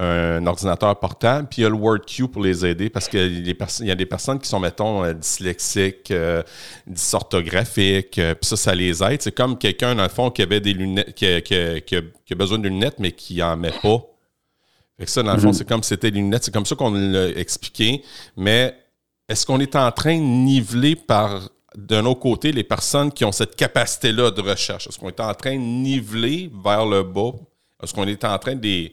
un, 0.00 0.46
ordinateur 0.46 0.98
portable, 0.98 1.48
puis 1.50 1.60
il 1.60 1.64
y 1.64 1.66
a 1.66 1.68
le 1.68 1.76
WordQ 1.76 2.28
pour 2.28 2.42
les 2.42 2.64
aider 2.64 2.88
parce 2.88 3.08
qu'il 3.08 3.46
y 3.46 3.90
a 3.90 3.94
des 3.94 4.06
personnes 4.06 4.38
qui 4.38 4.48
sont, 4.48 4.58
mettons, 4.58 5.04
euh, 5.04 5.12
dyslexiques, 5.12 6.10
dysorthographiques, 6.86 8.12
puis 8.12 8.36
ça, 8.40 8.56
ça 8.56 8.74
les 8.74 9.02
aide. 9.02 9.20
C'est 9.20 9.34
comme 9.34 9.58
quelqu'un, 9.58 9.94
dans 9.94 10.04
le 10.04 10.08
fond, 10.08 10.30
qui 10.30 10.40
avait 10.40 10.60
des 10.60 10.72
lunettes, 10.72 11.12
qui 11.14 11.26
a, 11.26 12.34
besoin 12.36 12.58
de 12.58 12.68
lunettes, 12.68 13.00
mais 13.00 13.12
qui 13.12 13.36
n'en 13.38 13.56
met 13.58 13.74
pas. 13.82 13.98
Fait 14.98 15.06
ça, 15.06 15.22
dans 15.22 15.34
le 15.34 15.40
fond, 15.40 15.50
mm-hmm. 15.50 15.52
c'est 15.52 15.68
comme 15.68 15.82
si 15.82 15.90
c'était 15.90 16.10
des 16.10 16.20
lunettes. 16.20 16.44
C'est 16.44 16.54
comme 16.54 16.66
ça 16.66 16.74
qu'on 16.74 16.92
l'a 16.92 17.28
expliqué. 17.30 18.02
Mais 18.36 18.81
est-ce 19.28 19.46
qu'on 19.46 19.60
est 19.60 19.76
en 19.76 19.90
train 19.92 20.16
de 20.16 20.22
niveler 20.22 20.96
par 20.96 21.48
d'un 21.74 22.04
autre 22.04 22.20
côté 22.20 22.52
les 22.52 22.64
personnes 22.64 23.10
qui 23.10 23.24
ont 23.24 23.32
cette 23.32 23.56
capacité-là 23.56 24.30
de 24.30 24.40
recherche? 24.40 24.86
Est-ce 24.86 24.98
qu'on 24.98 25.08
est 25.08 25.20
en 25.20 25.34
train 25.34 25.54
de 25.54 25.62
niveler 25.62 26.50
vers 26.64 26.84
le 26.86 27.02
bas? 27.02 27.32
Est-ce 27.82 27.94
qu'on 27.94 28.06
est 28.06 28.24
en 28.24 28.38
train 28.38 28.54
de 28.54 28.90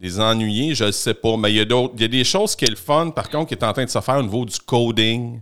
les, 0.00 0.20
ennuyer? 0.20 0.74
Je 0.74 0.84
ne 0.84 0.90
sais 0.90 1.14
pas. 1.14 1.36
Mais 1.36 1.52
il 1.52 1.56
y, 1.56 1.60
a 1.60 1.88
il 1.94 2.00
y 2.00 2.04
a 2.04 2.08
des 2.08 2.24
choses 2.24 2.56
qui 2.56 2.64
est 2.64 2.70
le 2.70 2.76
fun, 2.76 3.10
par 3.10 3.30
contre, 3.30 3.48
qui 3.48 3.54
est 3.54 3.64
en 3.64 3.72
train 3.72 3.84
de 3.84 3.90
se 3.90 4.00
faire 4.00 4.16
au 4.16 4.22
niveau 4.22 4.44
du 4.44 4.58
coding. 4.58 5.40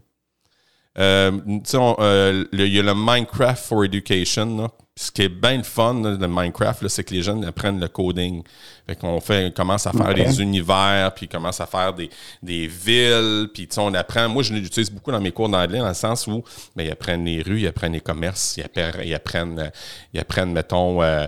Euh, 0.96 1.32
euh, 1.74 2.44
il 2.52 2.68
y 2.68 2.78
a 2.78 2.82
le 2.82 2.94
Minecraft 2.94 3.64
for 3.64 3.84
Education. 3.84 4.70
Ce 4.97 5.11
qui 5.11 5.22
est 5.22 5.28
bien 5.28 5.57
le 5.57 5.64
fun 5.64 5.95
de 5.95 6.26
Minecraft, 6.26 6.86
c'est 6.86 7.03
que 7.03 7.12
les 7.12 7.22
jeunes 7.22 7.45
apprennent 7.45 7.80
le 7.80 7.88
coding. 7.88 8.45
Fait 8.86 8.95
qu'on 8.95 9.20
fait, 9.20 9.53
commence 9.53 9.88
à 9.88 9.92
faire 9.92 10.14
des 10.14 10.40
univers, 10.40 11.12
puis 11.14 11.26
commence 11.26 11.61
à 11.61 11.66
faire 11.66 11.92
des, 11.92 12.66
villes, 12.68 13.49
puis 13.53 13.68
on 13.76 13.92
apprend. 13.95 14.28
Moi, 14.28 14.45
je 14.45 14.55
l'utilise 14.55 14.90
beaucoup 14.90 15.11
dans 15.11 15.20
mes 15.20 15.32
cours 15.32 15.49
d'anglais, 15.49 15.80
dans 15.80 15.88
le 15.88 15.95
sens 15.95 16.28
où 16.28 16.45
ben, 16.76 16.84
ils 16.84 16.92
apprennent 16.92 17.24
les 17.24 17.42
rues, 17.42 17.62
ils 17.62 17.66
apprennent 17.66 17.95
les 17.95 18.01
commerces, 18.01 18.57
ils 18.57 18.62
apprennent, 18.62 19.03
ils 19.05 19.14
apprennent, 19.14 19.72
ils 20.12 20.20
apprennent 20.20 20.53
mettons, 20.53 21.03
euh, 21.03 21.26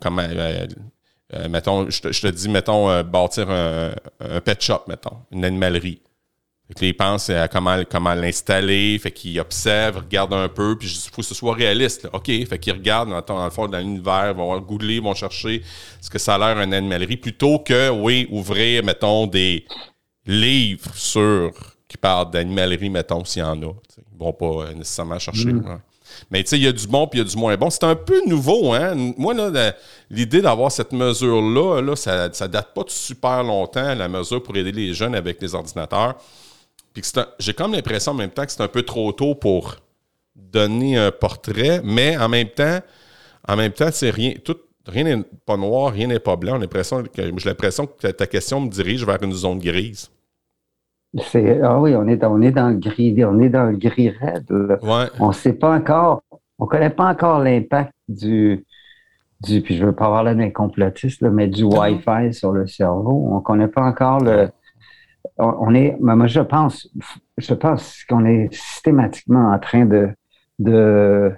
comment 0.00 0.22
euh, 1.34 1.48
mettons, 1.48 1.88
je 1.90 2.00
te, 2.00 2.28
dis, 2.28 2.48
mettons, 2.48 2.90
euh, 2.90 3.02
bâtir 3.02 3.50
un, 3.50 3.92
pet 4.44 4.60
shop, 4.62 4.84
mettons, 4.88 5.18
une 5.32 5.44
animalerie. 5.44 6.00
Que 6.76 6.84
ils 6.84 6.96
pensent 6.96 7.30
à 7.30 7.46
comment, 7.46 7.82
comment 7.88 8.14
l'installer, 8.14 8.98
fait 8.98 9.12
qu'ils 9.12 9.38
observent, 9.38 9.98
regardent 9.98 10.34
un 10.34 10.48
peu, 10.48 10.76
puis 10.76 10.88
il 10.88 11.10
faut 11.10 11.22
que 11.22 11.26
ce 11.26 11.34
soit 11.34 11.54
réaliste. 11.54 12.08
OK, 12.12 12.26
fait 12.26 12.58
qu'ils 12.58 12.72
regardent 12.72 13.24
dans, 13.26 13.44
le 13.44 13.50
fond, 13.50 13.68
dans 13.68 13.78
l'univers, 13.78 14.34
vont 14.34 14.58
googler, 14.60 14.98
vont 14.98 15.14
chercher 15.14 15.62
ce 16.00 16.10
que 16.10 16.18
ça 16.18 16.34
a 16.34 16.38
l'air 16.38 16.60
une 16.60 16.74
animalerie, 16.74 17.16
plutôt 17.16 17.60
que, 17.60 17.90
oui, 17.90 18.26
ouvrir, 18.30 18.84
mettons, 18.84 19.26
des 19.26 19.64
livres 20.26 20.90
sur 20.94 21.52
qui 21.86 21.96
parlent 21.96 22.30
d'animalerie, 22.30 22.90
mettons, 22.90 23.24
s'il 23.24 23.42
y 23.42 23.44
en 23.44 23.60
a. 23.62 23.72
Ils 23.96 24.18
vont 24.18 24.32
pas 24.32 24.72
nécessairement 24.74 25.18
chercher. 25.18 25.52
Mm. 25.52 25.80
Mais 26.30 26.42
tu 26.42 26.50
sais, 26.50 26.58
il 26.58 26.64
y 26.64 26.68
a 26.68 26.72
du 26.72 26.86
bon 26.86 27.06
puis 27.06 27.20
il 27.20 27.24
y 27.24 27.26
a 27.26 27.30
du 27.30 27.36
moins 27.36 27.56
bon. 27.56 27.70
C'est 27.70 27.84
un 27.84 27.96
peu 27.96 28.20
nouveau, 28.26 28.72
hein? 28.72 28.94
Moi, 29.16 29.34
l'idée 30.10 30.40
d'avoir 30.40 30.70
cette 30.70 30.92
mesure-là, 30.92 31.80
là, 31.80 31.96
ça, 31.96 32.32
ça 32.32 32.48
date 32.48 32.72
pas 32.74 32.84
de 32.84 32.90
super 32.90 33.42
longtemps, 33.42 33.94
la 33.94 34.08
mesure 34.08 34.42
pour 34.42 34.56
aider 34.56 34.72
les 34.72 34.94
jeunes 34.94 35.14
avec 35.14 35.40
les 35.40 35.54
ordinateurs. 35.54 36.16
Puis 36.94 37.02
j'ai 37.38 37.52
comme 37.52 37.72
l'impression 37.72 38.12
en 38.12 38.14
même 38.14 38.30
temps 38.30 38.46
que 38.46 38.52
c'est 38.52 38.62
un 38.62 38.68
peu 38.68 38.82
trop 38.82 39.12
tôt 39.12 39.34
pour 39.34 39.76
donner 40.34 40.96
un 40.96 41.10
portrait, 41.10 41.80
mais 41.84 42.16
en 42.16 42.28
même 42.28 42.48
temps, 42.48 42.78
en 43.46 43.56
même 43.56 43.72
temps, 43.72 43.88
c'est 43.90 44.10
rien. 44.10 44.32
Tout, 44.42 44.56
rien 44.86 45.04
n'est 45.04 45.22
pas 45.44 45.56
noir, 45.56 45.92
rien 45.92 46.06
n'est 46.06 46.20
pas 46.20 46.36
blanc. 46.36 46.58
J'ai 46.60 47.48
l'impression 47.48 47.86
que 47.86 48.06
ta 48.06 48.26
question 48.26 48.60
me 48.60 48.70
dirige 48.70 49.04
vers 49.04 49.22
une 49.22 49.32
zone 49.32 49.58
grise 49.58 50.10
ah 51.62 51.80
oui, 51.80 51.94
on 51.94 52.06
est, 52.08 52.24
on 52.24 52.42
est 52.42 52.50
dans 52.50 52.68
le 52.68 52.76
gris, 52.76 53.24
on 53.24 53.40
est 53.40 53.48
dans 53.48 53.64
le 53.64 53.76
gris 53.76 54.10
raide. 54.10 54.78
On 55.20 55.28
ne 55.28 55.32
sait 55.32 55.52
pas 55.52 55.76
encore, 55.76 56.22
on 56.58 56.66
connaît 56.66 56.90
pas 56.90 57.08
encore 57.08 57.38
l'impact 57.40 57.92
du, 58.08 58.64
du, 59.40 59.60
puis 59.60 59.76
je 59.76 59.84
veux 59.84 59.94
pas 59.94 60.06
avoir 60.06 60.24
l'air 60.24 60.36
d'un 60.36 60.50
complotiste, 60.50 61.22
mais 61.22 61.46
du 61.46 61.64
Wi-Fi 61.64 62.32
sur 62.32 62.52
le 62.52 62.66
cerveau. 62.66 63.28
On 63.30 63.36
ne 63.36 63.40
connaît 63.40 63.68
pas 63.68 63.82
encore 63.82 64.20
le. 64.20 64.50
On, 65.38 65.74
est, 65.74 65.96
moi 66.00 66.26
je 66.26 66.40
pense, 66.40 66.86
je 67.38 67.54
pense 67.54 68.04
qu'on 68.04 68.26
est 68.26 68.52
systématiquement 68.52 69.52
en 69.52 69.58
train 69.58 69.86
de, 69.86 70.10
de 70.58 71.32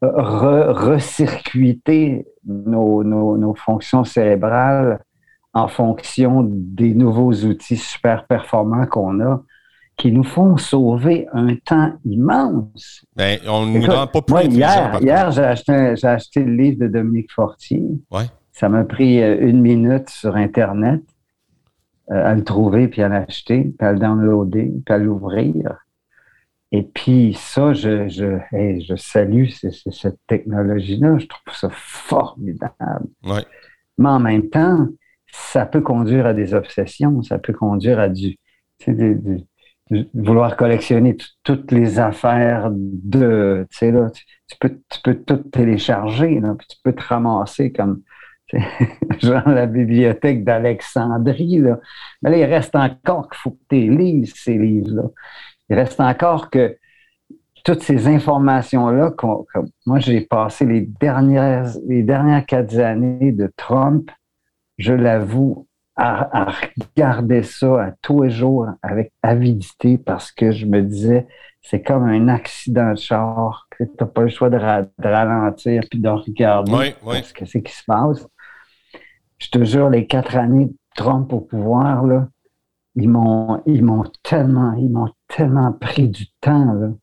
recircuiter 0.00 2.24
nos, 2.46 3.02
nos, 3.04 3.36
nos 3.36 3.54
fonctions 3.54 4.04
cérébrales 4.04 5.04
en 5.52 5.68
fonction 5.68 6.48
des 6.48 6.94
nouveaux 6.94 7.32
outils 7.32 7.76
super 7.76 8.26
performants 8.26 8.86
qu'on 8.86 9.20
a 9.20 9.42
qui 9.96 10.10
nous 10.10 10.24
font 10.24 10.56
sauver 10.56 11.28
un 11.32 11.54
temps 11.56 11.92
immense. 12.04 13.04
Ben, 13.14 13.38
on 13.46 13.66
ne 13.66 13.78
nous 13.78 13.86
rend 13.86 14.08
pas 14.08 14.22
plus 14.22 14.50
Hier, 14.50 14.98
hier 15.00 15.30
j'ai 15.30 15.44
acheté, 15.44 16.42
le 16.42 16.56
livre 16.56 16.80
de 16.80 16.88
Dominique 16.88 17.30
Fortier. 17.32 17.84
Ouais. 18.10 18.24
Ça 18.52 18.68
m'a 18.68 18.82
pris 18.84 19.22
euh, 19.22 19.38
une 19.40 19.60
minute 19.60 20.10
sur 20.10 20.34
Internet 20.36 21.00
euh, 22.10 22.24
à 22.24 22.34
le 22.34 22.44
trouver, 22.44 22.88
puis 22.88 23.02
à 23.02 23.08
l'acheter, 23.08 23.72
puis 23.78 23.86
à 23.86 23.92
le 23.92 23.98
downloader, 23.98 24.72
puis 24.84 24.94
à 24.94 24.98
l'ouvrir. 24.98 25.78
Et 26.72 26.82
puis 26.82 27.34
ça, 27.34 27.72
je, 27.72 28.08
je, 28.08 28.38
je 28.52 28.96
salue 28.96 29.48
cette 29.48 30.18
technologie-là. 30.26 31.18
Je 31.18 31.26
trouve 31.26 31.54
ça 31.54 31.68
formidable. 31.70 33.06
Ouais. 33.24 33.44
Mais 33.96 34.08
en 34.08 34.18
même 34.18 34.48
temps, 34.50 34.88
ça 35.34 35.66
peut 35.66 35.80
conduire 35.80 36.26
à 36.26 36.34
des 36.34 36.54
obsessions, 36.54 37.22
ça 37.22 37.38
peut 37.38 37.52
conduire 37.52 37.98
à 37.98 38.08
du, 38.08 38.38
vouloir 40.14 40.56
collectionner 40.56 41.16
toutes 41.42 41.70
les 41.72 41.98
affaires 41.98 42.70
de, 42.72 43.66
tu 43.70 43.76
sais, 43.76 43.92
là, 43.92 44.10
tu, 44.10 44.56
peux, 44.58 44.78
tu 44.88 45.00
peux 45.02 45.14
tout 45.14 45.36
télécharger, 45.36 46.40
là, 46.40 46.54
puis 46.56 46.66
tu 46.68 46.76
peux 46.82 46.92
te 46.92 47.02
ramasser 47.02 47.72
comme, 47.72 48.02
genre 49.20 49.48
la 49.48 49.66
bibliothèque 49.66 50.44
d'Alexandrie, 50.44 51.58
là. 51.58 51.78
Mais 52.22 52.30
là, 52.30 52.36
il 52.38 52.44
reste 52.44 52.74
encore 52.74 53.28
qu'il 53.28 53.38
faut 53.38 53.50
que 53.50 53.64
tu 53.70 53.90
lises 53.90 54.32
ces 54.36 54.58
livres-là. 54.58 55.04
Il 55.70 55.76
reste 55.76 56.00
encore 56.00 56.50
que 56.50 56.76
toutes 57.64 57.82
ces 57.82 58.08
informations-là, 58.08 59.12
moi, 59.86 59.98
j'ai 59.98 60.20
passé 60.20 60.66
les 60.66 60.82
dernières, 60.82 61.66
les 61.86 62.02
dernières 62.02 62.44
quatre 62.44 62.78
années 62.78 63.32
de 63.32 63.50
Trump 63.56 64.10
je 64.78 64.92
l'avoue, 64.92 65.66
à, 65.96 66.50
regarder 66.96 67.44
ça 67.44 67.84
à 67.84 67.92
tous 68.02 68.22
les 68.22 68.30
jours 68.30 68.66
avec 68.82 69.12
avidité 69.22 69.96
parce 69.96 70.32
que 70.32 70.50
je 70.50 70.66
me 70.66 70.82
disais, 70.82 71.28
c'est 71.62 71.82
comme 71.82 72.02
un 72.04 72.26
accident 72.26 72.90
de 72.92 72.98
char, 72.98 73.68
que 73.70 73.84
tu 73.84 73.90
n'as 74.00 74.06
pas 74.06 74.22
le 74.22 74.28
choix 74.28 74.50
de, 74.50 74.56
ralentir 74.56 75.82
puis 75.88 76.00
de 76.00 76.08
regarder 76.08 76.94
ce 77.22 77.32
que 77.32 77.46
c'est 77.46 77.62
qui 77.62 77.72
se 77.72 77.84
passe. 77.86 78.26
Je 79.38 79.48
te 79.48 79.64
jure, 79.64 79.90
les 79.90 80.06
quatre 80.06 80.36
années 80.36 80.66
de 80.66 80.76
Trump 80.96 81.32
au 81.32 81.40
pouvoir, 81.40 82.04
là, 82.04 82.28
ils 82.96 83.08
m'ont, 83.08 83.62
ils 83.66 83.84
m'ont 83.84 84.04
tellement, 84.22 84.72
ils 84.74 84.90
m'ont 84.90 85.10
tellement 85.28 85.72
pris 85.72 86.08
du 86.08 86.26
temps, 86.40 86.94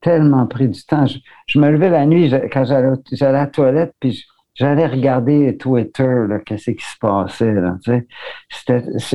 tellement 0.00 0.46
pris 0.46 0.68
du 0.68 0.82
temps. 0.84 1.06
Je, 1.46 1.58
me 1.58 1.70
levais 1.70 1.90
la 1.90 2.06
nuit 2.06 2.32
quand 2.52 2.64
j'allais, 2.64 2.96
j'allais 3.12 3.38
à 3.38 3.42
la 3.42 3.46
toilette, 3.46 3.94
puis 4.00 4.24
j'allais 4.54 4.86
regarder 4.86 5.56
Twitter, 5.58 6.26
qu'est-ce 6.46 6.70
qui 6.70 6.84
se 6.84 6.98
passait. 6.98 7.54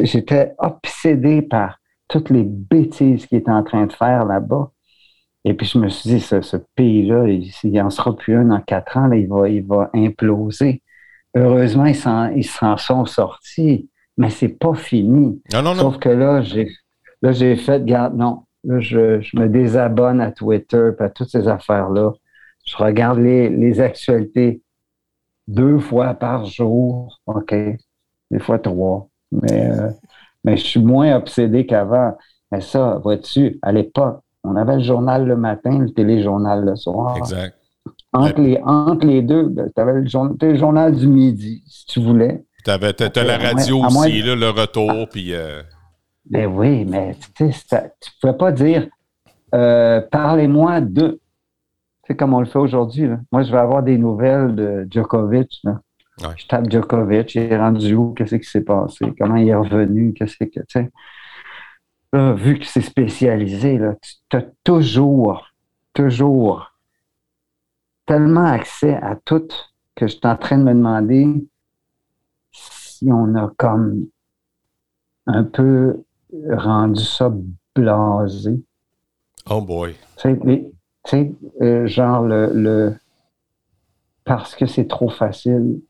J'étais 0.03 0.53
obsédé 0.59 1.41
par 1.41 1.79
toutes 2.07 2.29
les 2.29 2.43
bêtises 2.43 3.25
qu'il 3.25 3.39
était 3.39 3.51
en 3.51 3.63
train 3.63 3.87
de 3.87 3.93
faire 3.93 4.25
là-bas. 4.25 4.71
Et 5.45 5.53
puis 5.55 5.67
je 5.67 5.77
me 5.77 5.89
suis 5.89 6.09
dit, 6.09 6.19
ce, 6.21 6.57
pays-là, 6.75 7.27
il 7.27 7.73
n'en 7.73 7.89
sera 7.89 8.15
plus 8.15 8.35
un 8.35 8.45
dans 8.45 8.61
quatre 8.61 8.97
ans, 8.97 9.11
il, 9.11 9.27
va, 9.27 9.49
il 9.49 9.65
va 9.65 9.89
imploser. 9.93 10.81
Heureusement, 11.35 11.85
ils 11.85 12.45
s'en 12.45 12.77
sont 12.77 13.05
sortis, 13.05 13.89
mais 14.17 14.29
c'est 14.29 14.49
pas 14.59 14.75
fini. 14.75 15.41
Sauf 15.51 15.97
que 15.97 16.09
là, 16.09 16.41
j'ai 16.41 16.69
là 17.21 17.31
j'ai 17.31 17.55
fait, 17.55 17.83
garde, 17.85 18.15
non, 18.15 18.43
là, 18.63 18.79
je, 18.79 19.19
me 19.35 19.47
désabonne 19.47 20.21
à 20.21 20.31
Twitter, 20.31 20.91
à 20.99 21.09
toutes 21.09 21.29
ces 21.29 21.47
affaires-là. 21.47 22.11
Je 22.65 22.77
regarde 22.77 23.19
les, 23.19 23.49
les 23.49 23.81
actualités 23.81 24.61
deux 25.47 25.79
fois 25.79 26.13
par 26.13 26.45
jour, 26.45 27.19
OK, 27.25 27.53
des 28.31 28.39
fois 28.39 28.59
trois. 28.59 29.09
Mais, 29.31 29.71
euh, 29.71 29.89
mais 30.43 30.57
je 30.57 30.63
suis 30.63 30.79
moins 30.79 31.15
obsédé 31.15 31.65
qu'avant. 31.65 32.15
Mais 32.51 32.61
ça, 32.61 32.99
vois-tu, 33.03 33.59
à 33.61 33.71
l'époque, 33.71 34.21
on 34.43 34.55
avait 34.55 34.75
le 34.75 34.83
journal 34.83 35.25
le 35.25 35.35
matin, 35.35 35.79
le 35.79 35.91
téléjournal 35.91 36.63
le 36.63 36.75
soir. 36.75 37.17
Exact. 37.17 37.57
Entre, 38.13 38.41
les, 38.41 38.59
entre 38.63 39.05
les 39.05 39.21
deux, 39.21 39.49
ben, 39.49 39.69
tu 39.75 39.81
avais 39.81 40.01
le 40.01 40.55
journal, 40.55 40.95
du 40.95 41.07
midi, 41.07 41.63
si 41.67 41.85
tu 41.87 41.99
voulais. 41.99 42.43
Tu 42.63 42.71
as, 42.71 42.77
la 43.23 43.37
radio 43.37 43.83
aussi, 43.85 44.21
là, 44.21 44.35
le 44.35 44.49
retour, 44.49 45.09
puis... 45.09 45.33
Euh, 45.33 45.61
ben 46.25 46.47
oui, 46.47 46.85
mais 46.85 47.17
tu 47.35 47.43
ne 47.43 47.51
pouvais 48.21 48.37
pas 48.37 48.51
dire 48.51 48.87
euh, 49.53 50.01
parlez-moi 50.01 50.81
de 50.81 51.19
c'est 52.05 52.15
comme 52.15 52.33
on 52.33 52.39
le 52.39 52.45
fait 52.45 52.59
aujourd'hui. 52.59 53.09
Moi, 53.31 53.43
je 53.43 53.51
vais 53.51 53.59
avoir 53.59 53.81
des 53.81 53.97
nouvelles 53.97 54.55
de 54.55 54.87
Djokovic. 54.89 55.61
Je 56.37 56.47
tape 56.47 56.69
Djokovic, 56.69 57.35
il 57.35 57.43
est 57.43 57.57
rendu 57.57 57.95
où? 57.95 58.13
Qu'est-ce 58.13 58.35
qui 58.35 58.49
s'est 58.49 58.63
passé? 58.63 59.05
Comment 59.17 59.37
il 59.37 59.47
est 59.47 59.55
revenu? 59.55 60.13
Qu'est-ce 60.13 60.37
que, 60.37 60.45
tu 60.45 60.63
sais? 60.69 60.89
vu 62.13 62.59
que 62.59 62.65
c'est 62.65 62.81
spécialisé, 62.81 63.79
là, 63.79 63.95
tu 64.29 64.37
as 64.37 64.45
toujours, 64.63 65.47
toujours 65.93 66.72
tellement 68.13 68.45
accès 68.45 68.93
à 68.93 69.15
tout 69.15 69.47
que 69.95 70.05
je 70.05 70.11
suis 70.11 70.27
en 70.27 70.37
train 70.37 70.59
de 70.59 70.63
me 70.63 70.73
demander 70.73 71.47
si 72.51 73.11
on 73.11 73.33
a 73.33 73.51
comme 73.57 74.05
un 75.25 75.43
peu 75.43 76.03
rendu 76.51 77.03
ça 77.03 77.33
blasé. 77.75 78.63
Oh 79.49 79.61
boy. 79.61 79.95
Tu 80.21 80.37
sais, 81.05 81.33
euh, 81.63 81.87
genre 81.87 82.21
le, 82.21 82.95
parce 84.25 84.53
que 84.53 84.67
c'est 84.67 84.87
trop 84.87 85.09
facile, 85.09 85.81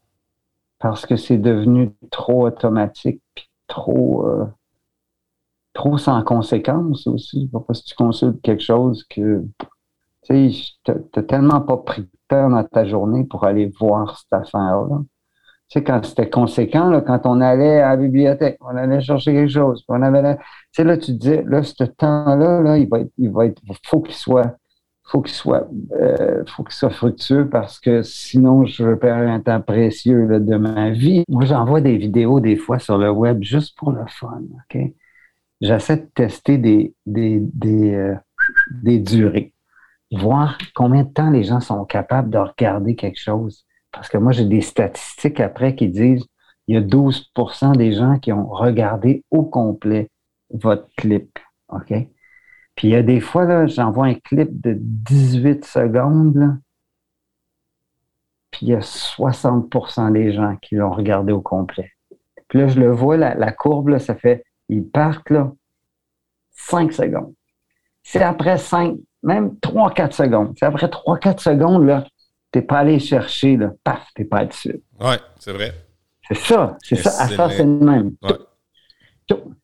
parce 0.80 1.06
que 1.06 1.18
c'est 1.18 1.38
devenu 1.38 1.92
trop 2.10 2.48
automatique, 2.48 3.22
puis 3.36 3.50
trop 3.68 4.26
euh, 4.26 4.46
trop 5.74 5.98
sans 5.98 6.24
conséquence 6.24 7.06
aussi. 7.06 7.50
Pas 7.52 7.74
si 7.74 7.84
tu 7.84 7.96
consultes 7.96 8.42
quelque 8.42 8.64
chose 8.64 9.04
que 9.10 9.44
tu 10.26 10.52
sais, 10.52 11.02
t'as 11.12 11.24
tellement 11.24 11.62
pas 11.62 11.78
pris 11.78 12.04
de 12.04 12.10
temps 12.28 12.50
dans 12.50 12.64
ta 12.64 12.86
journée 12.86 13.26
pour 13.26 13.44
aller 13.46 13.72
voir 13.80 14.18
cette 14.20 14.34
affaire-là. 14.34 15.02
Tu 15.70 15.80
sais, 15.80 15.84
quand 15.84 16.04
c'était 16.06 16.30
conséquent, 16.30 16.90
là, 16.90 17.02
quand 17.02 17.26
on 17.26 17.42
allait 17.42 17.82
à 17.82 17.90
la 17.92 17.98
bibliothèque, 17.98 18.58
on 18.62 18.76
allait 18.76 19.02
chercher 19.02 19.34
quelque 19.34 19.52
chose, 19.52 19.84
on 19.88 20.02
avait, 20.02 20.36
tu 20.38 20.44
sais, 20.72 20.84
là, 20.84 20.98
tu 20.98 21.08
te 21.08 21.12
dis, 21.18 21.42
là, 21.46 21.64
ce 21.64 21.84
temps-là, 21.84 22.62
là, 22.62 22.78
il 22.78 22.88
va 22.90 23.00
être, 23.00 23.12
il 23.18 23.32
va 23.32 23.46
être, 23.48 23.62
faut 23.86 24.02
qu'il 24.02 24.16
soit 24.16 24.56
faut 25.06 25.22
qu'il 25.22 25.36
soit, 25.36 25.68
euh, 25.92 26.44
faut 26.48 26.64
qu'il 26.64 26.74
soit 26.74 26.90
fructueux 26.90 27.50
parce 27.50 27.80
que 27.80 28.02
sinon, 28.04 28.66
je 28.66 28.96
perdre 28.96 29.30
un 29.30 29.40
temps 29.42 29.62
précieux 29.62 30.40
de 30.40 30.56
ma 30.56 30.92
vie. 30.92 31.24
Moi, 31.28 31.46
j'envoie 31.46 31.82
des 31.82 31.98
vidéos 31.98 32.40
des 32.40 32.56
fois 32.56 32.80
sur 32.80 32.98
le 32.98 33.12
web 33.12 33.44
juste 33.44 33.78
pour 33.78 33.92
le 33.92 34.06
fun. 34.08 34.42
OK? 34.42 34.82
J'essaie 35.62 35.98
de 35.98 36.08
tester 36.14 36.58
des, 36.58 36.94
des, 37.06 37.40
des, 37.42 37.94
euh, 37.94 38.16
des 38.72 39.00
durées, 39.00 39.54
voir 40.18 40.58
combien 40.76 41.04
de 41.04 41.12
temps 41.12 41.30
les 41.30 41.44
gens 41.44 41.60
sont 41.60 41.86
capables 41.86 42.30
de 42.30 42.38
regarder 42.38 42.96
quelque 42.96 43.20
chose 43.20 43.66
parce 43.94 44.10
que 44.10 44.18
moi, 44.18 44.34
j'ai 44.34 44.46
des 44.46 44.62
statistiques 44.62 45.40
après 45.40 45.76
qui 45.76 45.88
disent 45.88 46.26
il 46.68 46.76
y 46.76 46.78
a 46.78 46.82
12% 46.82 47.78
des 47.78 47.94
gens 47.94 48.18
qui 48.20 48.34
ont 48.34 48.48
regardé 48.48 49.24
au 49.32 49.44
complet 49.44 50.10
votre 50.50 50.88
clip. 50.98 51.40
OK? 51.70 51.94
Puis 52.76 52.88
il 52.88 52.90
y 52.90 52.96
a 52.96 53.04
des 53.04 53.22
fois, 53.22 53.68
j'envoie 53.68 54.08
un 54.08 54.16
clip 54.16 54.50
de 54.62 54.76
18 54.80 55.64
secondes, 55.64 56.58
puis 58.50 58.66
il 58.66 58.70
y 58.70 58.76
a 58.76 58.80
60% 58.80 60.12
des 60.12 60.34
gens 60.34 60.58
qui 60.62 60.76
l'ont 60.76 60.92
regardé 60.92 61.32
au 61.32 61.42
complet. 61.42 61.92
Puis 62.48 62.60
là, 62.60 62.68
je 62.68 62.80
le 62.80 62.92
vois, 62.92 63.18
la, 63.18 63.52
courbe, 63.52 63.98
ça 64.00 64.16
fait, 64.16 64.44
ils 64.70 64.88
partent, 64.88 65.30
là, 65.30 65.52
5 66.52 66.92
secondes. 66.94 67.34
C'est 68.02 68.24
après 68.24 68.58
5, 68.58 68.96
même 69.24 69.56
3-4 69.62 70.12
secondes. 70.12 70.54
C'est 70.58 70.66
après 70.66 70.88
3-4 70.88 71.40
secondes, 71.40 71.86
là, 71.86 72.06
t'es 72.52 72.62
pas 72.62 72.80
allé 72.80 73.00
chercher, 73.00 73.58
là, 73.58 73.72
paf, 73.84 74.08
t'es 74.16 74.26
pas 74.26 74.46
dessus. 74.46 74.82
Oui, 75.00 75.16
c'est 75.40 75.54
vrai. 75.54 75.74
C'est 76.28 76.38
ça, 76.38 76.78
c'est 76.82 76.96
ça. 76.96 77.24
À 77.24 77.28
ça, 77.28 77.50
c'est 77.50 77.64
le 77.64 77.80
même. 77.80 78.16
Tout, 79.28 79.56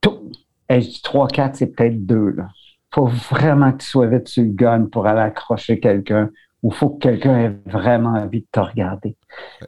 tout, 0.00 0.32
Et 0.68 0.80
je 0.80 0.88
dis 0.88 1.02
3-4, 1.04 1.54
c'est 1.54 1.66
peut-être 1.66 2.06
2, 2.06 2.30
là. 2.30 2.48
Faut 2.92 3.06
vraiment 3.06 3.72
que 3.72 3.78
tu 3.78 3.88
sois 3.88 4.06
vite 4.06 4.28
sur 4.28 4.44
le 4.44 4.50
gun 4.50 4.86
pour 4.86 5.06
aller 5.08 5.20
accrocher 5.20 5.80
quelqu'un 5.80 6.30
ou 6.62 6.70
faut 6.70 6.90
que 6.90 7.00
quelqu'un 7.00 7.36
ait 7.36 7.56
vraiment 7.66 8.10
envie 8.10 8.42
de 8.42 8.46
te 8.50 8.60
regarder. 8.60 9.16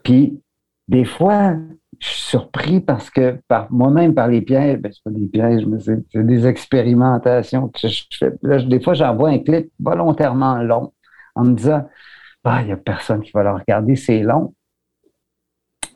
Puis, 0.04 0.40
des 0.86 1.04
fois, 1.04 1.56
je 2.00 2.06
suis 2.06 2.20
surpris 2.22 2.80
parce 2.80 3.10
que 3.10 3.38
par 3.48 3.70
moi-même, 3.72 4.14
par 4.14 4.28
les 4.28 4.40
pièges, 4.42 4.78
ben, 4.78 4.92
c'est 4.92 5.02
pas 5.04 5.10
des 5.10 5.26
pièges, 5.26 5.66
mais 5.66 5.78
c'est 5.80 6.26
des 6.26 6.46
expérimentations 6.46 7.68
que 7.68 7.88
je, 7.88 8.02
fais. 8.18 8.32
des 8.66 8.80
fois, 8.80 8.94
j'envoie 8.94 9.30
un 9.30 9.38
clip 9.38 9.70
volontairement 9.80 10.62
long 10.62 10.92
en 11.34 11.44
me 11.44 11.54
disant 11.54 11.88
Ah, 12.44 12.62
il 12.62 12.66
n'y 12.66 12.72
a 12.72 12.76
personne 12.76 13.22
qui 13.22 13.32
va 13.32 13.42
le 13.42 13.52
regarder, 13.52 13.96
c'est 13.96 14.22
long. 14.22 14.54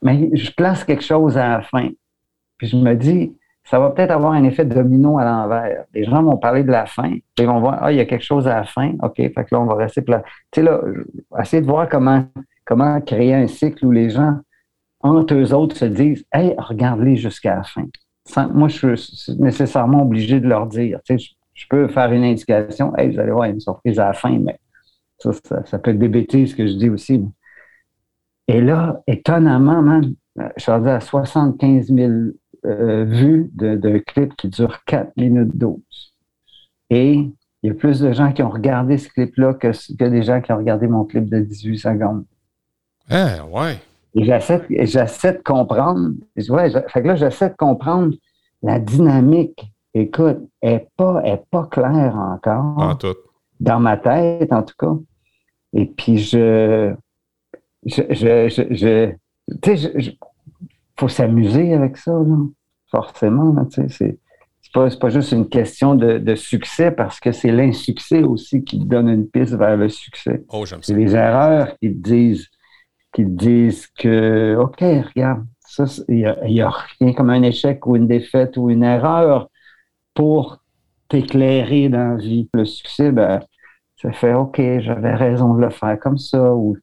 Mais 0.03 0.31
je 0.35 0.51
place 0.53 0.85
quelque 0.85 1.05
chose 1.05 1.37
à 1.37 1.49
la 1.49 1.63
fin. 1.63 1.89
Puis 2.57 2.69
je 2.69 2.77
me 2.77 2.95
dis, 2.95 3.35
ça 3.65 3.79
va 3.79 3.91
peut-être 3.91 4.11
avoir 4.11 4.33
un 4.33 4.45
effet 4.45 4.65
domino 4.65 5.19
à 5.19 5.25
l'envers. 5.25 5.85
Les 5.95 6.05
gens 6.05 6.23
vont 6.23 6.37
parler 6.37 6.65
de 6.65 6.71
la 6.71 6.87
fin, 6.87 7.11
puis 7.11 7.45
ils 7.45 7.47
vont 7.47 7.61
voir, 7.61 7.79
ah, 7.83 7.93
il 7.93 7.99
y 7.99 8.01
a 8.01 8.05
quelque 8.05 8.25
chose 8.25 8.49
à 8.49 8.57
la 8.57 8.65
fin, 8.65 8.95
OK, 9.03 9.17
fait 9.17 9.33
que 9.33 9.55
là, 9.55 9.61
on 9.61 9.67
va 9.67 9.75
rester 9.77 10.03
Tu 10.03 10.13
sais, 10.55 10.63
là, 10.63 10.81
essayer 11.41 11.61
de 11.61 11.67
voir 11.67 11.89
comment, 11.89 12.25
comment 12.65 13.01
créer 13.01 13.35
un 13.35 13.47
cycle 13.47 13.87
où 13.87 13.93
les 13.93 14.11
gens 14.11 14.39
entre 15.01 15.35
eux 15.35 15.55
autres 15.55 15.77
se 15.77 15.85
disent 15.85 16.25
Hey, 16.33 16.55
regarde-les 16.59 17.17
jusqu'à 17.17 17.57
la 17.57 17.63
fin. 17.63 17.87
moi, 18.53 18.69
je 18.69 18.95
suis 18.97 19.37
nécessairement 19.39 20.03
obligé 20.03 20.41
de 20.41 20.49
leur 20.49 20.67
dire. 20.67 21.01
Tu 21.05 21.19
sais, 21.19 21.35
je, 21.55 21.67
peux 21.69 21.89
faire 21.89 22.13
une 22.13 22.25
indication 22.25 22.97
Hey, 22.97 23.13
vous 23.13 23.21
allez 23.21 23.33
voir 23.33 23.49
une 23.49 23.61
surprise 23.61 23.99
à 23.99 24.09
la 24.09 24.13
fin, 24.13 24.39
mais 24.39 24.59
ça, 25.19 25.33
ça, 25.65 25.79
peut 25.79 25.91
être 25.91 25.99
des 25.99 26.09
bêtises 26.09 26.55
que 26.55 26.67
je 26.67 26.75
dis 26.75 26.89
aussi. 26.89 27.23
Et 28.49 28.61
là, 28.61 29.03
étonnamment, 29.07 29.83
man, 29.83 30.15
je 30.57 30.63
suis 30.63 30.73
à 30.73 31.01
75 31.01 31.87
000 31.93 32.13
euh, 32.67 33.05
vues 33.05 33.51
d'un 33.55 33.99
clip 34.01 34.35
qui 34.37 34.49
dure 34.49 34.85
4 34.85 35.17
minutes 35.17 35.57
12. 35.57 35.79
Et 36.91 37.31
il 37.63 37.67
y 37.67 37.71
a 37.71 37.75
plus 37.75 38.01
de 38.01 38.13
gens 38.13 38.33
qui 38.33 38.43
ont 38.43 38.51
regardé 38.51 38.99
ce 38.99 39.09
clip-là 39.11 39.55
que, 39.55 39.69
que 39.69 40.05
des 40.05 40.23
gens 40.23 40.41
qui 40.41 40.53
ont 40.53 40.57
regardé 40.57 40.89
mon 40.89 41.05
clip 41.05 41.29
de 41.29 41.41
18 41.41 41.79
secondes. 41.79 42.25
Ah, 43.09 43.45
ouais. 43.47 43.79
Et 44.15 44.25
j'essaie, 44.25 44.61
j'essaie 44.71 45.35
de 45.35 45.43
comprendre. 45.43 46.15
Ouais, 46.49 46.71
fait 46.71 47.03
que 47.03 47.07
là, 47.07 47.17
j'essaie 47.17 47.51
de 47.51 47.57
comprendre 47.57 48.15
la 48.63 48.79
dynamique. 48.79 49.73
Écoute, 49.95 50.39
elle 50.61 50.73
n'est 50.73 50.89
pas, 50.97 51.23
est 51.25 51.45
pas 51.51 51.67
claire 51.67 52.17
encore. 52.17 52.79
En 52.79 52.95
tout. 52.97 53.17
Dans 53.59 53.81
ma 53.81 53.97
tête, 53.97 54.53
en 54.53 54.63
tout 54.63 54.75
cas. 54.79 54.95
Et 55.73 55.87
puis, 55.87 56.19
je. 56.19 56.95
Je. 57.85 58.03
je, 58.11 58.67
je, 58.71 59.13
tu 59.63 59.77
sais, 59.77 59.93
il 59.97 60.19
faut 60.99 61.09
s'amuser 61.09 61.73
avec 61.75 61.97
ça, 61.97 62.13
là. 62.13 62.37
forcément. 62.91 63.65
tu 63.67 63.83
sais, 63.83 63.89
c'est, 63.89 64.19
c'est 64.61 64.73
pas, 64.73 64.89
pas 64.91 65.09
juste 65.09 65.33
une 65.33 65.49
question 65.49 65.95
de, 65.95 66.19
de 66.19 66.35
succès 66.35 66.91
parce 66.91 67.19
que 67.21 67.33
c'est 67.33 67.51
l'insuccès 67.51 68.23
aussi 68.23 68.63
qui 68.63 68.79
donne 68.85 69.09
une 69.09 69.29
piste 69.29 69.55
vers 69.55 69.77
le 69.77 69.89
succès. 69.89 70.45
Oh, 70.51 70.67
j'aime 70.67 70.83
ça. 70.83 70.93
C'est 70.93 70.99
les 70.99 71.15
erreurs 71.15 71.77
qui 71.79 71.89
te 71.89 71.99
disent 72.09 72.49
qui 73.13 73.25
disent 73.25 73.87
que, 73.89 74.57
OK, 74.57 74.81
regarde, 74.81 75.45
ça, 75.61 75.85
il 76.09 76.35
n'y 76.47 76.61
a, 76.61 76.71
rien 77.01 77.13
comme 77.13 77.31
un 77.31 77.43
échec 77.43 77.87
ou 77.87 77.97
une 77.97 78.07
défaite 78.07 78.57
ou 78.57 78.71
une 78.71 78.83
erreur 78.83 79.49
pour 80.15 80.63
t'éclairer 81.09 81.89
dans 81.89 82.15
la 82.15 82.17
vie. 82.17 82.49
Le 82.55 82.65
succès, 82.65 83.13
ben, 83.13 83.41
ça 83.97 84.13
fait, 84.13 84.35
OK, 84.35 84.61
j'avais 84.81 85.15
raison 85.15 85.55
de 85.55 85.61
le 85.61 85.71
faire 85.71 85.99
comme 85.99 86.19
ça, 86.19 86.55
ou, 86.55 86.77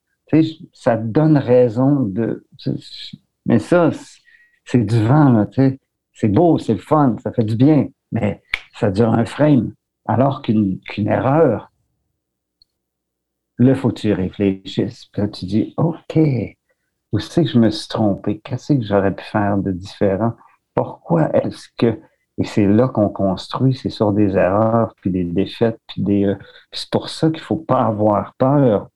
ça 0.73 0.97
te 0.97 1.03
donne 1.03 1.37
raison 1.37 2.01
de. 2.01 2.45
Mais 3.45 3.59
ça, 3.59 3.91
c'est 4.65 4.85
du 4.85 5.01
vent, 5.03 5.31
là, 5.31 5.45
tu 5.45 5.61
sais. 5.61 5.79
C'est 6.13 6.27
beau, 6.29 6.57
c'est 6.57 6.77
fun, 6.77 7.15
ça 7.23 7.31
fait 7.31 7.43
du 7.43 7.55
bien, 7.55 7.87
mais 8.11 8.41
ça 8.73 8.89
dure 8.89 9.13
un 9.13 9.25
frame. 9.25 9.73
Alors 10.07 10.41
qu'une 10.41 10.79
erreur, 10.97 11.71
Là, 13.59 13.75
faut 13.75 13.89
que 13.89 13.95
tu 13.95 14.13
réfléchisses. 14.13 15.05
Puis 15.05 15.21
là, 15.21 15.27
tu 15.27 15.45
dis, 15.45 15.73
OK, 15.77 16.19
où 17.11 17.19
c'est 17.19 17.43
que 17.43 17.49
je 17.49 17.59
me 17.59 17.69
suis 17.69 17.87
trompé? 17.87 18.39
Qu'est-ce 18.39 18.73
que 18.73 18.81
j'aurais 18.81 19.15
pu 19.15 19.23
faire 19.23 19.57
de 19.57 19.71
différent? 19.71 20.33
Pourquoi 20.75 21.29
est-ce 21.35 21.67
que... 21.77 21.99
Et 22.39 22.43
c'est 22.43 22.67
là 22.67 22.87
qu'on 22.87 23.09
construit, 23.09 23.73
c'est 23.73 23.89
sur 23.89 24.13
des 24.13 24.35
erreurs, 24.37 24.93
puis 25.01 25.09
des 25.09 25.23
défaites, 25.23 25.79
puis 25.87 26.03
des... 26.03 26.25
Euh, 26.25 26.35
c'est 26.71 26.89
pour 26.91 27.09
ça 27.09 27.31
qu'il 27.31 27.41
faut 27.41 27.55
pas 27.57 27.85
avoir 27.85 28.35
peur. 28.37 28.89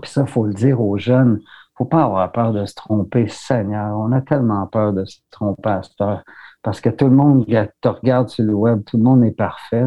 Puis 0.00 0.10
ça, 0.10 0.22
il 0.22 0.26
faut 0.26 0.46
le 0.46 0.54
dire 0.54 0.80
aux 0.80 0.98
jeunes. 0.98 1.40
faut 1.76 1.84
pas 1.84 2.02
avoir 2.04 2.32
peur 2.32 2.52
de 2.52 2.64
se 2.66 2.74
tromper, 2.74 3.28
Seigneur. 3.28 3.96
On 3.98 4.10
a 4.12 4.20
tellement 4.20 4.66
peur 4.66 4.92
de 4.92 5.04
se 5.04 5.18
tromper 5.30 5.70
à. 6.00 6.22
Parce 6.62 6.80
que 6.80 6.90
tout 6.90 7.06
le 7.06 7.14
monde 7.14 7.46
te 7.80 7.88
regarde 7.88 8.28
sur 8.28 8.44
le 8.44 8.54
web, 8.54 8.82
tout 8.84 8.96
le 8.96 9.04
monde 9.04 9.24
est 9.24 9.36
parfait. 9.36 9.84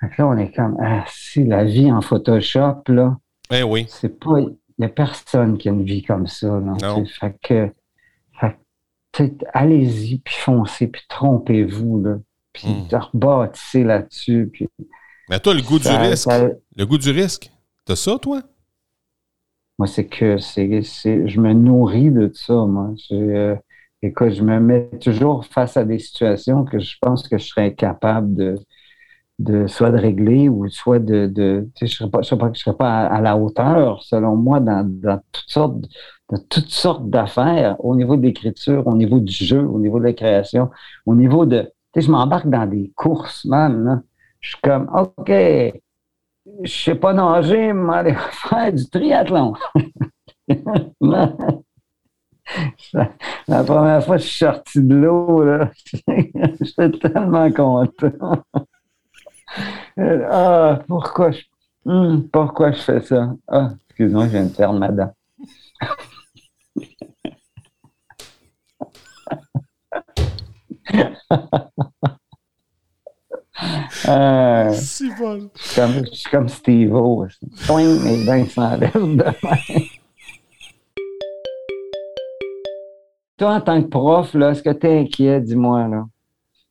Là, 0.00 0.26
on 0.26 0.36
est 0.36 0.52
comme, 0.52 0.76
ah, 0.80 1.04
si 1.08 1.44
la 1.44 1.64
vie 1.64 1.90
en 1.90 2.00
Photoshop, 2.00 2.82
là. 2.88 3.16
Eh 3.50 3.62
oui. 3.62 3.86
C'est 3.88 4.18
pas, 4.18 4.40
il 4.40 4.56
n'y 4.78 4.84
a 4.84 4.88
personne 4.88 5.58
qui 5.58 5.68
a 5.68 5.72
une 5.72 5.84
vie 5.84 6.02
comme 6.02 6.26
ça, 6.26 6.46
là. 6.46 6.74
Non. 6.80 7.04
Fait 7.06 7.36
que, 7.42 7.72
allez-y, 9.52 10.18
puis 10.18 10.34
foncez, 10.36 10.86
puis 10.86 11.02
trompez-vous, 11.08 12.02
là. 12.02 12.18
Puis 12.52 12.68
mm. 12.68 12.94
rebâtissez 12.94 13.84
là-dessus. 13.84 14.50
Puis, 14.52 14.68
Mais 15.28 15.40
toi, 15.40 15.54
le 15.54 15.62
goût 15.62 15.78
du 15.78 15.88
risque, 15.88 16.28
le 16.76 16.86
goût 16.86 16.98
du 16.98 17.10
risque, 17.10 17.50
t'as 17.84 17.96
ça, 17.96 18.18
toi? 18.18 18.42
Moi, 19.78 19.86
c'est 19.86 20.06
que 20.06 20.38
c'est, 20.38 20.82
je 20.82 21.40
me 21.40 21.52
nourris 21.52 22.10
de 22.10 22.30
ça, 22.34 22.54
moi. 22.54 22.94
Euh, 23.12 23.54
écoute, 24.02 24.30
je 24.30 24.42
me 24.42 24.58
mets 24.58 24.90
toujours 25.00 25.44
face 25.46 25.76
à 25.76 25.84
des 25.84 26.00
situations 26.00 26.64
que 26.64 26.80
je 26.80 26.96
pense 27.00 27.28
que 27.28 27.38
je 27.38 27.46
serais 27.46 27.66
incapable 27.66 28.34
de, 28.34 28.58
de 29.38 29.66
soit 29.68 29.90
de 29.90 29.98
régler 29.98 30.48
ou 30.48 30.68
soit 30.68 30.98
de, 30.98 31.26
de 31.26 31.68
je 31.80 31.86
serais 31.86 32.10
pas, 32.10 32.22
je 32.22 32.28
serais 32.28 32.38
pas, 32.38 32.50
je 32.52 32.60
serais 32.60 32.76
pas 32.76 33.06
à, 33.06 33.20
la 33.20 33.36
hauteur, 33.36 34.02
selon 34.02 34.36
moi, 34.36 34.58
dans, 34.60 34.84
dans 34.84 35.20
toutes 35.32 35.48
sortes, 35.48 35.84
dans 36.28 36.38
toutes 36.48 36.70
sortes 36.70 37.08
d'affaires, 37.08 37.76
au 37.84 37.94
niveau 37.94 38.16
de 38.16 38.22
l'écriture, 38.22 38.86
au 38.86 38.94
niveau 38.94 39.20
du 39.20 39.32
jeu, 39.32 39.60
au 39.60 39.78
niveau 39.78 39.98
de 40.00 40.04
la 40.04 40.12
création, 40.12 40.70
au 41.06 41.14
niveau 41.14 41.46
de, 41.46 41.62
tu 41.62 42.00
sais, 42.00 42.00
je 42.02 42.10
m'embarque 42.10 42.48
dans 42.48 42.66
des 42.66 42.92
courses, 42.96 43.44
man, 43.44 44.02
Je 44.40 44.50
suis 44.50 44.60
comme, 44.60 44.90
OK, 44.92 45.30
je 45.30 45.72
sais 46.64 46.94
pas 46.96 47.12
nager, 47.12 47.72
mais 47.72 47.94
aller 47.94 48.14
faire 48.30 48.72
du 48.72 48.88
triathlon. 48.90 49.54
la 53.48 53.64
première 53.64 54.04
fois 54.04 54.16
que 54.16 54.22
je 54.22 54.28
suis 54.28 54.38
sorti 54.38 54.82
de 54.82 54.94
l'eau, 54.94 55.44
là, 55.44 55.70
j'étais 56.60 56.90
tellement 56.90 57.50
content. 57.52 58.42
Ah, 60.30 60.78
pourquoi 60.86 61.30
je, 61.30 61.42
hmm, 61.84 62.28
pourquoi 62.32 62.72
je 62.72 62.80
fais 62.80 63.00
ça? 63.00 63.34
Ah, 63.48 63.70
excuse-moi, 63.88 64.26
je 64.26 64.30
viens 64.30 64.44
de 64.44 64.54
perdre 64.54 64.78
ma 64.78 64.88
dent. 64.88 65.12
Euh, 74.06 74.72
c'est 74.72 75.14
bon. 75.18 75.50
Je 75.56 76.04
suis 76.12 76.30
comme, 76.30 76.48
Steve-O. 76.48 77.26
mes 77.68 78.24
dents 78.24 78.46
s'enlèvent 78.46 78.92
demain. 78.94 79.34
Toi, 83.36 83.54
en 83.54 83.60
tant 83.60 83.82
que 83.82 83.88
prof, 83.88 84.34
est-ce 84.34 84.62
que 84.62 84.70
tu 84.70 84.86
es 84.86 85.00
inquiet, 85.00 85.40
dis-moi, 85.40 85.88
là? 85.88 86.06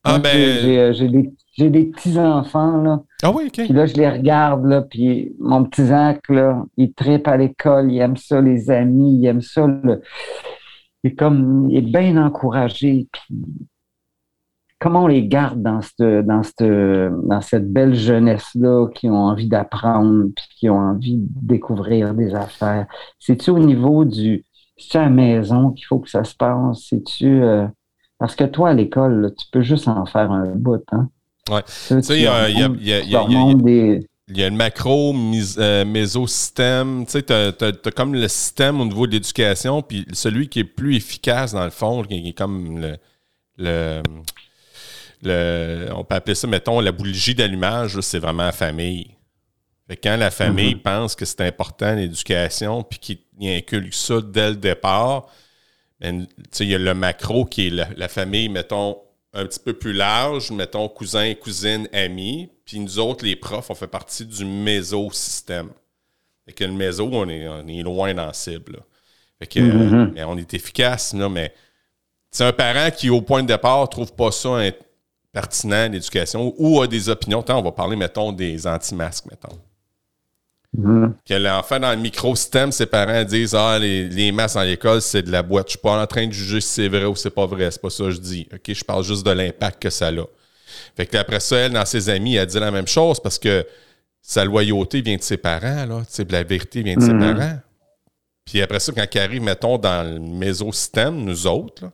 Ah, 0.04 0.20
ben... 0.20 0.36
Euh, 0.36 0.94
j'ai 0.94 1.10
des 1.10 1.34
j'ai 1.58 1.70
des 1.70 1.86
petits-enfants, 1.86 2.82
là. 2.82 3.04
Ah 3.24 3.32
oui, 3.32 3.46
OK. 3.48 3.66
Puis 3.66 3.74
là, 3.74 3.86
je 3.86 3.96
les 3.96 4.10
regarde, 4.10 4.66
là, 4.66 4.84
puis 4.84 5.36
mon 5.40 5.64
petit 5.64 5.86
Zach, 5.86 6.22
là, 6.30 6.64
il 6.78 6.94
tripe 6.94 7.28
à 7.28 7.38
l'école, 7.38 7.92
il 7.92 8.00
aime 8.00 8.18
ça, 8.18 8.42
les 8.42 8.70
amis, 8.70 9.20
il 9.20 9.26
aime 9.26 9.42
ça, 9.42 9.66
le... 9.66 10.02
Il 11.04 11.12
est 11.12 11.16
comme, 11.16 11.68
il 11.70 11.78
est 11.78 11.82
bien 11.82 12.24
encouragé, 12.24 13.08
puis 13.12 13.38
comment 14.80 15.04
on 15.04 15.08
les 15.08 15.28
garde 15.28 15.62
dans 15.62 15.82
cette, 15.82 16.26
dans 16.26 16.44
cette, 16.44 16.64
dans 16.64 17.42
cette 17.42 17.72
belle 17.72 17.96
jeunesse-là 17.96 18.88
qui 18.94 19.10
ont 19.10 19.16
envie 19.16 19.48
d'apprendre 19.48 20.26
puis 20.36 20.46
qui 20.56 20.70
ont 20.70 20.78
envie 20.78 21.18
de 21.18 21.28
découvrir 21.28 22.14
des 22.14 22.36
affaires? 22.36 22.88
C'est-tu 23.20 23.52
au 23.52 23.60
niveau 23.60 24.06
du. 24.06 24.44
C'est-tu 24.78 24.98
à 24.98 25.04
la 25.04 25.10
maison 25.10 25.72
qu'il 25.72 25.86
faut 25.86 26.00
que 26.00 26.10
ça 26.10 26.24
se 26.24 26.36
passe? 26.36 26.86
C'est-tu. 26.90 27.42
Euh, 27.42 27.68
parce 28.20 28.36
que 28.36 28.44
toi, 28.44 28.70
à 28.70 28.74
l'école, 28.74 29.34
tu 29.38 29.48
peux 29.52 29.62
juste 29.62 29.88
en 29.88 30.06
faire 30.06 30.32
un 30.32 30.56
bout, 30.56 30.84
hein? 30.92 31.10
Ouais. 31.50 31.64
Tu 31.88 32.04
sais, 32.04 32.18
il 32.18 32.24
y 32.24 32.28
a, 32.28 32.50
il 34.30 34.38
y 34.38 34.44
a 34.44 34.50
le 34.50 34.56
macro 34.56 35.16
euh, 35.58 35.86
mésosystème. 35.86 37.06
Tu 37.06 37.12
sais, 37.14 37.24
tu 37.24 37.34
as, 37.34 37.92
comme 37.96 38.14
le 38.14 38.28
système 38.28 38.82
au 38.82 38.86
niveau 38.86 39.08
de 39.08 39.14
l'éducation, 39.14 39.82
puis 39.82 40.06
celui 40.12 40.50
qui 40.50 40.60
est 40.60 40.66
plus 40.66 40.98
efficace, 40.98 41.54
dans 41.54 41.64
le 41.64 41.70
fond, 41.70 42.04
qui 42.04 42.28
est 42.28 42.34
comme 42.34 42.80
le, 43.58 44.02
le, 45.24 45.90
on 45.96 46.04
peut 46.04 46.16
appeler 46.16 46.36
ça, 46.36 46.48
mettons, 46.48 46.82
la 46.82 46.92
bougie 46.92 47.36
d'allumage, 47.36 48.00
c'est 48.02 48.20
vraiment 48.20 48.44
la 48.44 48.52
famille. 48.52 49.16
quand 50.04 50.18
la 50.18 50.30
famille 50.30 50.76
mm-hmm. 50.76 50.82
pense 50.82 51.16
que 51.16 51.24
c'est 51.24 51.42
important 51.42 51.96
l'éducation, 51.96 52.84
puis 52.84 53.00
qu'il 53.00 53.20
inculque 53.42 53.94
ça 53.94 54.20
dès 54.22 54.50
le 54.50 54.56
départ, 54.58 55.28
ben, 56.02 56.28
il 56.60 56.68
y 56.68 56.76
a 56.76 56.78
le 56.78 56.94
macro 56.94 57.46
qui 57.46 57.68
est 57.68 57.70
la 57.70 58.08
famille, 58.10 58.50
mettons, 58.50 58.98
un 59.34 59.46
petit 59.46 59.60
peu 59.60 59.74
plus 59.74 59.94
large, 59.94 60.52
mettons 60.52 60.88
cousins, 60.88 61.34
cousines, 61.36 61.88
amis. 61.94 62.50
Puis 62.66 62.80
nous 62.80 63.00
autres, 63.00 63.26
les 63.26 63.36
profs, 63.36 63.70
on 63.70 63.76
fait 63.76 63.88
partie 63.88 64.26
du 64.26 64.46
mésosystème. 64.46 65.70
Fait 66.46 66.54
que 66.54 66.64
le 66.64 66.74
méso, 66.74 67.10
on 67.12 67.28
est, 67.28 67.48
on 67.48 67.68
est 67.68 67.84
loin 67.84 68.14
dans 68.14 68.26
la 68.26 68.34
cible. 68.34 68.80
Fait 69.40 69.48
que, 69.48 69.60
mm-hmm. 69.60 70.14
mais 70.14 70.24
on 70.24 70.38
est 70.38 70.54
efficace, 70.54 71.14
là, 71.14 71.30
mais 71.30 71.54
c'est 72.32 72.46
un 72.46 72.54
parent 72.54 72.90
qui, 72.92 73.10
au 73.10 73.22
point 73.22 73.44
de 73.44 73.48
départ, 73.48 73.88
trouve 73.90 74.14
pas 74.14 74.32
ça 74.32 74.60
pertinent, 75.32 75.90
l'éducation, 75.92 76.54
ou 76.58 76.82
a 76.82 76.88
des 76.88 77.10
opinions. 77.10 77.44
Tant, 77.44 77.60
on 77.60 77.64
va 77.64 77.72
parler, 77.72 77.96
mettons, 77.96 78.32
des 78.32 78.66
anti-masques, 78.66 79.26
mettons. 79.30 79.58
Mm-hmm. 80.78 81.14
Que 81.28 81.34
l'enfant 81.34 81.80
dans 81.80 81.92
le 81.92 81.98
micro-système, 81.98 82.72
ses 82.72 82.86
parents 82.86 83.24
disent 83.24 83.56
Ah, 83.56 83.80
les, 83.80 84.08
les 84.08 84.32
masses 84.32 84.54
dans 84.54 84.62
l'école, 84.62 85.02
c'est 85.02 85.24
de 85.24 85.32
la 85.32 85.42
boîte. 85.42 85.68
Je 85.68 85.72
suis 85.72 85.80
pas 85.80 86.02
en 86.02 86.06
train 86.06 86.28
de 86.28 86.32
juger 86.32 86.62
si 86.62 86.70
c'est 86.70 86.88
vrai 86.88 87.06
ou 87.06 87.16
c'est 87.16 87.32
pas 87.32 87.46
vrai. 87.46 87.72
C'est 87.72 87.82
pas 87.82 87.90
ça 87.90 88.04
que 88.06 88.12
je 88.12 88.20
dis. 88.20 88.48
OK, 88.54 88.74
je 88.74 88.84
parle 88.84 89.04
juste 89.04 89.26
de 89.26 89.32
l'impact 89.32 89.82
que 89.82 89.90
ça 89.90 90.10
a. 90.10 90.26
Fait 90.96 91.06
que 91.06 91.18
après 91.18 91.40
ça, 91.40 91.58
elle, 91.58 91.74
dans 91.74 91.86
ses 91.86 92.10
amis, 92.10 92.36
elle 92.36 92.46
dit 92.46 92.60
la 92.60 92.72
même 92.72 92.88
chose 92.88 93.20
parce 93.20 93.40
que 93.40 93.66
sa 94.22 94.44
loyauté 94.46 95.02
vient 95.02 95.16
de 95.16 95.22
ses 95.22 95.38
parents, 95.38 95.86
là. 95.86 96.02
la 96.30 96.44
vérité 96.44 96.84
vient 96.84 96.96
de 96.96 97.02
ses 97.02 97.12
mm-hmm. 97.12 97.36
parents. 97.36 97.60
Puis 98.46 98.62
après 98.62 98.80
ça, 98.80 98.92
quand 98.92 99.06
elle 99.14 99.22
arrive, 99.22 99.42
mettons, 99.42 99.78
dans 99.78 100.08
le 100.08 100.20
mésosystème, 100.20 101.24
nous 101.24 101.48
autres, 101.48 101.86
là, 101.86 101.92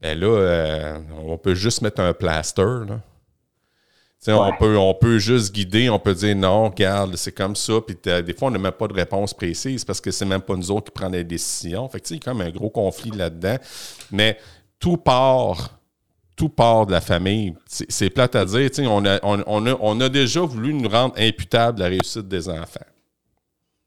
ben 0.00 0.18
là, 0.18 0.26
euh, 0.26 0.98
on 1.24 1.36
peut 1.36 1.54
juste 1.54 1.82
mettre 1.82 2.00
un 2.00 2.14
plaster, 2.14 2.62
là. 2.88 3.00
On, 4.28 4.52
peut, 4.52 4.76
on 4.76 4.92
peut 4.92 5.18
juste 5.18 5.54
guider, 5.54 5.88
on 5.88 5.98
peut 5.98 6.14
dire 6.14 6.36
non, 6.36 6.64
regarde, 6.68 7.16
c'est 7.16 7.32
comme 7.32 7.56
ça. 7.56 7.80
Puis 7.80 7.96
des 8.04 8.34
fois, 8.34 8.48
on 8.48 8.50
n'a 8.50 8.58
même 8.58 8.72
pas 8.72 8.86
de 8.86 8.92
réponse 8.92 9.32
précise 9.32 9.82
parce 9.84 10.00
que 10.00 10.10
c'est 10.10 10.26
même 10.26 10.42
pas 10.42 10.56
nous 10.56 10.70
autres 10.70 10.92
qui 10.92 11.00
prenons 11.00 11.12
les 11.12 11.24
décisions. 11.24 11.88
Fait 11.88 12.00
que, 12.00 12.08
il 12.10 12.16
y 12.16 12.20
a 12.20 12.22
comme 12.22 12.42
un 12.42 12.50
gros 12.50 12.68
conflit 12.68 13.12
là-dedans. 13.12 13.56
Mais 14.10 14.38
tout 14.78 14.98
part, 14.98 15.80
tout 16.36 16.50
part 16.50 16.84
de 16.84 16.92
la 16.92 17.00
famille. 17.00 17.54
C'est 17.66 18.10
plate 18.10 18.36
à 18.36 18.44
dire. 18.44 18.70
On 18.80 19.06
a, 19.06 19.18
on, 19.22 20.00
a, 20.00 20.08
déjà 20.10 20.42
voulu 20.42 20.74
nous 20.74 20.88
rendre 20.88 21.14
imputable 21.16 21.80
la 21.80 21.86
réussite 21.86 22.28
des 22.28 22.48
enfants. 22.50 22.80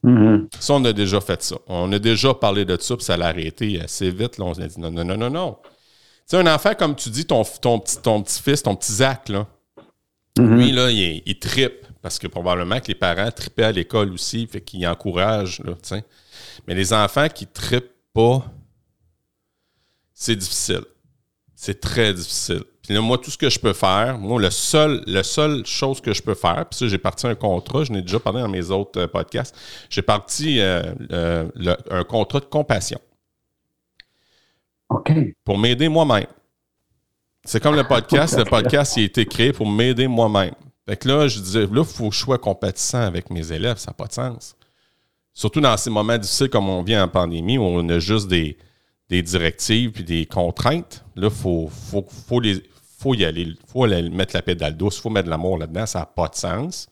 Mm-hmm. 0.04 0.48
Ça, 0.60 0.74
on 0.74 0.86
a 0.86 0.94
déjà 0.94 1.22
fait 1.22 1.44
ça. 1.44 1.58
On 1.68 1.92
a 1.92 2.00
déjà 2.00 2.34
parlé 2.34 2.66
de 2.66 2.76
ça, 2.82 2.96
puis 2.96 3.06
ça 3.06 3.18
l'a 3.18 3.28
arrêté 3.28 3.80
assez 3.80 4.10
vite. 4.10 4.40
Là, 4.40 4.46
on 4.46 4.54
a 4.54 4.68
dit 4.68 4.80
non, 4.80 4.90
non, 4.90 5.04
non, 5.04 5.18
non, 5.18 5.30
non. 5.30 5.58
Tu 6.28 6.36
un 6.36 6.48
enfant, 6.48 6.74
comme 6.74 6.96
tu 6.96 7.10
dis, 7.10 7.26
ton, 7.26 7.44
ton, 7.44 7.80
ton 7.80 8.22
petit-fils, 8.22 8.64
ton 8.64 8.76
petit 8.76 8.94
Zach, 8.94 9.30
là, 9.30 9.46
Mhm. 10.38 10.58
Lui, 10.58 10.72
là, 10.72 10.90
il, 10.90 11.22
il, 11.26 11.40
trippe 11.40 11.86
parce 12.02 12.20
que 12.20 12.28
probablement 12.28 12.80
que 12.80 12.88
les 12.88 12.96
parents 12.96 13.30
trippaient 13.32 13.64
à 13.64 13.72
l'école 13.72 14.12
aussi, 14.12 14.48
fait 14.48 14.62
qu'ils 14.62 14.88
encouragent. 14.88 15.62
Là, 15.64 15.74
Mais 16.68 16.76
les 16.76 16.92
enfants 16.92 17.28
qui 17.30 17.48
trippent 17.48 17.94
pas, 18.14 18.44
c'est 20.14 20.36
difficile. 20.36 20.84
C'est 21.56 21.80
très 21.80 22.14
difficile. 22.14 22.64
Puis 22.82 22.94
là, 22.94 23.00
moi, 23.00 23.18
tout 23.18 23.32
ce 23.32 23.38
que 23.38 23.50
je 23.50 23.60
peux 23.60 23.72
faire, 23.72 24.18
moi, 24.18 24.42
le 24.42 24.50
seul, 24.50 25.02
la 25.08 25.24
seule 25.24 25.66
chose 25.66 26.02
que 26.02 26.14
je 26.14 26.22
peux 26.22 26.34
faire, 26.34 26.66
puis 26.70 26.78
ça, 26.78 26.88
j'ai 26.88 26.98
parti 26.98 27.26
un 27.26 27.36
contrat, 27.36 27.86
je 27.86 27.94
n'ai 27.94 28.02
déjà 28.02 28.20
parlé 28.20 28.42
dans 28.42 28.50
mes 28.50 28.72
autres 28.72 29.00
euh, 29.00 29.08
podcasts, 29.08 29.56
j'ai 29.90 30.02
parti 30.02 30.60
euh, 30.60 31.46
un 31.90 32.04
contrat 32.04 32.42
de 32.42 32.46
compassion. 32.46 33.00
OK. 34.90 35.12
Pour 35.46 35.58
m'aider 35.58 35.88
moi-même. 35.88 36.28
C'est 37.46 37.62
comme 37.62 37.76
le 37.76 37.84
podcast. 37.84 38.38
le 38.38 38.46
podcast, 38.46 38.96
il 38.96 39.02
a 39.02 39.06
été 39.06 39.26
créé 39.26 39.52
pour 39.52 39.68
m'aider 39.68 40.08
moi-même. 40.08 40.54
Fait 40.88 40.98
que 40.98 41.08
là, 41.08 41.28
je 41.28 41.40
disais, 41.40 41.62
là, 41.62 41.82
il 41.82 41.84
faut 41.84 42.10
que 42.10 42.16
je 42.16 42.20
sois 42.20 42.38
compatissant 42.38 43.02
avec 43.02 43.30
mes 43.30 43.52
élèves. 43.52 43.78
Ça 43.78 43.92
n'a 43.92 43.96
pas 43.96 44.08
de 44.08 44.14
sens. 44.14 44.56
Surtout 45.34 45.60
dans 45.62 45.76
ces 45.76 45.90
moments 45.90 46.18
difficiles 46.18 46.50
comme 46.50 46.70
on 46.70 46.84
vient 46.84 47.04
en 47.04 47.08
pandémie, 47.08 47.58
où 47.58 47.64
on 47.64 47.88
a 47.90 48.00
juste 48.00 48.28
des, 48.28 48.58
directives 49.10 49.92
puis 49.92 50.04
des 50.04 50.26
contraintes. 50.26 51.04
Là, 51.16 51.28
il 51.28 51.34
faut, 51.34 51.70
faut, 51.70 52.40
les, 52.40 52.64
faut 52.98 53.14
y 53.14 53.26
aller. 53.26 53.42
Il 53.42 53.58
faut 53.68 53.86
mettre 53.88 54.36
la 54.36 54.42
pédale 54.42 54.76
douce. 54.76 54.98
Il 54.98 55.02
faut 55.02 55.10
mettre 55.10 55.26
de 55.26 55.30
l'amour 55.30 55.58
là-dedans. 55.58 55.86
Ça 55.86 56.00
n'a 56.00 56.06
pas 56.06 56.30
de 56.30 56.36
sens. 56.36 56.88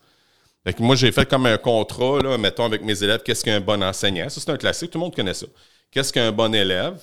Fait 0.64 0.74
que 0.74 0.82
moi, 0.82 0.94
j'ai 0.94 1.10
fait 1.10 1.28
comme 1.28 1.46
un 1.46 1.58
contrat, 1.58 2.20
là, 2.22 2.38
mettons, 2.38 2.64
avec 2.64 2.84
mes 2.84 3.02
élèves, 3.02 3.22
qu'est-ce 3.24 3.44
qu'un 3.44 3.60
bon 3.60 3.82
enseignant? 3.82 4.28
Ça, 4.28 4.40
c'est 4.40 4.50
un 4.50 4.56
classique. 4.56 4.90
Tout 4.90 4.98
le 4.98 5.04
monde 5.04 5.16
connaît 5.16 5.34
ça. 5.34 5.46
Qu'est-ce 5.90 6.12
qu'un 6.12 6.30
bon 6.30 6.54
élève? 6.54 7.00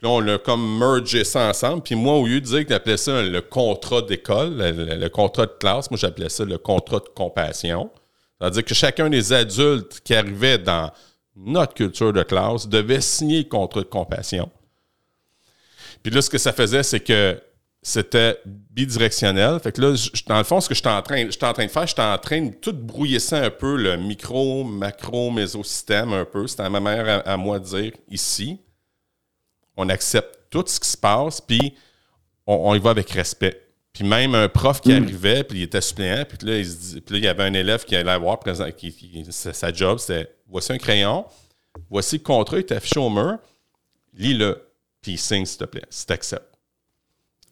Puis 0.00 0.08
là, 0.08 0.14
on 0.14 0.26
a 0.28 0.38
comme 0.38 0.78
mergé 0.78 1.24
ça 1.24 1.50
ensemble. 1.50 1.82
Puis 1.82 1.94
moi, 1.94 2.14
au 2.14 2.26
lieu 2.26 2.40
de 2.40 2.46
dire 2.46 2.66
que 2.66 2.72
appelait 2.72 2.96
ça 2.96 3.20
le 3.20 3.42
contrat 3.42 4.00
d'école, 4.00 4.56
le, 4.56 5.08
contrat 5.08 5.44
de 5.44 5.52
classe, 5.60 5.90
moi, 5.90 5.98
j'appelais 5.98 6.30
ça 6.30 6.42
le 6.42 6.56
contrat 6.56 7.00
de 7.00 7.08
compassion. 7.14 7.90
C'est-à-dire 8.38 8.64
que 8.64 8.72
chacun 8.72 9.10
des 9.10 9.34
adultes 9.34 10.00
qui 10.02 10.14
arrivaient 10.14 10.56
dans 10.56 10.90
notre 11.36 11.74
culture 11.74 12.14
de 12.14 12.22
classe 12.22 12.66
devait 12.66 13.02
signer 13.02 13.42
le 13.42 13.48
contrat 13.50 13.80
de 13.80 13.86
compassion. 13.86 14.50
Puis 16.02 16.10
là, 16.10 16.22
ce 16.22 16.30
que 16.30 16.38
ça 16.38 16.54
faisait, 16.54 16.82
c'est 16.82 17.00
que 17.00 17.38
c'était 17.82 18.38
bidirectionnel. 18.46 19.60
Fait 19.60 19.72
que 19.72 19.82
là, 19.82 19.94
dans 20.26 20.38
le 20.38 20.44
fond, 20.44 20.62
ce 20.62 20.68
que 20.70 20.74
j'étais 20.74 20.88
en 20.88 21.02
train, 21.02 21.26
en 21.26 21.52
train 21.52 21.66
de 21.66 21.70
faire, 21.70 21.86
j'étais 21.86 22.00
en 22.00 22.16
train 22.16 22.40
de 22.40 22.54
tout 22.54 22.72
brouiller 22.72 23.18
ça 23.18 23.36
un 23.36 23.50
peu, 23.50 23.76
le 23.76 23.98
micro, 23.98 24.64
macro, 24.64 25.30
mésosystème 25.30 26.14
un 26.14 26.24
peu. 26.24 26.46
C'était 26.46 26.70
ma 26.70 26.80
manière 26.80 27.22
à 27.28 27.36
moi 27.36 27.58
de 27.58 27.66
dire 27.66 27.92
ici 28.08 28.60
on 29.80 29.88
accepte 29.88 30.38
tout 30.50 30.64
ce 30.66 30.78
qui 30.80 30.88
se 30.88 30.96
passe, 30.96 31.40
puis 31.40 31.74
on, 32.46 32.74
y 32.74 32.78
va 32.78 32.90
avec 32.90 33.10
respect. 33.10 33.60
Puis 33.92 34.04
même 34.04 34.34
un 34.34 34.48
prof 34.48 34.80
qui 34.80 34.92
mm. 34.92 35.02
arrivait, 35.02 35.44
puis 35.44 35.60
il 35.60 35.62
était 35.62 35.80
suppléant, 35.80 36.24
puis 36.24 36.46
là, 36.46 36.58
il 36.58 37.24
y 37.24 37.28
avait 37.28 37.44
un 37.44 37.54
élève 37.54 37.84
qui 37.84 37.96
allait 37.96 38.10
avoir 38.10 38.38
présent, 38.38 38.66
qui, 38.76 39.26
sa 39.30 39.72
job, 39.72 39.98
c'était 39.98 40.32
voici 40.48 40.72
un 40.72 40.78
crayon, 40.78 41.24
voici 41.88 42.18
le 42.18 42.22
contrat, 42.22 42.56
il 42.56 42.60
est 42.60 42.72
affiché 42.72 43.00
au 43.00 43.10
mur, 43.10 43.38
lis-le, 44.14 44.62
puis 45.00 45.16
signe, 45.16 45.46
s'il 45.46 45.58
te 45.58 45.64
plaît, 45.64 45.86
si 45.88 46.06
tu 46.06 46.12
acceptes. 46.12 46.46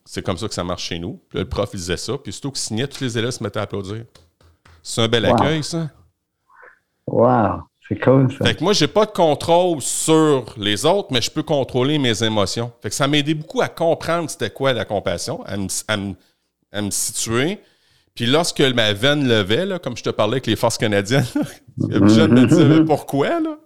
C'est 0.05 0.22
comme 0.22 0.39
ça 0.39 0.49
que 0.49 0.55
ça 0.55 0.64
marche 0.64 0.85
chez 0.85 0.99
nous. 0.99 1.20
Puis 1.29 1.39
là, 1.39 1.43
le 1.43 1.49
prof, 1.49 1.68
il 1.72 1.76
disait 1.76 1.97
ça, 1.97 2.16
puis 2.16 2.33
surtout 2.33 2.53
qu'il 2.53 2.61
signait, 2.61 2.89
tous 2.89 3.03
les 3.03 3.18
élèves 3.18 3.33
se 3.33 3.43
mettaient 3.43 3.61
à 3.61 3.64
applaudir. 3.64 4.05
C'est 4.83 5.03
un 5.03 5.09
bel 5.09 5.24
accueil, 5.26 5.62
ça. 5.62 5.91
Wow! 7.07 7.67
C'est 7.89 7.99
cool, 8.01 8.30
ça. 8.30 8.45
Fait 8.45 8.55
que 8.55 8.62
moi, 8.62 8.74
j'ai 8.74 8.86
pas 8.86 9.07
de 9.07 9.11
contrôle 9.11 9.80
sur 9.80 10.55
les 10.59 10.84
autres, 10.84 11.09
mais 11.11 11.22
je 11.22 11.30
peux 11.30 11.43
contrôler 11.43 11.99
mes 11.99 12.22
émotions. 12.22 12.70
Fait 12.82 12.91
que 12.91 12.95
ça 12.95 13.09
m'a 13.09 13.16
aidé 13.16 13.32
beaucoup 13.32 13.62
à 13.62 13.68
comprendre 13.68 14.28
c'était 14.28 14.51
quoi 14.51 14.74
la 14.74 14.84
compassion, 14.84 15.43
à 15.45 15.57
me, 15.97 16.91
situer. 16.91 17.59
Puis 18.14 18.26
lorsque 18.26 18.61
ma 18.61 18.93
veine 18.93 19.26
levait, 19.26 19.64
là, 19.64 19.78
comme 19.78 19.97
je 19.97 20.03
te 20.03 20.11
parlais 20.11 20.34
avec 20.34 20.47
les 20.47 20.57
forces 20.57 20.76
canadiennes, 20.76 21.26
je 21.78 22.26
me 22.26 22.47
disais 22.47 22.84
pourquoi, 22.84 23.41
là? 23.41 23.59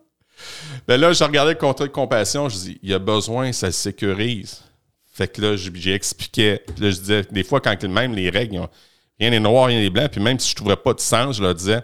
Ben 0.87 1.01
là, 1.01 1.13
je 1.13 1.23
regardais 1.23 1.53
le 1.53 1.59
contrat 1.59 1.87
de 1.87 1.93
compassion, 1.93 2.49
je 2.49 2.57
dis, 2.57 2.79
il 2.83 2.91
y 2.91 2.95
a 2.95 2.99
besoin, 2.99 3.53
ça 3.53 3.71
sécurise. 3.71 4.63
Fait 5.13 5.29
que 5.29 5.41
là, 5.41 5.57
j'ai 5.57 5.95
expliqué. 5.95 6.61
Puis 6.67 6.85
là, 6.85 6.91
je 6.91 6.99
disais, 6.99 7.23
des 7.31 7.45
fois, 7.45 7.61
quand 7.61 7.81
même 7.85 8.15
les 8.15 8.31
règles, 8.31 8.67
rien 9.21 9.31
n'est 9.31 9.41
noir, 9.41 9.67
rien 9.67 9.81
n'est 9.81 9.91
blanc, 9.91 10.07
puis 10.11 10.21
même 10.21 10.39
si 10.39 10.49
je 10.49 10.55
ne 10.55 10.57
trouverais 10.57 10.77
pas 10.77 10.95
de 10.95 11.01
sens, 11.01 11.37
je 11.37 11.43
leur 11.43 11.55
disais, 11.55 11.81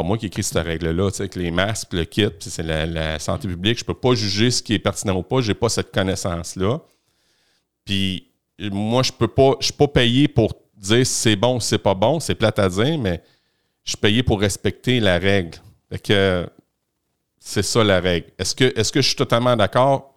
pas 0.00 0.06
moi 0.06 0.16
qui 0.16 0.26
écris 0.26 0.42
cette 0.42 0.64
règle-là, 0.64 1.10
avec 1.18 1.34
les 1.34 1.50
masques, 1.50 1.92
le 1.92 2.04
kit, 2.04 2.28
c'est 2.38 2.62
la, 2.62 3.18
santé 3.18 3.48
publique. 3.48 3.78
Je 3.78 3.84
peux 3.84 3.94
pas 3.94 4.14
juger 4.14 4.50
ce 4.50 4.62
qui 4.62 4.74
est 4.74 4.78
pertinent 4.78 5.16
ou 5.16 5.22
pas. 5.22 5.40
J'ai 5.40 5.54
pas 5.54 5.68
cette 5.68 5.92
connaissance-là. 5.92 6.80
Puis 7.84 8.28
moi, 8.58 9.02
je 9.02 9.12
peux 9.12 9.28
pas, 9.28 9.56
je 9.60 9.66
suis 9.66 9.74
pas 9.74 9.88
payé 9.88 10.28
pour 10.28 10.54
dire 10.76 11.06
si 11.06 11.12
c'est 11.12 11.36
bon 11.36 11.56
ou 11.56 11.60
c'est 11.60 11.78
pas 11.78 11.94
bon. 11.94 12.18
C'est 12.18 12.34
plate 12.34 12.58
à 12.58 12.68
dire, 12.68 12.98
mais 12.98 13.22
je 13.84 13.90
suis 13.90 13.98
payé 13.98 14.22
pour 14.22 14.40
respecter 14.40 15.00
la 15.00 15.18
règle. 15.18 15.58
Fait 15.90 15.98
que 15.98 16.48
c'est 17.38 17.62
ça 17.62 17.84
la 17.84 18.00
règle. 18.00 18.28
Est-ce 18.38 18.54
que, 18.54 18.64
est 18.64 18.90
que 18.90 19.02
je 19.02 19.06
suis 19.06 19.16
totalement 19.16 19.56
d'accord? 19.56 20.14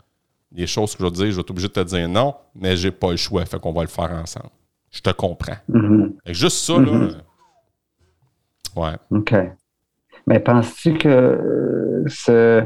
Les 0.52 0.68
choses 0.68 0.96
que 0.96 1.04
je 1.04 1.10
vais 1.10 1.12
dire, 1.12 1.26
je 1.26 1.36
vais 1.36 1.42
être 1.42 1.50
obligé 1.50 1.68
de 1.68 1.74
te 1.74 1.84
dire 1.84 2.08
non, 2.08 2.36
mais 2.56 2.78
j'ai 2.78 2.92
pas 2.92 3.12
le 3.12 3.18
choix. 3.18 3.44
Fait 3.46 3.60
qu'on 3.60 3.74
va 3.74 3.82
le 3.82 3.88
faire 3.88 4.12
ensemble. 4.12 4.50
Je 4.92 5.02
te 5.02 5.10
comprends. 5.10 5.58
Mm-hmm. 5.70 6.12
Juste 6.28 6.58
ça, 6.58 6.74
là. 6.74 6.92
Mm-hmm. 6.92 7.16
Ouais. 8.76 8.96
OK. 9.12 9.34
Mais 10.28 10.40
penses-tu 10.40 10.94
que 10.98 11.10
euh, 11.10 12.04
ce, 12.08 12.64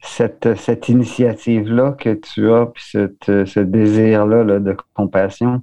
cette, 0.00 0.54
cette 0.56 0.88
initiative-là 0.88 1.92
que 1.92 2.14
tu 2.14 2.50
as, 2.50 2.66
puis 2.66 2.84
ce 2.84 3.60
désir-là 3.60 4.44
de 4.60 4.76
compassion, 4.94 5.62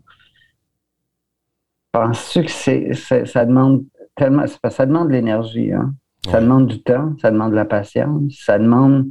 Penses-tu 1.93 2.43
que 2.45 3.26
ça 3.26 3.45
demande 3.45 3.86
tellement. 4.16 4.45
Ça 4.47 4.86
demande 4.88 5.09
de 5.09 5.14
l'énergie, 5.14 5.72
hein? 5.72 5.93
Ça 6.26 6.41
demande 6.41 6.68
du 6.68 6.82
temps, 6.82 7.14
ça 7.22 7.30
demande 7.30 7.51
de 7.51 7.55
la 7.55 7.66
patience, 7.66 8.34
ça 8.39 8.57
demande, 8.57 9.07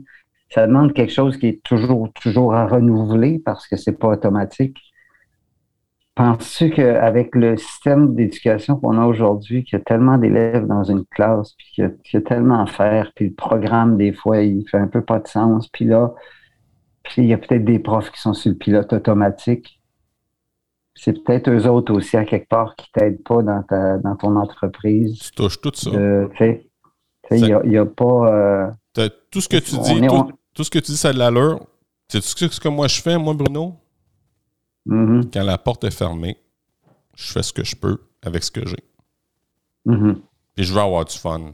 ça 0.51 0.67
demande 0.67 0.93
quelque 0.93 1.13
chose 1.13 1.37
qui 1.37 1.47
est 1.47 1.63
toujours, 1.63 2.13
toujours 2.15 2.55
à 2.55 2.67
renouveler 2.67 3.39
parce 3.39 3.69
que 3.69 3.77
c'est 3.77 3.93
pas 3.93 4.09
automatique. 4.09 4.79
Penses-tu 6.15 6.71
qu'avec 6.71 7.35
le 7.35 7.57
système 7.57 8.15
d'éducation 8.15 8.77
qu'on 8.77 9.01
a 9.01 9.07
aujourd'hui, 9.07 9.65
qu'il 9.65 9.79
y 9.79 9.81
a 9.81 9.85
tellement 9.85 10.19
d'élèves 10.19 10.67
dans 10.67 10.85
une 10.85 11.07
classe, 11.07 11.55
puis 11.57 11.67
qu'il 11.75 11.97
y, 12.13 12.17
a 12.17 12.21
tellement 12.21 12.63
à 12.63 12.67
faire, 12.67 13.13
puis 13.15 13.29
le 13.29 13.35
programme, 13.35 13.97
des 13.97 14.13
fois, 14.13 14.43
il 14.43 14.69
fait 14.69 14.77
un 14.77 14.89
peu 14.89 15.03
pas 15.03 15.21
de 15.21 15.27
sens, 15.27 15.69
puis 15.69 15.87
là, 15.87 16.13
puis 17.03 17.23
il 17.23 17.29
y 17.29 17.33
a 17.33 17.39
peut-être 17.39 17.65
des 17.65 17.79
profs 17.79 18.11
qui 18.11 18.21
sont 18.21 18.35
sur 18.35 18.51
le 18.51 18.59
pilote 18.59 18.93
automatique. 18.93 19.81
C'est 20.95 21.25
peut-être 21.25 21.49
eux 21.49 21.67
autres 21.67 21.95
aussi, 21.95 22.19
à 22.19 22.27
quelque 22.27 22.49
part, 22.49 22.77
qui 22.77 22.93
t'aident 22.93 23.25
pas 23.25 23.43
dans, 23.43 23.63
ta, 23.63 23.97
dans 23.97 24.15
ton 24.15 24.37
entreprise. 24.37 25.19
Tu 25.19 25.31
touches 25.33 25.61
tout 25.63 25.73
ça. 25.75 25.91
Il 27.31 27.59
n'y 27.65 27.79
a, 27.79 27.87
pas. 27.87 28.35
Euh, 28.95 29.09
tout 29.31 29.41
ce 29.41 29.49
que 29.49 29.57
tu 29.57 29.79
dis, 29.79 30.07
tout, 30.55 30.65
ce 30.65 30.71
que 30.71 30.79
tu 30.79 30.93
dis, 30.93 30.99
ça 30.99 31.09
a 31.09 31.13
de 31.15 31.19
l'allure. 31.19 31.61
C'est 32.09 32.23
ce 32.23 32.61
que 32.61 32.69
moi 32.69 32.87
je 32.89 33.01
fais, 33.01 33.17
moi, 33.17 33.33
Bruno? 33.33 33.82
Mm-hmm. 34.87 35.31
Quand 35.33 35.45
la 35.45 35.59
porte 35.59 35.85
est 35.85 35.91
fermée, 35.91 36.37
je 37.17 37.33
fais 37.33 37.43
ce 37.43 37.53
que 37.53 37.65
je 37.65 37.77
peux 37.77 37.99
avec 38.23 38.43
ce 38.43 38.51
que 38.51 38.67
j'ai. 38.67 38.85
Mm-hmm. 39.87 40.17
Puis 40.55 40.65
je 40.65 40.73
veux 40.73 40.81
avoir 40.81 41.05
du 41.05 41.17
fun. 41.17 41.53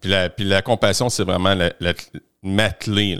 Puis, 0.00 0.10
la, 0.10 0.30
puis 0.30 0.44
la 0.44 0.62
compassion, 0.62 1.08
c'est 1.08 1.24
vraiment 1.24 1.54
la, 1.54 1.94
m'atteler 2.42 3.18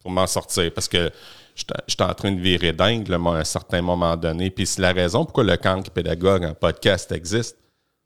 pour 0.00 0.10
m'en 0.10 0.26
sortir. 0.26 0.72
Parce 0.74 0.88
que 0.88 1.10
j'étais 1.54 2.02
en 2.02 2.14
train 2.14 2.32
de 2.32 2.40
virer 2.40 2.72
dingue 2.72 3.10
à 3.12 3.16
un 3.16 3.44
certain 3.44 3.82
moment 3.82 4.16
donné. 4.16 4.50
Puis 4.50 4.66
c'est 4.66 4.82
la 4.82 4.92
raison 4.92 5.24
pourquoi 5.24 5.44
le 5.44 5.56
camp 5.56 5.88
pédagogue 5.90 6.44
en 6.44 6.54
podcast 6.54 7.12
existe 7.12 7.56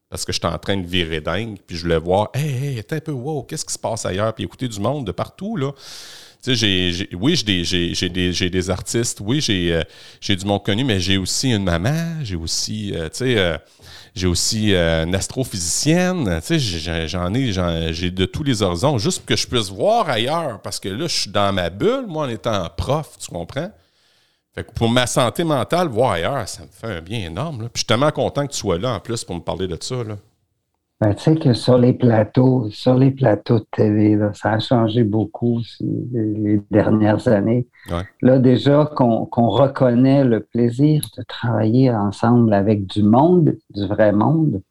parce 0.09 0.25
que 0.25 0.33
j'étais 0.33 0.47
en 0.47 0.59
train 0.59 0.77
de 0.77 0.87
virer 0.87 1.21
dingue, 1.21 1.59
puis 1.67 1.77
je 1.77 1.83
voulais 1.83 1.99
voir, 1.99 2.31
hey, 2.35 2.79
hey, 2.79 2.85
un 2.91 3.01
peu, 3.01 3.13
wow, 3.13 3.43
qu'est-ce 3.43 3.65
qui 3.65 3.73
se 3.73 3.79
passe 3.79 4.07
ailleurs, 4.07 4.33
puis 4.35 4.45
écouter 4.45 4.69
du 4.69 4.79
monde 4.79 5.07
de 5.07 5.13
partout, 5.13 5.57
là. 5.57 5.73
Tu 6.43 6.57
sais, 6.57 6.93
j'ai, 6.93 7.09
oui, 7.15 7.35
j'ai 7.37 8.09
des, 8.09 8.31
des, 8.33 8.51
des, 8.51 8.71
artistes, 8.71 9.21
oui, 9.21 9.45
euh, 9.49 9.83
j'ai, 10.21 10.37
du 10.37 10.45
monde 10.45 10.65
connu, 10.65 10.85
mais 10.85 11.01
j'ai 11.01 11.19
aussi 11.19 11.51
une 11.53 11.65
maman, 11.65 12.23
j'ai 12.23 12.37
aussi, 12.37 12.93
euh, 12.95 13.09
tu 13.09 13.19
sais, 13.19 13.39
euh, 13.39 13.59
j'ai 14.15 14.27
aussi 14.27 14.75
une 14.75 15.15
astrophysicienne, 15.15 16.41
tu 16.47 16.59
sais, 16.61 17.09
j'en 17.09 17.35
ai, 17.35 17.53
j'ai 17.93 18.11
de 18.11 18.25
tous 18.25 18.43
les 18.43 18.63
horizons, 18.63 18.99
juste 18.99 19.19
pour 19.19 19.27
que 19.27 19.37
je 19.37 19.47
puisse 19.47 19.71
voir 19.71 20.09
ailleurs, 20.09 20.61
parce 20.63 20.79
que 20.79 20.89
là, 20.89 21.07
je 21.07 21.15
suis 21.15 21.31
dans 21.31 21.53
ma 21.53 21.69
bulle, 21.69 22.07
moi, 22.07 22.27
en 22.27 22.29
étant 22.29 22.69
prof, 22.77 23.17
tu 23.19 23.29
comprends? 23.29 23.71
pour 24.75 24.89
ma 24.89 25.07
santé 25.07 25.45
mentale, 25.45 25.89
voir 25.89 26.13
ailleurs, 26.13 26.49
ça 26.49 26.63
me 26.63 26.69
fait 26.69 26.97
un 26.97 27.01
bien 27.01 27.27
énorme. 27.27 27.59
Puis 27.59 27.71
je 27.75 27.79
suis 27.81 27.87
tellement 27.87 28.11
content 28.11 28.47
que 28.47 28.53
tu 28.53 28.59
sois 28.59 28.79
là 28.79 28.95
en 28.95 29.01
plus 29.01 29.23
pour 29.25 29.35
me 29.35 29.41
parler 29.41 29.69
de 29.69 29.77
ça. 29.81 29.97
Là. 29.97 30.17
Ben, 31.01 31.15
tu 31.15 31.23
sais 31.23 31.35
que 31.35 31.53
sur 31.53 31.77
les 31.77 31.93
plateaux, 31.93 32.71
sur 32.71 32.95
les 32.95 33.11
plateaux 33.11 33.59
de 33.59 33.67
TV, 33.71 34.19
ça 34.33 34.53
a 34.53 34.59
changé 34.59 35.05
beaucoup 35.05 35.61
les 35.81 36.61
dernières 36.71 37.29
années. 37.29 37.69
Là, 38.23 38.39
déjà 38.39 38.91
qu'on 38.97 39.27
reconnaît 39.27 40.25
le 40.25 40.41
plaisir 40.41 41.03
de 41.19 41.23
travailler 41.25 41.93
ensemble 41.93 42.55
avec 42.55 42.87
du 42.87 43.03
monde, 43.03 43.57
du 43.71 43.87
vrai 43.87 44.13
monde, 44.13 44.63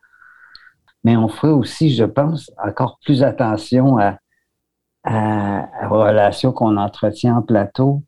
mais 1.03 1.15
on 1.15 1.27
ferait 1.27 1.53
aussi, 1.53 1.93
je 1.93 2.05
pense, 2.05 2.51
encore 2.57 2.97
plus 3.05 3.21
attention 3.21 3.99
à, 3.99 4.17
à, 5.03 5.83
à 5.83 5.87
relations 5.87 6.51
qu'on 6.51 6.77
entretient 6.77 7.37
en 7.37 7.41
plateau 7.43 8.01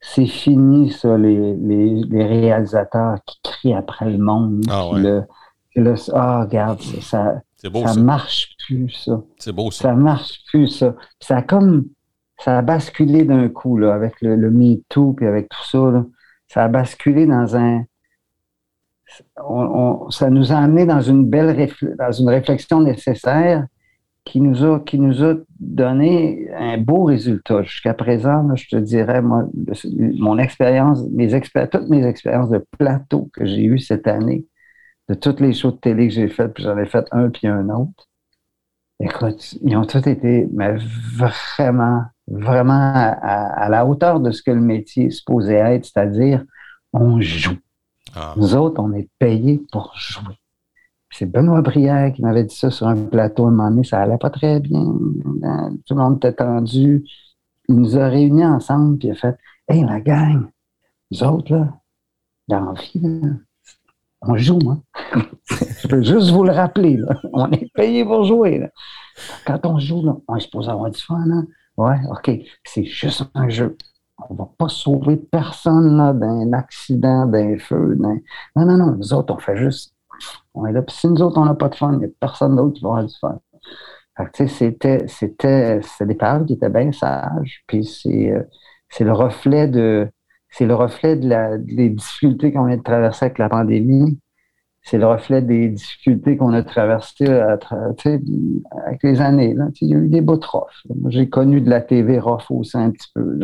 c'est 0.00 0.26
fini, 0.26 0.90
ça, 0.90 1.16
les, 1.16 1.54
les, 1.54 2.24
réalisateurs 2.24 3.18
qui 3.26 3.40
crient 3.42 3.74
après 3.74 4.10
le 4.10 4.18
monde. 4.18 4.64
Ah, 4.70 4.90
le, 4.94 5.94
ah 6.14 6.42
regarde, 6.42 6.80
ça, 6.80 7.40
ça, 7.60 7.94
marche 8.00 8.54
plus, 8.66 8.90
ça. 8.90 9.22
C'est 9.38 9.52
beau, 9.52 9.70
ça. 9.70 9.82
Ça 9.82 9.94
marche 9.94 10.44
plus, 10.46 10.68
ça. 10.68 10.94
Ça 11.20 11.38
a 11.38 11.42
comme, 11.42 11.86
ça 12.38 12.58
a 12.58 12.62
basculé 12.62 13.24
d'un 13.24 13.48
coup, 13.48 13.76
là, 13.76 13.94
avec 13.94 14.20
le, 14.20 14.36
le 14.36 14.50
MeToo, 14.50 15.14
puis 15.14 15.26
avec 15.26 15.48
tout 15.48 15.64
ça, 15.64 15.90
là. 15.90 16.06
Ça 16.46 16.64
a 16.64 16.68
basculé 16.68 17.26
dans 17.26 17.56
un, 17.56 17.84
ça 20.10 20.30
nous 20.30 20.52
a 20.52 20.56
amené 20.56 20.86
dans 20.86 21.00
une 21.00 21.28
belle 21.28 21.68
dans 21.98 22.12
une 22.12 22.28
réflexion 22.28 22.80
nécessaire 22.80 23.66
qui 24.24 24.40
nous 24.40 24.64
a, 24.64 24.80
qui 24.80 24.98
nous 24.98 25.24
a 25.24 25.34
donné 25.58 26.50
un 26.54 26.76
beau 26.76 27.04
résultat. 27.04 27.62
Jusqu'à 27.62 27.94
présent, 27.94 28.54
je 28.54 28.68
te 28.68 28.76
dirais, 28.76 29.22
moi, 29.22 29.44
mon 30.18 30.38
expérience, 30.38 31.02
mes 31.10 31.28
toutes 31.70 31.88
mes 31.88 32.06
expériences 32.06 32.50
de 32.50 32.64
plateau 32.78 33.30
que 33.32 33.46
j'ai 33.46 33.64
eues 33.64 33.78
cette 33.78 34.06
année, 34.06 34.44
de 35.08 35.14
toutes 35.14 35.40
les 35.40 35.52
shows 35.52 35.72
de 35.72 35.76
télé 35.76 36.08
que 36.08 36.14
j'ai 36.14 36.28
faites, 36.28 36.52
puis 36.54 36.64
j'en 36.64 36.76
ai 36.78 36.86
fait 36.86 37.06
un 37.12 37.30
puis 37.30 37.46
un 37.46 37.68
autre, 37.70 38.08
écoute, 39.00 39.54
ils 39.62 39.76
ont 39.76 39.84
tous 39.84 40.06
été 40.06 40.48
mais 40.52 40.76
vraiment, 41.16 42.04
vraiment 42.26 42.92
à, 42.94 43.68
la 43.68 43.86
hauteur 43.86 44.20
de 44.20 44.30
ce 44.30 44.42
que 44.42 44.50
le 44.50 44.60
métier 44.60 45.06
est 45.06 45.10
supposé 45.10 45.54
être, 45.54 45.86
c'est-à-dire 45.86 46.44
on 46.92 47.20
joue. 47.20 47.58
Ah. 48.14 48.34
Nous 48.36 48.54
autres, 48.54 48.82
on 48.82 48.92
est 48.92 49.08
payés 49.18 49.62
pour 49.70 49.92
jouer. 49.96 50.34
C'est 51.10 51.26
Benoît 51.26 51.62
Brière 51.62 52.12
qui 52.12 52.22
m'avait 52.22 52.44
dit 52.44 52.54
ça 52.54 52.70
sur 52.70 52.86
un 52.86 52.96
plateau 52.96 53.44
à 53.44 53.48
un 53.48 53.50
moment 53.50 53.70
donné. 53.70 53.84
Ça 53.84 54.00
allait 54.00 54.18
pas 54.18 54.30
très 54.30 54.60
bien. 54.60 54.84
Tout 54.84 55.94
le 55.94 55.96
monde 55.96 56.16
était 56.16 56.34
tendu. 56.34 57.04
Il 57.68 57.76
nous 57.76 57.98
a 57.98 58.08
réunis 58.08 58.44
ensemble, 58.44 58.98
puis 58.98 59.08
il 59.08 59.12
a 59.12 59.14
fait 59.14 59.36
Hey, 59.68 59.84
la 59.84 60.00
gang, 60.00 60.48
nous 61.10 61.22
autres, 61.24 61.52
là, 61.52 61.74
dans 62.48 62.72
la 62.72 62.80
vie, 62.80 63.00
on 64.22 64.36
joue, 64.36 64.58
hein? 64.70 64.82
Je 65.80 65.88
peux 65.88 66.02
juste 66.02 66.30
vous 66.30 66.44
le 66.44 66.52
rappeler, 66.52 66.98
On 67.32 67.50
est 67.50 67.72
payé 67.72 68.04
pour 68.04 68.24
jouer, 68.24 68.68
Quand 69.46 69.64
on 69.64 69.78
joue, 69.78 70.04
là, 70.04 70.16
on 70.26 70.36
est 70.36 70.40
supposé 70.40 70.70
avoir 70.70 70.90
du 70.90 71.00
fun, 71.00 71.24
hein? 71.30 71.46
Ouais, 71.76 71.98
OK. 72.10 72.30
C'est 72.64 72.84
juste 72.84 73.22
un 73.34 73.48
jeu. 73.48 73.76
On 74.28 74.34
ne 74.34 74.38
va 74.38 74.48
pas 74.58 74.68
sauver 74.68 75.16
personne 75.16 75.96
là, 75.96 76.12
d'un 76.12 76.52
accident, 76.52 77.26
d'un 77.26 77.56
feu. 77.58 77.96
Non, 77.98 78.18
non, 78.56 78.76
non. 78.76 78.96
Nous 78.96 79.12
autres, 79.12 79.32
on 79.32 79.38
fait 79.38 79.56
juste 79.56 79.94
on 80.54 80.66
est 80.66 80.72
là. 80.72 80.82
Puis 80.82 80.96
si 80.96 81.08
nous 81.08 81.22
autres, 81.22 81.38
on 81.38 81.44
n'a 81.44 81.54
pas 81.54 81.68
de 81.68 81.74
fun, 81.74 81.92
il 81.92 81.98
n'y 82.00 82.04
a 82.04 82.08
personne 82.20 82.56
d'autre 82.56 82.74
qui 82.74 82.82
va 82.82 82.88
avoir 82.88 83.06
du 83.06 83.14
fun. 83.14 83.38
c'était, 84.48 85.06
c'était, 85.06 85.80
des 86.00 86.14
paroles 86.14 86.46
qui 86.46 86.54
étaient 86.54 86.68
bien 86.68 86.92
sages. 86.92 87.62
Puis 87.66 87.84
c'est, 87.84 88.32
euh, 88.32 88.42
c'est 88.88 89.04
le 89.04 89.12
reflet 89.12 89.68
de, 89.68 90.10
c'est 90.58 90.66
le 90.66 90.74
reflet 90.74 91.14
de 91.14 91.28
la, 91.28 91.56
des 91.56 91.88
difficultés 91.88 92.52
qu'on 92.52 92.64
vient 92.64 92.76
de 92.76 92.82
traverser 92.82 93.26
avec 93.26 93.38
la 93.38 93.48
pandémie. 93.48 94.18
C'est 94.82 94.98
le 94.98 95.06
reflet 95.06 95.40
des 95.40 95.68
difficultés 95.68 96.36
qu'on 96.36 96.52
a 96.52 96.64
traversées 96.64 97.28
avec 97.28 99.02
les 99.04 99.20
années. 99.20 99.54
Là. 99.54 99.66
Il 99.80 99.88
y 99.88 99.94
a 99.94 99.98
eu 99.98 100.08
des 100.08 100.20
beaux 100.20 100.40
rough. 100.40 100.84
J'ai 101.10 101.28
connu 101.28 101.60
de 101.60 101.70
la 101.70 101.80
TV 101.80 102.18
rough 102.18 102.50
aussi 102.50 102.76
un 102.76 102.90
petit 102.90 103.06
peu. 103.14 103.38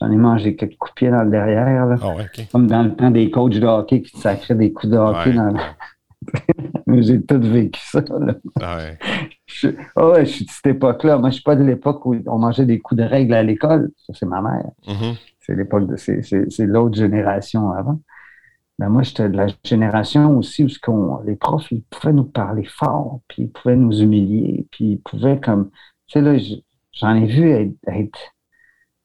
J'en 0.00 0.10
ai 0.10 0.16
mangé 0.16 0.56
quelques 0.56 0.78
coups 0.78 0.92
de 0.92 0.94
pied 0.94 1.10
dans 1.10 1.24
le 1.24 1.30
derrière. 1.30 1.98
Ah 2.02 2.14
Comme 2.52 2.68
dans 2.68 2.84
le 2.84 2.94
temps 2.94 3.10
des 3.10 3.30
coachs 3.30 3.58
de 3.58 3.66
hockey 3.66 4.00
qui 4.00 4.12
te 4.12 4.18
sacraient 4.18 4.54
des 4.54 4.72
coups 4.72 4.92
de 4.92 4.96
hockey 4.96 5.34
dans 5.34 5.52
J'ai 7.02 7.22
tout 7.22 7.40
vécu 7.40 7.80
ça. 7.82 8.02
Ah 8.62 8.78
ouais. 8.78 8.98
Je, 9.46 9.68
oh 9.96 10.12
ouais, 10.12 10.24
je 10.24 10.30
suis 10.30 10.44
de 10.46 10.50
cette 10.50 10.66
époque-là. 10.66 11.18
Moi, 11.18 11.28
je 11.28 11.32
ne 11.32 11.34
suis 11.34 11.42
pas 11.42 11.56
de 11.56 11.64
l'époque 11.64 12.06
où 12.06 12.16
on 12.26 12.38
mangeait 12.38 12.64
des 12.64 12.78
coups 12.78 12.98
de 12.98 13.04
règle 13.04 13.34
à 13.34 13.42
l'école. 13.42 13.90
Ça, 14.06 14.12
c'est 14.14 14.26
ma 14.26 14.40
mère. 14.40 14.70
Mm-hmm. 14.86 15.16
C'est 15.40 15.54
l'époque 15.54 15.86
de. 15.86 15.96
C'est 15.96 16.66
l'autre 16.66 16.96
génération 16.96 17.72
avant. 17.72 18.00
Ben, 18.78 18.88
moi, 18.88 19.02
j'étais 19.02 19.28
de 19.28 19.36
la 19.36 19.46
génération 19.62 20.38
aussi 20.38 20.64
où 20.64 21.18
les 21.26 21.36
profs, 21.36 21.70
ils 21.70 21.82
pouvaient 21.82 22.14
nous 22.14 22.24
parler 22.24 22.64
fort, 22.64 23.20
puis 23.28 23.42
ils 23.42 23.50
pouvaient 23.50 23.76
nous 23.76 24.00
humilier, 24.00 24.66
puis 24.70 24.92
ils 24.92 25.00
pouvaient 25.00 25.38
comme. 25.38 25.70
Tu 26.06 26.18
sais, 26.18 26.20
là, 26.22 26.38
j'en 26.92 27.14
ai 27.14 27.26
vu 27.26 27.50
être, 27.50 28.18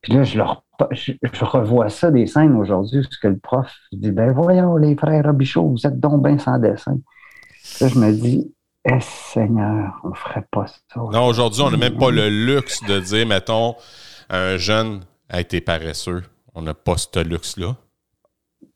Puis 0.01 0.13
là, 0.13 0.23
je 0.23 0.38
leur 0.38 0.63
je, 0.91 1.13
revois 1.45 1.89
ça 1.89 2.11
des 2.11 2.27
scènes 2.27 2.55
aujourd'hui, 2.55 3.01
parce 3.01 3.17
que 3.17 3.27
le 3.27 3.38
prof 3.38 3.73
dit 3.91 4.11
Ben 4.11 4.31
voyons, 4.31 4.77
les 4.77 4.95
frères 4.95 5.25
Robichaud, 5.25 5.69
vous 5.69 5.88
êtes 5.88 5.99
donc 5.99 6.23
bien 6.23 6.38
sans 6.38 6.57
dessin. 6.57 6.97
Là, 7.81 7.88
je 7.88 7.99
me 7.99 8.11
dis 8.11 8.53
Eh 8.86 8.99
Seigneur, 9.01 9.99
on 10.03 10.13
ferait 10.13 10.45
pas 10.51 10.67
ça. 10.67 11.01
Non, 11.11 11.25
aujourd'hui, 11.27 11.61
on 11.61 11.71
n'a 11.71 11.77
même 11.77 11.97
pas 11.97 12.11
le 12.11 12.29
luxe 12.29 12.81
de 12.83 12.99
dire, 12.99 13.27
mettons, 13.27 13.75
un 14.29 14.57
jeune 14.57 15.01
a 15.30 15.41
été 15.41 15.61
paresseux. 15.61 16.23
On 16.53 16.61
n'a 16.61 16.73
pas 16.73 16.97
ce 16.97 17.19
luxe-là. 17.23 17.76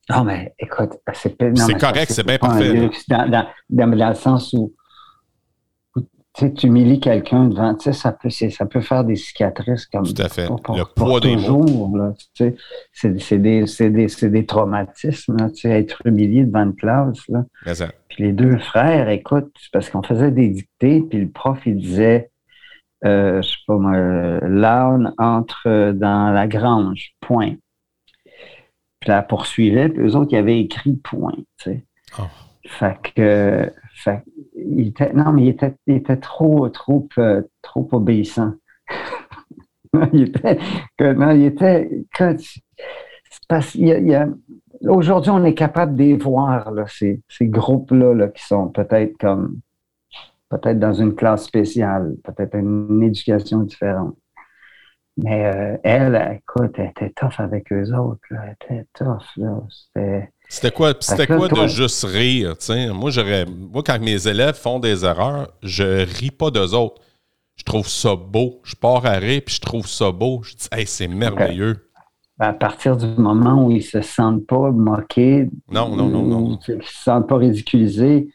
Non, 0.10 0.24
mais 0.24 0.54
écoute, 0.58 0.92
c'est 1.14 1.38
correct, 1.78 2.12
c'est 2.12 2.26
bien 2.26 2.40
parfait. 2.40 2.90
dans, 3.08 3.46
dans, 3.70 4.10
le 4.10 4.16
sens 4.16 4.54
où 4.54 4.74
tu 6.34 6.68
humilies 6.68 7.00
quelqu'un 7.00 7.46
devant, 7.46 7.76
tu 7.76 7.86
sais, 7.86 7.94
ça 7.94 8.12
peut, 8.12 8.30
ça 8.30 8.66
peut 8.66 8.82
faire 8.82 9.04
des 9.04 9.16
cicatrices 9.16 9.86
comme 9.86 10.06
Tout 10.06 10.22
à 10.22 10.30
fait. 10.30 10.48
le 10.48 10.84
poids 10.96 11.20
des 11.20 11.36
toujours, 11.36 11.92
tu 12.34 12.56
sais, 12.94 13.16
c'est 13.20 13.38
des, 13.38 13.66
des, 13.80 14.30
des, 14.30 14.46
traumatismes, 14.46 15.52
tu 15.52 15.62
sais, 15.62 15.80
être 15.80 16.02
humilié 16.06 16.46
devant 16.46 16.64
une 16.64 16.76
classe. 16.76 17.28
Là. 17.28 17.46
Puis 18.10 18.24
les 18.24 18.32
deux 18.32 18.58
frères, 18.58 19.10
écoute, 19.10 19.54
parce 19.72 19.90
qu'on 19.90 20.04
faisait 20.04 20.32
des 20.32 20.50
dictées, 20.50 21.02
puis 21.02 21.20
le 21.20 21.30
prof, 21.30 21.60
il 21.66 21.78
disait, 21.78 22.32
euh, 23.06 23.42
je 23.42 23.50
sais 23.50 23.58
pas 23.68 23.78
moi, 23.78 23.98
l'âne 24.42 25.14
entre 25.18 25.92
dans 25.92 26.32
la 26.32 26.48
grange, 26.48 27.16
point. 27.22 27.56
Puis 29.00 29.10
la 29.10 29.22
poursuivait, 29.22 29.90
puis 29.90 30.04
eux 30.04 30.16
autres, 30.16 30.34
ils 30.34 30.38
avaient 30.38 30.60
écrit 30.60 30.94
point, 30.94 31.36
tu 31.58 31.72
sais. 31.72 31.86
Oh. 32.20 32.24
Fait 32.66 32.98
que, 33.16 33.72
fait, 33.96 34.24
il 34.56 34.90
était, 34.90 35.14
non, 35.14 35.32
mais 35.32 35.44
il 35.44 35.50
était, 35.50 35.74
il 35.88 35.96
était 35.96 36.18
trop, 36.18 36.68
trop, 36.70 37.08
euh, 37.18 37.42
trop 37.62 37.88
obéissant. 37.94 38.54
il 40.14 40.24
était, 40.24 40.60
que, 40.98 41.14
non, 41.14 41.32
il 41.32 41.46
était, 41.46 41.90
quand, 42.14 42.36
parce, 43.48 43.76
il 43.76 43.88
y 43.88 44.16
a, 44.16 44.28
aujourd'hui, 44.88 45.32
on 45.32 45.44
est 45.44 45.54
capable 45.54 45.96
de 45.96 46.04
les 46.04 46.18
voir, 46.18 46.72
là, 46.72 46.86
ces, 46.88 47.22
ces 47.28 47.48
groupes-là 47.48 48.14
là, 48.14 48.28
qui 48.28 48.44
sont 48.44 48.68
peut-être 48.68 49.18
comme, 49.18 49.60
peut-être 50.50 50.80
dans 50.80 50.94
une 50.94 51.16
classe 51.16 51.46
spéciale, 51.46 52.16
peut-être 52.24 52.56
une 52.56 53.04
éducation 53.04 53.60
différente. 53.60 54.16
Mais 55.18 55.46
euh, 55.46 55.78
elle, 55.84 56.40
écoute, 56.42 56.76
elle 56.78 56.92
était 56.92 57.10
tough 57.10 57.40
avec 57.40 57.72
eux 57.74 57.94
autres. 57.94 58.22
Elle 58.32 58.56
était 58.62 58.86
tough. 58.94 59.24
C'était. 59.70 60.32
C'était 60.48 60.72
quoi, 60.72 60.94
c'était 61.00 61.28
quoi 61.28 61.48
de 61.48 61.68
juste 61.68 62.04
rire? 62.06 62.56
Moi, 62.94 63.12
j'aurais. 63.12 63.46
Moi, 63.46 63.84
quand 63.86 64.00
mes 64.00 64.28
élèves 64.28 64.56
font 64.56 64.80
des 64.80 65.06
erreurs, 65.06 65.50
je 65.62 66.06
ris 66.20 66.32
pas 66.32 66.52
d'eux 66.52 66.74
autres. 66.74 67.02
Je 67.56 67.64
trouve 67.64 67.88
ça 67.88 68.16
beau. 68.16 68.62
Je 68.64 68.76
pars 68.76 69.06
à 69.06 69.14
rire 69.14 69.42
puis 69.46 69.56
je 69.56 69.62
trouve 69.62 69.86
ça 69.86 70.12
beau. 70.12 70.42
Je 70.44 70.56
dis, 70.56 70.68
hey, 70.72 70.88
c'est 70.88 71.10
merveilleux. 71.10 71.90
À 72.40 72.54
partir 72.54 72.96
du 72.96 73.06
moment 73.22 73.66
où 73.66 73.72
ils 73.72 73.84
se 73.84 74.00
sentent 74.00 74.48
pas 74.48 74.72
moqués, 74.72 75.50
non, 75.70 75.94
non, 75.94 76.08
non, 76.08 76.24
non. 76.24 76.60
Ils 76.70 76.82
se 76.84 77.04
sentent 77.04 77.28
pas 77.28 77.36
ridiculisés, 77.36 78.30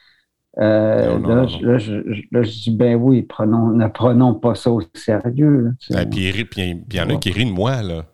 euh, 0.59 1.19
là, 1.19 1.79
je, 1.79 2.63
dis, 2.63 2.71
ben 2.71 2.95
oui, 2.95 3.23
prenons, 3.23 3.71
ne 3.71 3.89
prenons 3.89 4.35
pas 4.35 4.55
ça 4.55 4.71
au 4.71 4.83
sérieux. 4.95 5.73
et 5.91 6.07
puis 6.07 6.85
il 6.89 6.95
y 6.95 7.01
en 7.01 7.11
a 7.11 7.17
qui 7.17 7.31
rient 7.31 7.47
de 7.47 7.51
moi, 7.51 7.83
là. 7.83 8.05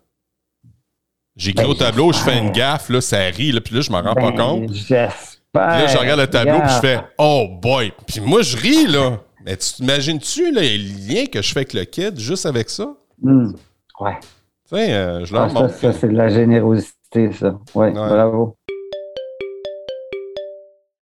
J'écris 1.37 1.65
ben, 1.65 1.71
au 1.71 1.75
tableau, 1.75 2.13
je 2.13 2.19
fais 2.19 2.39
une 2.39 2.51
gaffe, 2.51 2.89
là, 2.91 3.01
ça 3.01 3.19
rit, 3.19 3.53
là, 3.53 3.61
puis 3.61 3.75
là, 3.75 3.81
je 3.81 3.91
m'en 3.91 4.03
rends 4.03 4.15
pas 4.15 4.31
ben, 4.31 4.37
compte. 4.37 4.73
J'espère. 4.73 5.19
Là, 5.55 5.87
je 5.87 5.97
regarde 5.97 6.21
le 6.21 6.27
tableau, 6.27 6.61
puis 6.61 6.71
je 6.71 6.81
fais 6.81 7.01
Oh 7.19 7.47
boy! 7.63 7.93
Puis 8.07 8.21
moi, 8.21 8.43
je 8.43 8.57
ris, 8.57 8.87
là. 8.87 9.19
Mais 9.45 9.57
tu 9.57 9.75
t'imagines-tu, 9.75 10.53
là, 10.53 10.61
les 10.61 10.77
liens 10.77 11.27
que 11.27 11.41
je 11.41 11.53
fais 11.53 11.61
avec 11.61 11.73
le 11.73 11.85
kid 11.85 12.19
juste 12.19 12.45
avec 12.45 12.69
ça? 12.69 12.95
Hmm. 13.23 13.53
Ouais. 14.01 14.19
Tu 14.21 14.77
sais, 14.77 14.93
euh, 14.93 15.25
je 15.25 15.33
leur 15.33 15.45
ah, 15.45 15.53
montre. 15.53 15.75
Ça, 15.75 15.93
c'est 15.93 16.09
de 16.09 16.17
la 16.17 16.29
générosité, 16.29 17.33
ça. 17.33 17.59
Ouais, 17.75 17.91
bravo. 17.91 18.57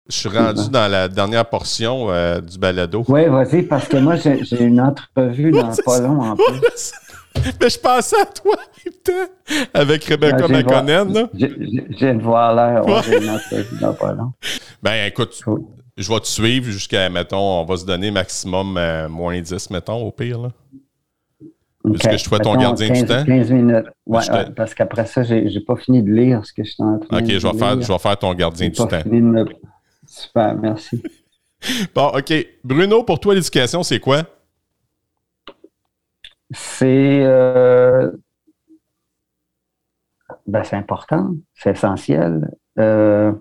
Je 0.09 0.15
suis 0.15 0.29
rendu 0.29 0.69
dans 0.69 0.89
la 0.89 1.07
dernière 1.09 1.45
portion 1.49 2.09
euh, 2.09 2.39
du 2.39 2.57
balado. 2.57 3.03
Oui, 3.07 3.25
vas-y, 3.27 3.63
parce 3.63 3.87
que 3.87 3.97
moi, 3.97 4.15
j'ai 4.15 4.63
une 4.63 4.79
entrevue 4.79 5.51
dans 5.51 5.71
pas 5.85 5.99
long 5.99 6.21
en 6.21 6.35
plus. 6.35 6.93
Mais 7.61 7.69
je 7.69 7.79
pensais 7.79 8.19
à 8.19 8.25
toi, 8.25 8.55
putain, 8.83 9.27
avec 9.73 10.03
Rebecca 10.05 10.47
McConnell. 10.47 11.27
J'ai 11.35 12.13
de 12.13 12.21
voir 12.21 12.55
l'air, 12.55 13.03
j'ai 13.03 13.23
une 13.23 13.29
entrevue 13.29 13.79
dans 13.79 13.93
pas 13.93 14.13
long. 14.13 14.31
Ben, 14.81 15.05
écoute, 15.05 15.39
je 15.97 16.13
vais 16.13 16.19
te 16.19 16.27
suivre 16.27 16.65
jusqu'à, 16.71 17.09
mettons, 17.09 17.61
on 17.61 17.65
va 17.65 17.77
se 17.77 17.85
donner 17.85 18.09
maximum 18.09 18.77
euh, 18.77 19.09
moins 19.09 19.39
10, 19.39 19.69
mettons, 19.71 20.01
au 20.03 20.11
pire. 20.11 20.39
Là. 20.39 20.49
Est-ce 21.93 22.09
que 22.09 22.17
je 22.17 22.23
sois 22.23 22.39
ton 22.39 22.55
gardien 22.55 22.89
du 22.89 23.05
temps? 23.05 23.23
15 23.23 23.51
minutes. 23.51 23.85
Oui, 24.05 24.23
parce 24.55 24.73
qu'après 24.73 25.05
ça, 25.05 25.23
j'ai 25.23 25.43
n'ai 25.43 25.59
pas 25.59 25.75
fini 25.75 26.01
de 26.01 26.11
lire 26.11 26.45
ce 26.45 26.53
que 26.53 26.63
je 26.63 26.71
suis 26.71 26.83
en 26.83 26.99
train 26.99 27.21
de 27.21 27.25
de 27.25 27.33
OK, 27.33 27.39
je 27.39 27.47
vais, 27.47 27.57
faire, 27.57 27.81
je 27.81 27.91
vais 27.91 27.99
faire 27.99 28.17
ton 28.17 28.33
gardien 28.33 28.69
du 28.69 28.75
temps. 28.75 28.87
Super, 30.17 30.55
merci. 30.55 31.01
bon, 31.95 32.07
OK. 32.07 32.33
Bruno, 32.63 33.03
pour 33.03 33.19
toi, 33.19 33.35
l'éducation, 33.35 33.83
c'est 33.83 33.99
quoi? 33.99 34.23
C'est 36.51 37.23
euh, 37.23 38.09
ben, 40.47 40.63
important, 40.71 41.35
c'est 41.53 41.71
essentiel. 41.71 42.49
Euh, 42.79 43.31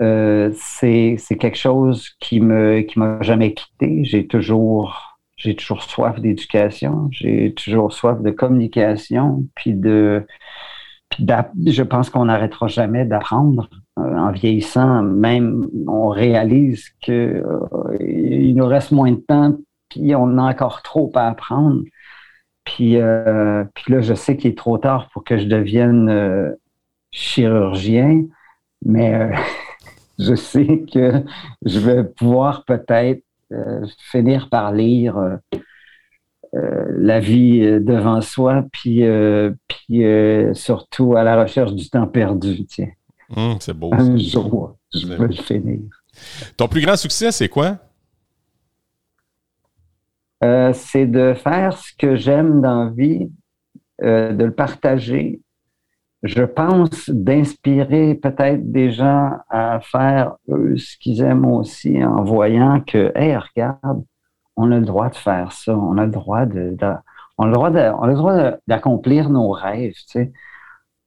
euh, 0.00 0.50
c'est 0.56 1.18
quelque 1.38 1.58
chose 1.58 2.08
qui 2.20 2.40
me 2.40 2.80
qui 2.80 2.98
m'a 2.98 3.20
jamais 3.22 3.54
quitté. 3.54 4.04
J'ai 4.04 4.26
toujours 4.26 5.18
j'ai 5.36 5.54
toujours 5.54 5.82
soif 5.82 6.18
d'éducation, 6.20 7.08
j'ai 7.12 7.54
toujours 7.54 7.92
soif 7.92 8.20
de 8.22 8.30
communication, 8.30 9.46
puis 9.54 9.74
de 9.74 10.26
je 11.18 11.82
pense 11.82 12.10
qu'on 12.10 12.24
n'arrêtera 12.26 12.66
jamais 12.66 13.04
d'apprendre. 13.04 13.68
Euh, 14.00 14.16
en 14.16 14.32
vieillissant, 14.32 15.02
même, 15.02 15.68
on 15.86 16.08
réalise 16.08 16.90
qu'il 17.00 17.14
euh, 17.14 18.54
nous 18.54 18.66
reste 18.66 18.92
moins 18.92 19.12
de 19.12 19.20
temps, 19.20 19.56
puis 19.88 20.14
on 20.14 20.38
a 20.38 20.42
encore 20.42 20.82
trop 20.82 21.10
à 21.14 21.28
apprendre. 21.28 21.82
Puis, 22.64 22.96
euh, 22.96 23.64
là, 23.88 24.00
je 24.00 24.14
sais 24.14 24.36
qu'il 24.36 24.52
est 24.52 24.58
trop 24.58 24.78
tard 24.78 25.08
pour 25.12 25.24
que 25.24 25.38
je 25.38 25.44
devienne 25.44 26.54
chirurgien, 27.10 28.24
mais 28.84 29.32
je 30.18 30.34
sais 30.34 30.84
que 30.92 31.24
je 31.64 31.80
vais 31.80 32.04
pouvoir 32.04 32.64
peut-être 32.64 33.22
finir 34.10 34.48
par 34.48 34.72
lire 34.72 35.38
la 36.52 37.18
vie 37.18 37.80
devant 37.80 38.20
soi, 38.20 38.64
puis, 38.72 39.02
puis 39.66 40.04
surtout 40.54 41.16
à 41.16 41.24
la 41.24 41.42
recherche 41.42 41.74
du 41.74 41.88
temps 41.90 42.06
perdu. 42.06 42.64
Tiens. 42.66 42.90
Hum, 43.36 43.56
c'est 43.60 43.74
beau. 43.74 43.92
Un 43.94 44.16
jour, 44.16 44.76
je 44.92 45.06
vais 45.06 45.16
le 45.16 45.32
finir. 45.32 45.80
Ton 46.56 46.68
plus 46.68 46.80
grand 46.80 46.96
succès, 46.96 47.30
c'est 47.30 47.48
quoi? 47.48 47.78
Euh, 50.42 50.72
c'est 50.72 51.06
de 51.06 51.34
faire 51.34 51.76
ce 51.76 51.92
que 51.96 52.16
j'aime 52.16 52.60
dans 52.60 52.84
la 52.84 52.90
vie, 52.90 53.30
euh, 54.02 54.32
de 54.32 54.44
le 54.44 54.54
partager. 54.54 55.40
Je 56.22 56.42
pense 56.42 57.08
d'inspirer 57.08 58.14
peut-être 58.14 58.70
des 58.70 58.90
gens 58.90 59.32
à 59.48 59.80
faire 59.80 60.34
ce 60.46 60.98
qu'ils 60.98 61.22
aiment 61.22 61.46
aussi 61.46 62.02
en 62.04 62.24
voyant 62.24 62.80
que, 62.80 63.12
hey, 63.14 63.36
regarde, 63.36 64.04
on 64.56 64.70
a 64.70 64.78
le 64.78 64.84
droit 64.84 65.08
de 65.08 65.16
faire 65.16 65.52
ça, 65.52 65.76
on 65.76 65.96
a 65.96 66.04
le 66.04 66.10
droit 66.10 66.44
de, 66.44 66.76
droit 66.76 67.02
on 67.38 67.44
a 67.44 68.06
le 68.06 68.14
droit 68.14 68.52
d'accomplir 68.66 69.30
nos 69.30 69.50
rêves. 69.50 69.94
Tu 69.94 70.04
sais. 70.08 70.32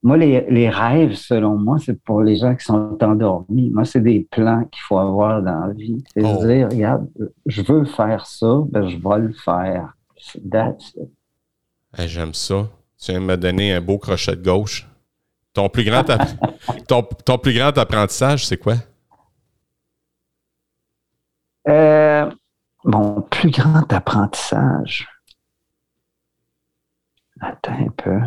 Moi, 0.04 0.18
les, 0.18 0.70
rêves, 0.70 1.14
selon 1.14 1.58
moi, 1.58 1.78
c'est 1.80 1.98
pour 2.04 2.22
les 2.22 2.36
gens 2.36 2.54
qui 2.56 2.66
sont 2.66 2.98
endormis. 3.02 3.70
Moi, 3.70 3.86
c'est 3.86 4.02
des 4.02 4.28
plans 4.30 4.66
qu'il 4.66 4.82
faut 4.82 5.00
avoir 5.00 5.42
dans 5.42 5.68
la 5.68 5.74
vie. 5.74 6.04
C'est 6.14 6.26
oh. 6.26 6.46
dire, 6.46 6.68
regarde, 6.70 7.08
je 7.46 7.62
veux 7.62 7.86
faire 7.86 8.26
ça, 8.26 8.64
ben, 8.70 8.90
je 8.90 8.98
vais 8.98 9.20
le 9.20 9.34
faire. 9.34 9.96
That's 10.52 10.96
J'aime 12.00 12.34
ça. 12.34 12.68
Tu 12.98 13.12
viens 13.12 13.22
de 13.22 13.26
me 13.26 13.38
donner 13.38 13.74
un 13.74 13.82
beau 13.82 13.98
crochet 13.98 14.36
de 14.36 14.44
gauche. 14.44 14.88
Ton 15.54 15.70
plus 15.70 15.86
grand, 15.86 16.04
ton, 16.88 17.38
plus 17.38 17.54
grand 17.54 17.78
apprentissage, 17.78 18.46
c'est 18.46 18.58
quoi? 18.58 18.76
Euh, 21.70 22.30
mon 22.84 23.22
plus 23.22 23.52
grand 23.52 23.92
apprentissage. 23.94 25.08
Attends 27.40 27.74
un 27.74 27.90
peu. 27.90 28.20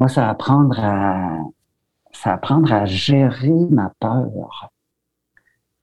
Moi, 0.00 0.08
c'est 0.08 0.20
apprendre 0.22 0.80
à, 0.80 1.36
c'est 2.12 2.30
apprendre 2.30 2.72
à 2.72 2.86
gérer 2.86 3.66
ma 3.70 3.92
peur. 4.00 4.70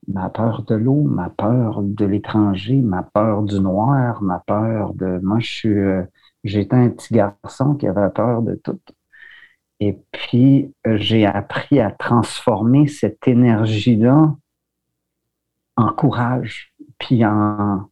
Ma 0.08 0.30
peur 0.30 0.64
de 0.64 0.74
l'eau, 0.74 1.04
ma 1.04 1.30
peur 1.30 1.82
de 1.84 2.06
l'étranger, 2.06 2.78
ma 2.78 3.04
peur 3.04 3.44
du 3.44 3.60
noir, 3.60 4.24
ma 4.24 4.40
peur 4.40 4.94
de. 4.96 5.20
Moi, 5.22 5.40
je 5.40 5.48
suis. 5.48 5.70
Euh, 5.70 6.04
j'étais 6.44 6.76
un 6.76 6.90
petit 6.90 7.14
garçon 7.14 7.76
qui 7.76 7.88
avait 7.88 8.10
peur 8.10 8.42
de 8.42 8.56
tout. 8.56 8.80
Et 9.80 10.00
puis, 10.12 10.74
j'ai 10.86 11.26
appris 11.28 11.80
à 11.80 11.92
transformer 11.92 12.88
cette 12.88 13.28
énergie-là 13.28 14.36
en 15.76 15.94
courage, 15.94 16.74
puis 16.98 17.24
en, 17.24 17.88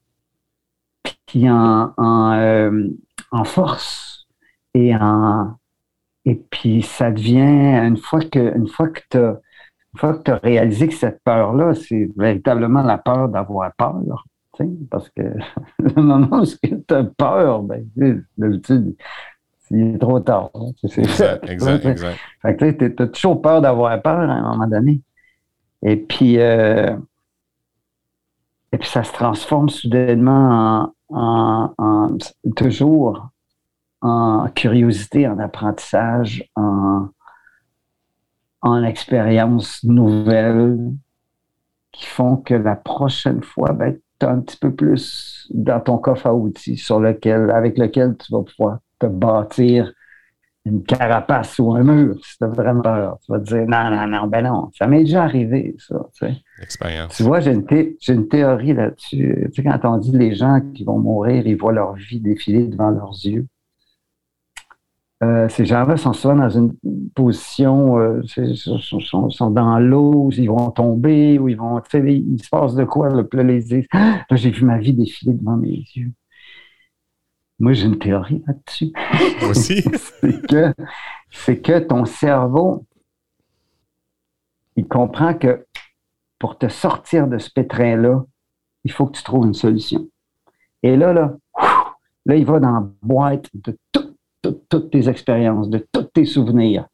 puis 1.28 1.50
en, 1.52 1.94
en, 1.98 2.32
euh, 2.34 2.88
en 3.32 3.44
force 3.44 4.28
et 4.74 4.96
en, 4.96 5.56
et 6.26 6.36
puis, 6.36 6.82
ça 6.82 7.12
devient, 7.12 7.40
une 7.40 7.98
fois 7.98 8.20
que, 8.20 8.58
une 8.58 8.68
fois 8.68 8.90
que 8.90 9.02
tu 9.10 9.18
as, 9.18 10.34
as 10.34 10.38
réalisé 10.38 10.88
que 10.88 10.94
cette 10.96 11.22
peur-là, 11.24 11.76
c'est 11.76 12.10
véritablement 12.18 12.82
la 12.82 12.98
peur 12.98 13.30
d'avoir 13.30 13.72
peur, 13.76 14.26
parce 14.90 15.10
que 15.10 15.22
le 15.80 16.02
moment 16.02 16.42
où 16.42 16.46
tu 16.46 16.94
as 16.94 17.04
peur, 17.04 17.62
ben, 17.62 17.86
d'habitude, 18.38 18.96
c'est 19.60 19.98
trop 20.00 20.20
tard. 20.20 20.50
Hein, 20.56 20.72
exact, 20.98 21.50
exact, 21.50 21.86
exact. 21.86 22.20
Fait 22.42 22.56
que 22.56 22.72
tu 22.72 23.04
as 23.04 23.08
toujours 23.08 23.42
peur 23.42 23.62
d'avoir 23.62 24.02
peur 24.02 24.30
à 24.30 24.34
un 24.34 24.52
moment 24.52 24.68
donné. 24.68 25.02
Et 25.84 25.98
puis, 25.98 26.40
euh, 26.40 26.96
et 28.72 28.78
puis 28.78 28.90
ça 28.90 29.04
se 29.04 29.14
transforme 29.14 29.70
soudainement 29.70 30.94
en, 31.10 31.74
en 31.78 32.18
toujours 32.56 33.30
en 34.06 34.48
curiosité, 34.50 35.28
en 35.28 35.40
apprentissage, 35.40 36.48
en, 36.56 37.08
en 38.62 38.84
expériences 38.84 39.84
nouvelles 39.84 40.78
qui 41.92 42.06
font 42.06 42.38
que 42.38 42.54
la 42.54 42.76
prochaine 42.76 43.42
fois, 43.42 43.74
ben, 43.74 43.98
tu 44.20 44.26
as 44.28 44.30
un 44.30 44.42
petit 44.42 44.58
peu 44.58 44.74
plus 44.74 45.48
dans 45.50 45.80
ton 45.80 45.98
coffre 45.98 46.28
à 46.28 46.36
outils 46.36 46.78
sur 46.78 47.00
lequel, 47.00 47.50
avec 47.50 47.80
lequel 47.80 48.16
tu 48.18 48.32
vas 48.32 48.44
pouvoir 48.44 48.80
te 49.00 49.08
bâtir 49.08 49.92
une 50.66 50.84
carapace 50.84 51.58
ou 51.58 51.74
un 51.74 51.84
mur, 51.84 52.16
si 52.24 52.38
tu 52.38 52.44
as 52.44 52.48
vraiment 52.48 52.82
peur. 52.82 53.18
Tu 53.26 53.32
vas 53.32 53.40
te 53.40 53.46
dire, 53.46 53.66
non, 53.68 53.90
non, 53.90 54.08
non, 54.08 54.28
ben 54.28 54.44
non, 54.44 54.70
ça 54.78 54.86
m'est 54.86 55.04
déjà 55.04 55.24
arrivé, 55.24 55.76
ça. 55.80 55.96
Tu, 56.14 56.28
sais. 56.28 56.36
Expérience. 56.62 57.16
tu 57.16 57.24
vois, 57.24 57.40
j'ai 57.40 57.54
une, 57.54 57.66
thé- 57.66 57.98
une 58.08 58.28
théorie 58.28 58.74
là-dessus. 58.74 59.50
Tu 59.54 59.64
sais, 59.64 59.68
quand 59.68 59.80
on 59.84 59.98
dit 59.98 60.12
les 60.12 60.36
gens 60.36 60.62
qui 60.76 60.84
vont 60.84 61.00
mourir, 61.00 61.48
ils 61.48 61.56
voient 61.56 61.74
leur 61.74 61.94
vie 61.96 62.20
défiler 62.20 62.68
devant 62.68 62.90
leurs 62.92 63.14
yeux. 63.24 63.48
Euh, 65.24 65.48
ces 65.48 65.66
gens-là 65.66 65.96
sont 65.96 66.12
souvent 66.14 66.36
dans 66.36 66.50
une 66.50 66.74
position, 67.16 67.98
euh, 68.00 68.22
sont, 68.56 69.00
sont- 69.00 69.30
sont 69.30 69.50
dans 69.50 69.80
l'eau, 69.80 70.30
ils 70.32 70.48
vont 70.48 70.70
tomber, 70.72 71.40
ou 71.40 71.48
ils 71.48 71.56
vont, 71.56 71.80
tu 71.80 71.90
sais, 71.92 72.14
il 72.14 72.44
se 72.44 72.50
passe 72.50 72.76
de 72.76 72.84
quoi, 72.84 73.10
là, 73.10 73.24
disent, 73.60 73.88
Ah, 73.92 74.26
là, 74.30 74.36
j'ai 74.36 74.52
vu 74.52 74.66
ma 74.66 74.78
vie 74.78 74.94
défiler 74.94 75.34
devant 75.34 75.56
mes 75.56 75.84
yeux. 75.96 76.12
Moi, 77.60 77.72
j'ai 77.74 77.86
une 77.86 77.98
théorie 77.98 78.44
là-dessus. 78.46 78.92
Moi 79.42 79.50
aussi. 79.52 79.82
c'est 80.22 80.46
que, 80.48 80.74
c'est 81.32 81.62
que 81.62 81.80
ton 81.80 82.04
cerveau, 82.04 82.86
il 84.76 84.86
comprend 84.88 85.34
que 85.34 85.66
pour 86.38 86.58
te 86.58 86.68
sortir 86.68 87.28
de 87.28 87.38
ce 87.38 87.50
pétrin-là, 87.50 88.26
il 88.84 88.92
faut 88.92 89.06
que 89.06 89.18
tu 89.18 89.24
trouves 89.24 89.46
une 89.48 89.54
solution. 89.54 90.08
Et 90.84 90.98
là, 90.98 91.14
là, 91.14 91.34
là, 92.26 92.36
il 92.36 92.46
va 92.46 92.60
dans 92.60 92.72
la 92.72 92.88
boîte 93.02 93.50
de 93.54 93.78
tout- 93.94 94.05
tout- 94.50 94.62
toutes 94.70 94.92
tes 94.92 95.08
expériences, 95.10 95.70
de 95.70 95.86
tous 95.92 96.04
tes 96.04 96.26
souvenirs. 96.26 96.86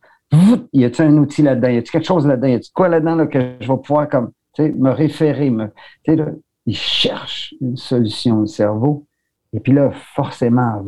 Y 0.73 0.85
a-t-il 0.85 1.09
un 1.09 1.17
outil 1.17 1.41
là-dedans? 1.41 1.67
Y 1.69 1.77
a-t-il 1.77 1.91
quelque 1.91 2.07
chose 2.07 2.25
là-dedans? 2.25 2.47
Y 2.47 2.53
a-t-il 2.53 2.71
quoi 2.73 2.87
là-dedans 2.87 3.15
là, 3.15 3.27
que 3.27 3.39
je 3.59 3.67
vais 3.67 3.77
pouvoir 3.77 4.07
comme, 4.07 4.31
me 4.59 4.91
référer? 4.91 5.49
Me, 5.49 5.67
là, 6.07 6.25
il 6.65 6.75
cherche 6.75 7.53
une 7.59 7.75
solution, 7.75 8.41
le 8.41 8.47
cerveau. 8.47 9.05
Et 9.53 9.59
puis 9.59 9.73
là, 9.73 9.91
forcément, 10.15 10.85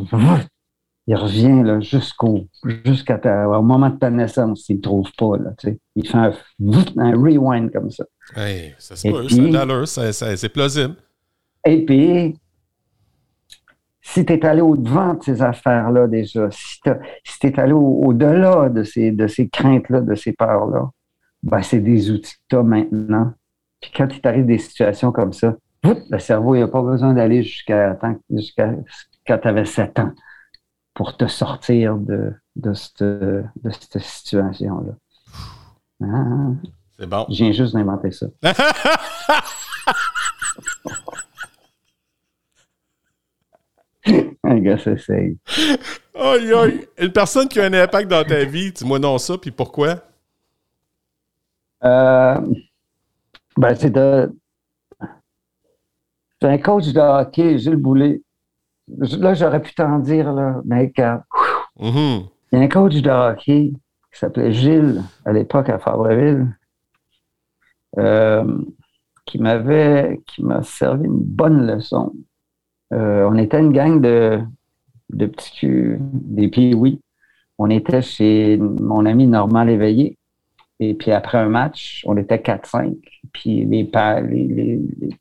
il 1.06 1.16
revient 1.18 1.64
là, 1.64 1.82
jusqu'au 1.82 2.48
jusqu'à 2.86 3.20
au 3.50 3.62
moment 3.62 3.90
de 3.90 3.98
ta 3.98 4.10
naissance, 4.10 4.64
s'il 4.64 4.78
ne 4.78 4.82
trouve 4.82 5.12
pas. 5.18 5.38
Là, 5.38 5.52
il 5.96 6.08
fait 6.08 6.18
un, 6.18 6.32
rewind 7.12 7.72
comme 7.74 7.92
ça. 7.92 8.06
Hey, 8.38 8.74
ça 8.78 8.96
se 8.96 9.10
peut, 9.10 9.86
ça- 9.86 10.38
c'est 10.38 10.50
plausible. 10.50 10.96
Et 11.66 11.84
puis, 11.86 12.38
si 14.06 14.26
tu 14.26 14.34
es 14.34 14.46
allé 14.46 14.62
au-devant 14.62 15.14
de 15.16 15.24
ces 15.24 15.42
affaires-là 15.42 16.08
déjà, 16.08 16.50
si 16.52 16.80
tu 16.82 17.48
es 17.48 17.60
allé 17.60 17.72
au- 17.74 18.02
au-delà 18.06 18.68
de 18.70 18.84
ces, 18.84 19.12
de 19.12 19.28
ces 19.28 19.48
craintes-là, 19.50 20.02
de 20.02 20.14
ces 20.16 20.34
peurs-là, 20.34 20.90
ben, 21.42 21.62
c'est 21.62 21.80
des 21.80 22.12
outils 22.12 22.34
que 22.36 22.40
tu 22.50 22.56
as 22.58 22.64
maintenant. 22.64 23.32
Puis 23.82 23.92
quand 23.96 24.08
il 24.14 24.22
t'arrive 24.22 24.46
des 24.46 24.58
situations 24.60 25.12
comme 25.12 25.34
ça, 25.34 25.56
le 25.84 26.20
cerveau, 26.20 26.56
il 26.56 26.62
n'a 26.62 26.68
pas 26.68 26.82
besoin 26.82 27.14
d'aller 27.14 27.44
jusqu'à 27.44 27.98
quand 28.00 29.38
tu 29.38 29.48
avais 29.48 29.66
7 29.66 30.00
ans 30.00 30.12
pour 30.94 31.18
te 31.18 31.28
sortir 31.28 31.96
de, 31.98 32.34
de 32.56 32.74
cette, 32.74 33.04
de 33.04 33.44
cette 33.72 34.00
situation-là. 34.02 34.94
Ah, 36.04 36.52
C'est 37.00 37.08
bon. 37.10 37.26
je 37.30 37.44
viens 37.44 37.52
juste 37.52 37.74
d'inventer 37.74 38.12
ça. 38.12 38.28
Un 44.54 44.60
gars 44.60 44.78
s'essaye. 44.78 45.38
Aïe, 46.16 46.54
aïe. 46.54 46.88
Une 47.00 47.12
personne 47.12 47.48
qui 47.48 47.60
a 47.60 47.66
un 47.66 47.74
impact 47.74 48.08
dans 48.10 48.24
ta 48.24 48.44
vie, 48.46 48.72
dis-moi 48.72 49.00
non 49.00 49.18
ça, 49.18 49.36
puis 49.38 49.50
pourquoi? 49.52 49.96
Euh, 51.84 52.36
ben, 53.58 53.76
c'est 53.76 53.90
de. 53.90 54.32
C'est 56.42 56.48
un 56.50 56.58
coach 56.58 56.88
de 56.94 57.00
hockey, 57.00 57.58
Gilles 57.58 57.78
Boulet. 57.78 58.22
Là, 58.88 59.34
j'aurais 59.34 59.62
pu 59.62 59.74
t'en 59.74 59.98
dire, 60.00 60.32
là, 60.34 60.62
mais 60.66 60.92
quand- 60.92 61.22
Mhm. 61.80 62.28
il 62.52 62.60
y 62.60 62.62
a 62.62 62.66
un 62.66 62.68
coach 62.68 62.96
de 62.96 63.10
hockey 63.10 63.72
qui 64.12 64.20
s'appelait 64.20 64.52
Gilles, 64.54 65.02
à 65.26 65.32
l'époque 65.32 65.70
à 65.70 65.80
Fabreville, 65.80 66.48
euh, 67.98 68.58
qui 69.26 69.40
m'avait, 69.40 70.22
qui 70.28 70.44
m'a 70.44 70.62
servi 70.64 71.06
une 71.06 71.18
bonne 71.24 71.66
leçon. 71.66 72.14
Euh, 72.94 73.28
on 73.30 73.36
était 73.38 73.60
une 73.60 73.74
gang 73.74 74.00
de, 74.02 74.40
de 75.12 75.26
petits 75.26 75.52
culs, 75.60 75.98
des 76.02 76.48
pee 76.48 76.76
On 77.58 77.70
était 77.70 78.02
chez 78.02 78.58
mon 78.58 79.06
ami 79.06 79.28
Normand 79.28 79.64
Léveillé. 79.64 80.18
Et 80.80 80.94
puis 80.96 81.12
après 81.12 81.38
un 81.38 81.50
match, 81.50 82.04
on 82.08 82.18
était 82.18 82.38
4-5. 82.38 82.96
Puis 83.32 83.66
les, 83.66 83.90
les- 83.94 84.48
les- 84.48 84.82
les- 85.00 85.18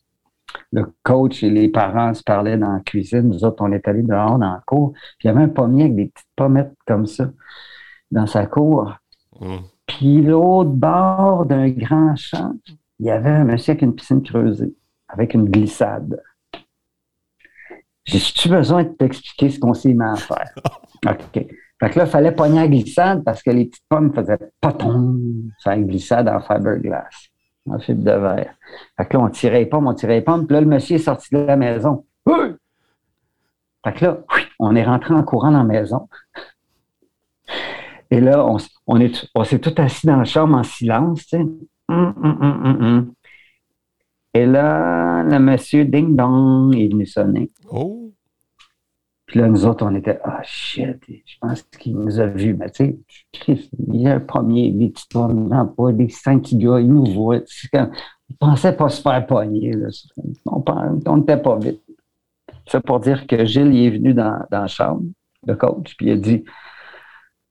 le 0.71 0.87
coach 1.03 1.43
et 1.43 1.51
les 1.51 1.69
parents 1.69 2.13
se 2.15 2.23
parlaient 2.23 2.59
dans 2.59 2.73
la 2.73 2.81
cuisine. 2.81 3.23
Nous 3.29 3.45
autres, 3.45 3.63
on 3.65 3.73
est 3.73 3.87
allés 3.89 4.03
dehors 4.03 4.39
dans 4.39 4.53
la 4.53 4.63
cour. 4.67 4.93
Puis 5.19 5.25
il 5.25 5.27
y 5.29 5.31
avait 5.31 5.43
un 5.43 5.49
pommier 5.49 5.85
avec 5.85 5.97
des 5.97 6.07
petites 6.07 6.29
pommettes 6.37 6.75
comme 6.87 7.07
ça 7.07 7.31
dans 8.11 8.27
sa 8.27 8.47
cour. 8.47 8.95
Mhm. 9.41 9.61
Puis 9.87 10.23
l'autre 10.23 10.71
bord 10.71 11.47
d'un 11.47 11.69
grand 11.71 12.15
champ, 12.17 12.53
il 12.99 13.07
y 13.07 13.11
avait 13.11 13.31
un 13.31 13.45
monsieur 13.45 13.73
avec 13.73 13.83
une 13.83 13.95
piscine 13.95 14.23
creusée, 14.23 14.75
avec 15.09 15.35
une 15.35 15.45
glissade. 15.49 16.21
J'ai-tu 18.05 18.49
besoin 18.49 18.85
de 18.85 18.89
t'expliquer 18.91 19.51
ce 19.51 19.59
qu'on 19.59 19.75
s'est 19.75 19.95
mis 19.95 20.05
à 20.05 20.17
faire? 20.17 20.53
OK. 21.07 21.47
Fait 21.83 21.91
que 21.91 21.99
là, 21.99 22.05
il 22.05 22.11
fallait 22.11 22.33
pogner 22.33 22.61
la 22.61 22.69
glissade 22.69 23.25
parce 23.25 23.43
que 23.43 23.51
les 23.51 23.67
petites 23.67 23.85
pommes 23.89 24.13
faisaient 24.15 24.39
paton 24.61 25.19
sur 25.59 25.71
la 25.71 25.79
glissade 25.79 26.29
en 26.29 26.41
fiberglass, 26.41 27.29
en 27.69 27.79
fibre 27.79 28.05
de 28.05 28.13
verre. 28.13 28.55
Fait 28.97 29.07
que 29.07 29.17
là, 29.17 29.25
on 29.25 29.29
tirait 29.29 29.61
les 29.61 29.67
pommes, 29.67 29.89
on 29.89 29.95
tirait 29.95 30.17
les 30.17 30.23
pommes. 30.23 30.47
Puis 30.47 30.55
là, 30.55 30.61
le 30.61 30.67
monsieur 30.67 30.97
est 30.97 31.01
sorti 31.01 31.35
de 31.35 31.39
la 31.39 31.57
maison. 31.57 32.05
Fait 33.85 33.93
que 33.95 34.05
là, 34.05 34.19
oui, 34.35 34.43
on 34.61 34.77
est 34.77 34.85
rentré 34.85 35.13
en 35.15 35.25
courant 35.25 35.51
dans 35.51 35.59
la 35.59 35.65
maison. 35.65 36.09
Et 38.11 38.21
là, 38.21 38.45
on, 38.47 38.59
on 38.87 39.01
est, 39.01 39.27
on 39.35 39.43
s'est 39.43 39.59
tout 39.59 39.75
assis 39.79 40.07
dans 40.07 40.17
la 40.19 40.25
chambre 40.25 40.57
en 40.57 40.63
silence, 40.63 41.27
tu 41.27 41.39
sais. 41.39 41.43
Hum, 41.89 42.15
hum, 42.23 42.39
hum, 42.41 42.61
hum, 42.65 42.83
hum. 42.83 43.13
Et 44.35 44.47
là, 44.47 45.23
le 45.25 45.39
monsieur 45.39 45.85
Ding 45.85 46.17
Dong 46.17 46.75
est 46.77 46.89
venu 46.89 47.05
sonner. 47.07 47.51
Oh. 47.71 48.11
Puis 49.27 49.41
là, 49.41 49.49
nous 49.49 49.65
autres, 49.67 49.85
on 49.87 49.95
était, 49.95 50.19
ah 50.25 50.41
shit, 50.43 50.97
je 51.09 51.37
pense 51.41 51.63
qu'il 51.63 51.97
nous 51.97 52.21
a 52.21 52.27
vus. 52.27 52.55
Mais 52.55 52.71
tu 52.71 52.85
sais, 52.85 52.99
Christ, 53.33 53.71
il 53.89 54.03
y 54.03 54.09
a 54.09 54.15
un 54.17 54.21
premier, 54.21 54.71
des 54.73 54.91
petits 54.91 55.09
tournants, 55.09 55.67
pas 55.67 55.93
des 55.93 56.09
cinq 56.09 56.53
gars, 56.55 56.81
ils 56.81 56.89
nous. 56.93 57.33
C'est 57.47 57.71
comme- 57.71 57.91
On 58.31 58.47
pensait 58.47 58.77
pas 58.77 58.89
se 58.89 59.01
faire 59.03 59.27
pogner. 59.27 59.73
Là. 59.73 59.89
On 60.47 61.17
n'était 61.17 61.37
pas 61.41 61.59
vite. 61.59 61.83
Ça 62.67 62.81
pour 62.81 63.01
dire 63.01 63.27
que 63.27 63.45
Gilles 63.45 63.75
il 63.75 63.87
est 63.87 63.91
venu 63.91 64.15
dans, 64.15 64.39
dans 64.51 64.61
la 64.63 64.67
chambre, 64.67 65.03
le 65.47 65.55
coach, 65.57 65.95
puis 65.97 66.07
il 66.07 66.13
a 66.13 66.17
dit 66.17 66.45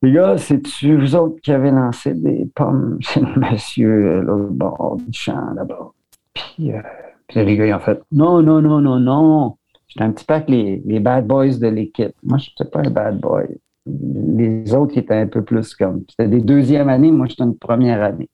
Les 0.01 0.11
gars, 0.13 0.38
c'est-tu 0.38 0.97
vous 0.99 1.15
autres 1.15 1.39
qui 1.41 1.51
avez 1.51 1.69
lancé 1.71 2.13
des 2.13 2.49
pommes 2.55 2.97
chez 3.01 3.19
le 3.21 3.39
monsieur 3.39 3.89
euh, 4.17 4.23
là, 4.23 4.34
au 4.36 4.47
bord 4.49 4.97
du 4.97 5.11
champ 5.17 5.53
là-bas? 5.53 5.91
Puis, 6.34 6.71
euh, 6.73 6.82
puis 7.27 7.43
les 7.45 7.57
gars, 7.57 7.79
fait 7.79 8.01
Non, 8.11 8.41
non, 8.41 8.61
non, 8.61 8.82
non, 8.82 8.99
non. 8.99 9.57
J'étais 9.88 10.03
un 10.03 10.11
petit 10.11 10.25
peu 10.25 10.36
avec 10.36 10.49
les, 10.49 10.82
les 10.86 10.99
bad 10.99 11.27
boys 11.27 11.57
de 11.57 11.67
l'équipe. 11.67 12.13
Moi, 12.23 12.38
je 12.38 12.49
n'étais 12.49 12.69
pas 12.71 12.79
un 12.79 12.89
bad 12.89 13.19
boy. 13.19 13.47
Les 13.86 14.73
autres, 14.73 14.97
étaient 14.97 15.15
un 15.15 15.27
peu 15.27 15.43
plus 15.43 15.73
comme. 15.75 16.05
C'était 16.09 16.29
des 16.29 16.41
deuxièmes 16.41 16.89
années, 16.89 17.11
moi, 17.11 17.27
j'étais 17.27 17.43
une 17.43 17.57
première 17.57 18.01
année. 18.03 18.29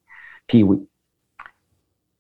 Puis 0.48 0.64
oui. 0.64 0.88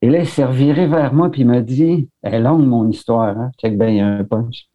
Et 0.01 0.09
là, 0.09 0.19
il 0.19 0.28
s'est 0.28 0.45
reviré 0.45 0.88
vers 0.88 1.13
moi, 1.13 1.30
puis 1.32 1.41
il 1.41 1.47
m'a 1.47 1.61
dit 1.61 2.09
Elle 2.21 2.36
est 2.36 2.39
longue, 2.39 2.65
mon 2.65 2.89
histoire, 2.89 3.38
hein? 3.38 3.51
Check 3.59 3.78
bien, 3.78 3.89
il 3.89 3.97
y 3.97 3.99
a 3.99 4.07
un 4.07 4.23
punch. 4.23 4.67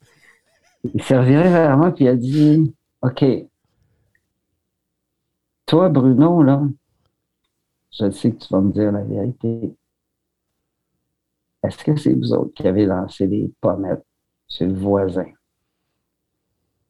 Il 0.94 1.02
s'est 1.02 1.18
reviré 1.18 1.48
vers 1.48 1.76
moi, 1.76 1.92
puis 1.92 2.04
il 2.04 2.08
a 2.08 2.16
dit 2.16 2.74
OK. 3.02 3.24
Toi, 5.66 5.88
Bruno, 5.88 6.42
là, 6.42 6.62
je 7.92 8.10
sais 8.10 8.32
que 8.32 8.44
tu 8.44 8.52
vas 8.52 8.60
me 8.60 8.72
dire 8.72 8.92
la 8.92 9.02
vérité. 9.02 9.74
Est-ce 11.62 11.84
que 11.84 11.96
c'est 11.96 12.14
vous 12.14 12.32
autres 12.32 12.54
qui 12.54 12.66
avez 12.68 12.86
lancé 12.86 13.26
des 13.28 13.52
pommettes 13.60 14.04
chez 14.48 14.66
le 14.66 14.74
voisin? 14.74 15.30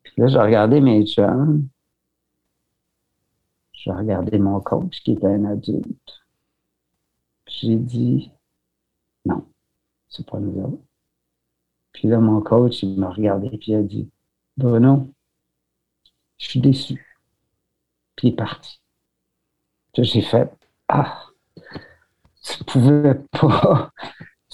Puis 0.04 0.12
là, 0.18 0.28
j'ai 0.28 0.38
regardé 0.38 0.80
mes 0.80 1.04
chums. 1.06 1.68
J'ai 3.72 3.90
regardé 3.92 4.38
mon 4.38 4.60
coach 4.60 5.02
qui 5.02 5.12
était 5.12 5.26
un 5.26 5.44
adulte. 5.44 6.22
J'ai 7.46 7.76
dit 7.76 8.32
non, 9.24 9.46
c'est 10.08 10.26
pas 10.26 10.40
nous 10.40 10.62
autres. 10.62 10.82
Puis 11.92 12.08
là, 12.08 12.18
mon 12.18 12.40
coach, 12.42 12.82
il 12.82 12.98
m'a 12.98 13.10
regardé 13.10 13.48
et 13.48 13.60
il 13.66 13.74
a 13.74 13.82
dit 13.82 14.10
Bruno, 14.56 15.08
je 16.38 16.46
suis 16.48 16.60
déçu. 16.60 17.18
Puis 18.16 18.28
il 18.28 18.32
est 18.32 18.36
parti. 18.36 18.80
J'ai 19.96 20.20
fait 20.22 20.52
Ah, 20.88 21.26
tu 22.42 22.64
pouvais 22.64 23.14
pas. 23.30 23.90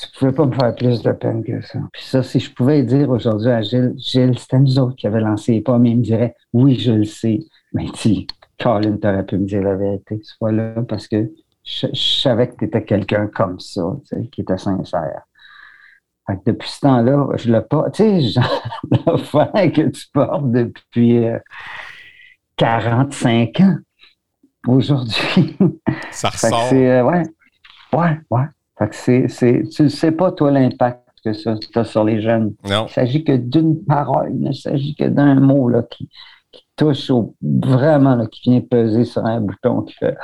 Tu 0.01 0.19
pouvais 0.19 0.33
pas 0.33 0.47
me 0.47 0.53
faire 0.55 0.75
plus 0.75 1.03
de 1.03 1.13
peine 1.13 1.43
que 1.45 1.61
ça. 1.61 1.81
Puis 1.93 2.03
ça, 2.05 2.23
si 2.23 2.39
je 2.41 2.53
pouvais 2.53 2.83
dire 2.85 3.11
aujourd'hui 3.11 3.51
à 3.51 3.63
Gilles, 3.63 3.95
Gilles, 3.97 4.39
c'était 4.39 4.59
nous 4.61 4.79
autres 4.79 4.97
qui 4.97 5.07
avions 5.07 5.27
lancé 5.27 5.53
les 5.53 5.61
pommes, 5.61 5.87
il 5.87 5.99
me 5.99 6.03
dirait 6.03 6.37
Oui, 6.53 6.79
je 6.79 6.93
le 6.93 7.05
sais. 7.05 7.41
Mais 7.73 7.87
tu, 7.95 8.27
Colin, 8.63 8.97
t'aurais 8.97 9.27
pu 9.27 9.39
me 9.39 9.47
dire 9.47 9.63
la 9.63 9.75
vérité. 9.75 10.21
C'est 10.23 10.39
pas 10.39 10.53
là 10.53 10.75
parce 10.89 11.09
que 11.09 11.31
je, 11.65 11.87
je 11.93 12.21
savais 12.21 12.49
que 12.49 12.57
tu 12.57 12.65
étais 12.67 12.85
quelqu'un 12.85 13.27
comme 13.27 13.59
ça, 13.59 13.83
tu 14.09 14.17
sais, 14.17 14.29
qui 14.29 14.43
était 14.43 14.57
sincère. 14.59 15.23
Fait 16.27 16.37
que 16.37 16.51
depuis 16.53 16.69
ce 16.69 16.81
temps-là, 16.81 17.27
je 17.37 17.51
l'ai 17.53 17.61
pas. 17.63 17.91
Tu 17.91 18.03
sais, 18.05 18.21
genre 18.21 18.63
l'affaire 19.07 19.73
que 19.73 19.89
tu 19.89 20.07
portes 20.13 20.51
depuis. 20.53 21.27
euh, 21.27 21.39
45 22.59 23.61
ans 23.61 23.77
aujourd'hui. 24.67 25.57
Ça 26.11 26.29
ressort. 26.29 26.71
Euh, 26.73 27.03
ouais, 27.03 27.23
ouais, 27.93 28.21
ouais. 28.31 28.45
Fait 28.79 28.89
que 28.89 29.29
c'est, 29.29 29.65
tu 29.71 29.83
ne 29.83 29.89
sais 29.89 30.13
pas, 30.13 30.33
toi, 30.33 30.51
l'impact 30.51 31.09
que 31.25 31.33
ça 31.33 31.57
a 31.75 31.85
sur 31.85 32.05
les 32.05 32.23
jeunes. 32.23 32.55
Non. 32.69 32.87
Il 32.89 32.93
s'agit 32.93 33.25
que 33.25 33.37
d'une 33.37 33.85
parole, 33.85 34.31
il 34.33 34.41
ne 34.41 34.53
s'agit 34.53 34.95
que 34.95 35.05
d'un 35.05 35.35
mot 35.35 35.69
là, 35.69 35.83
qui, 35.83 36.09
touche 36.77 37.11
au, 37.11 37.35
vraiment, 37.43 38.15
là, 38.15 38.27
qui 38.27 38.51
vient 38.51 38.61
peser 38.61 39.05
sur 39.05 39.25
un 39.25 39.41
bouton 39.41 39.83
qui 39.83 39.95
fait 39.95 40.17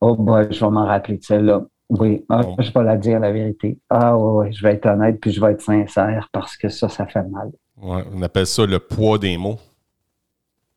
Oh 0.00 0.16
boy, 0.16 0.46
je 0.50 0.64
vais 0.64 0.70
m'en 0.70 0.86
rappeler 0.86 1.18
de 1.18 1.24
celle-là. 1.24 1.62
Oui, 1.88 2.24
ah, 2.28 2.42
je 2.58 2.72
vais 2.72 2.84
la 2.84 2.96
dire 2.96 3.20
la 3.20 3.32
vérité. 3.32 3.78
Ah 3.90 4.16
oui, 4.16 4.52
je 4.52 4.62
vais 4.62 4.74
être 4.74 4.86
honnête 4.86 5.20
puis 5.20 5.30
je 5.30 5.40
vais 5.40 5.52
être 5.52 5.60
sincère 5.60 6.28
parce 6.32 6.56
que 6.56 6.68
ça, 6.68 6.88
ça 6.88 7.06
fait 7.06 7.22
mal. 7.24 7.50
Ouais, 7.76 8.02
on 8.12 8.22
appelle 8.22 8.46
ça 8.46 8.64
le 8.64 8.78
poids 8.78 9.18
des 9.18 9.36
mots. 9.36 9.58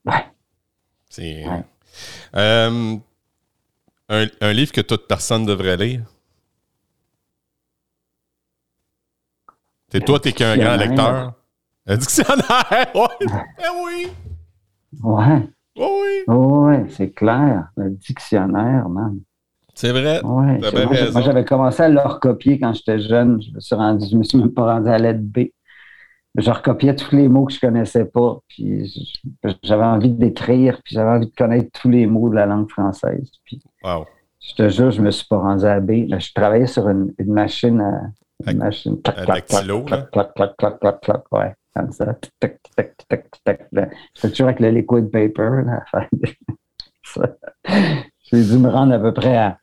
Ouais. 0.05 0.25
C'est. 1.09 1.45
Euh, 2.35 2.97
un, 4.09 4.25
un, 4.41 4.53
livre 4.53 4.71
que 4.71 4.81
toute 4.81 5.07
personne 5.07 5.45
devrait 5.45 5.77
lire. 5.77 6.01
C'est 9.91 10.03
toi, 10.03 10.19
t'es 10.19 10.31
qu'un 10.31 10.57
grand 10.57 10.75
lecteur? 10.75 11.33
Un 11.87 11.97
dictionnaire, 11.97 12.87
ouais. 12.95 13.27
Eh 13.59 13.83
oui. 13.83 14.07
Ouais. 15.03 15.47
Oh 15.77 16.01
oui. 16.01 16.23
Oui, 16.27 16.75
c'est 16.89 17.11
clair. 17.11 17.67
Le 17.77 17.91
dictionnaire, 17.91 18.89
man. 18.89 19.19
C'est 19.75 19.91
vrai. 19.91 20.23
Ouais, 20.23 20.59
moi, 21.11 21.21
j'avais 21.21 21.43
commencé 21.43 21.83
à 21.83 21.89
le 21.89 21.99
recopier 21.99 22.57
quand 22.59 22.73
j'étais 22.73 22.97
jeune. 22.97 23.41
Je 23.41 23.51
me 23.51 23.59
suis 23.59 23.75
rendu, 23.75 24.05
je 24.09 24.15
me 24.15 24.23
suis 24.23 24.37
même 24.37 24.53
pas 24.53 24.73
rendu 24.73 24.89
à 24.89 24.97
l'aide 24.97 25.21
B. 25.21 25.49
Je 26.37 26.49
recopiais 26.49 26.95
tous 26.95 27.15
les 27.15 27.27
mots 27.27 27.45
que 27.45 27.53
je 27.53 27.59
connaissais 27.59 28.05
pas. 28.05 28.39
Puis 28.47 28.89
j'avais 29.63 29.83
envie 29.83 30.11
d'écrire, 30.11 30.81
puis 30.83 30.95
j'avais 30.95 31.11
envie 31.11 31.27
de 31.27 31.35
connaître 31.35 31.69
tous 31.79 31.89
les 31.89 32.07
mots 32.07 32.29
de 32.29 32.35
la 32.35 32.45
langue 32.45 32.69
française. 32.69 33.29
Puis, 33.43 33.61
wow. 33.83 34.05
Je 34.39 34.53
te 34.53 34.69
jure, 34.69 34.91
je 34.91 35.01
me 35.01 35.11
suis 35.11 35.27
pas 35.27 35.39
rendu 35.39 35.65
à 35.65 35.79
B. 35.79 36.07
Je 36.09 36.33
travaillais 36.33 36.67
sur 36.67 36.87
une, 36.87 37.13
machine 37.19 37.81
à 37.81 38.01
machine. 38.53 39.01
Clac, 39.01 39.15
clac, 39.25 39.45
clac, 39.45 39.65
clac, 39.65 40.11
clac, 40.11 40.57
clac, 40.57 40.79
clac, 40.79 41.01
clac, 41.01 41.31
ouais. 41.31 41.53
Comme 41.75 41.91
ça. 41.91 42.13
Tic, 42.39 42.53
C'était 44.13 44.29
toujours 44.29 44.47
avec 44.47 44.59
le 44.59 44.69
liquid 44.69 45.11
paper, 45.11 45.63
J'ai 48.31 48.43
dû 48.43 48.57
me 48.57 48.69
rendre 48.69 48.93
à 48.93 48.99
peu 48.99 49.13
près 49.13 49.37
à 49.37 49.59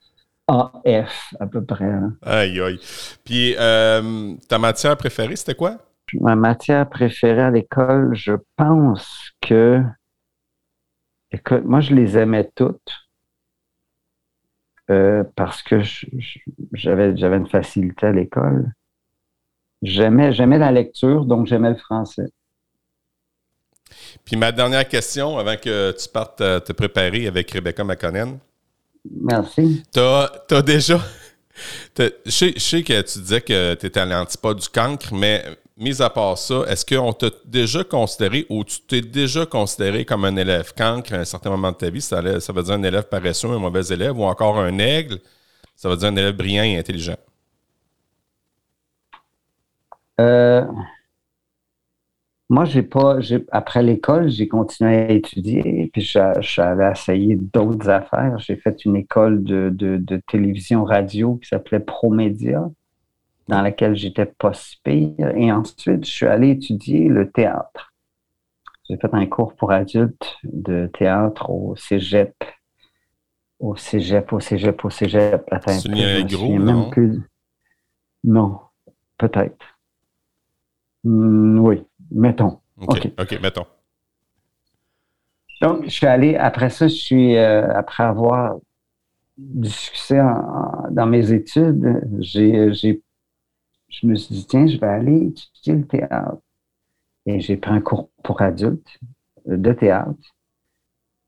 AF, 0.46 1.34
à 1.40 1.46
peu 1.46 1.64
près. 1.64 1.84
Hein. 1.84 2.14
Aïe, 2.22 2.60
aïe. 2.60 2.78
Puis, 3.24 3.54
euh, 3.58 4.34
ta 4.48 4.58
matière 4.58 4.96
préférée, 4.96 5.36
c'était 5.36 5.54
quoi? 5.54 5.78
Ma 6.20 6.36
matière 6.36 6.88
préférée 6.88 7.42
à 7.42 7.50
l'école, 7.50 8.14
je 8.14 8.34
pense 8.56 9.32
que. 9.40 9.82
Écoute, 11.30 11.64
moi, 11.64 11.80
je 11.80 11.94
les 11.94 12.18
aimais 12.18 12.50
toutes. 12.54 13.01
Euh, 14.92 15.24
parce 15.36 15.62
que 15.62 15.80
j'avais 16.72 17.36
une 17.36 17.48
facilité 17.48 18.06
à 18.06 18.12
l'école. 18.12 18.72
J'aimais, 19.80 20.30
la 20.30 20.70
lecture, 20.70 21.24
donc 21.24 21.46
j'aimais 21.46 21.70
le 21.70 21.76
français. 21.76 22.28
Puis 24.24 24.36
ma 24.36 24.52
dernière 24.52 24.86
question, 24.86 25.38
avant 25.38 25.56
que 25.56 25.92
tu 25.92 26.08
partes 26.08 26.38
te 26.38 26.72
préparer 26.72 27.26
avec 27.26 27.50
Rebecca 27.50 27.82
McConnell. 27.82 28.38
Merci. 29.10 29.82
Tu 29.92 29.98
as, 29.98 30.62
déjà. 30.62 31.00
Je 31.98 32.10
sais, 32.58 32.82
que 32.82 33.00
tu 33.02 33.18
disais 33.20 33.40
que 33.40 33.74
tu 33.74 33.86
étais 33.86 34.00
à 34.00 34.04
l'antipode 34.04 34.58
du 34.58 34.68
cancre, 34.68 35.12
mais 35.14 35.44
mis 35.82 36.00
à 36.00 36.08
part 36.08 36.38
ça, 36.38 36.64
est-ce 36.68 36.86
qu'on 36.86 37.12
t'a 37.12 37.28
déjà 37.44 37.84
considéré 37.84 38.46
ou 38.48 38.64
tu 38.64 38.80
t'es 38.80 39.00
déjà 39.00 39.44
considéré 39.44 40.04
comme 40.04 40.24
un 40.24 40.36
élève 40.36 40.72
cancre 40.76 41.12
à 41.14 41.18
un 41.18 41.24
certain 41.24 41.50
moment 41.50 41.72
de 41.72 41.76
ta 41.76 41.90
vie? 41.90 42.00
Ça, 42.00 42.20
veut 42.20 42.62
dire 42.62 42.74
un 42.74 42.82
élève 42.82 43.08
paresseux, 43.08 43.50
un 43.50 43.58
mauvais 43.58 43.84
élève, 43.86 44.18
ou 44.18 44.24
encore 44.24 44.58
un 44.58 44.78
aigle? 44.78 45.18
Ça 45.76 45.88
veut 45.88 45.96
dire 45.96 46.08
un 46.08 46.16
élève 46.16 46.36
brillant 46.36 46.64
et 46.64 46.78
intelligent? 46.78 47.16
Euh, 50.20 50.64
moi, 52.52 52.66
j'ai 52.66 52.82
pas. 52.82 53.18
Après 53.50 53.82
l'école, 53.82 54.28
j'ai 54.28 54.46
continué 54.46 54.94
à 54.94 55.10
étudier, 55.10 55.88
puis 55.90 56.02
j'avais 56.02 56.90
essayé 56.90 57.34
d'autres 57.34 57.88
affaires. 57.88 58.38
J'ai 58.40 58.56
fait 58.56 58.84
une 58.84 58.96
école 58.96 59.42
de, 59.42 60.22
télévision 60.28 60.84
radio 60.84 61.36
qui 61.36 61.48
s'appelait 61.48 61.80
Promédia, 61.80 62.68
dans 63.48 63.62
laquelle 63.62 63.96
j'étais 63.96 64.26
pas 64.26 64.52
si 64.52 64.78
pire. 64.82 65.36
Et 65.36 65.50
ensuite, 65.52 66.04
je 66.04 66.10
suis 66.10 66.26
allé 66.26 66.50
étudier 66.50 67.08
le 67.08 67.30
théâtre. 67.30 67.92
J'ai 68.88 68.96
fait 68.96 69.12
un 69.12 69.26
cours 69.26 69.54
pour 69.54 69.72
adultes 69.72 70.36
de 70.42 70.90
théâtre 70.98 71.50
au 71.50 71.76
cégep. 71.76 72.34
Au 73.58 73.76
cégep, 73.76 74.32
au 74.32 74.40
cégep, 74.40 74.84
au 74.84 74.90
cégep. 74.90 75.44
C'est 75.66 76.26
gros, 76.26 76.58
non? 76.58 76.90
Non, 78.24 78.60
peut-être. 79.18 79.64
Mm, 81.04 81.58
oui, 81.60 81.84
mettons. 82.10 82.60
OK, 82.76 83.12
OK, 83.18 83.40
mettons. 83.40 83.66
Donc, 85.60 85.84
je 85.84 85.90
suis 85.90 86.06
allé, 86.06 86.34
après 86.36 86.70
ça, 86.70 86.88
je 86.88 86.94
suis, 86.94 87.36
euh, 87.36 87.72
après 87.72 88.02
avoir 88.02 88.56
du 89.38 89.70
succès 89.70 90.20
dans 90.90 91.06
mes 91.06 91.32
études, 91.32 92.02
j'ai, 92.18 93.00
je 93.92 94.06
me 94.06 94.14
suis 94.16 94.34
dit, 94.34 94.46
tiens, 94.46 94.66
je 94.66 94.78
vais 94.78 94.86
aller 94.88 95.26
étudier 95.26 95.74
le 95.74 95.86
théâtre. 95.86 96.42
Et 97.26 97.40
j'ai 97.40 97.56
pris 97.56 97.70
un 97.70 97.80
cours 97.80 98.10
pour 98.24 98.42
adultes 98.42 98.98
de 99.46 99.72
théâtre. 99.72 100.34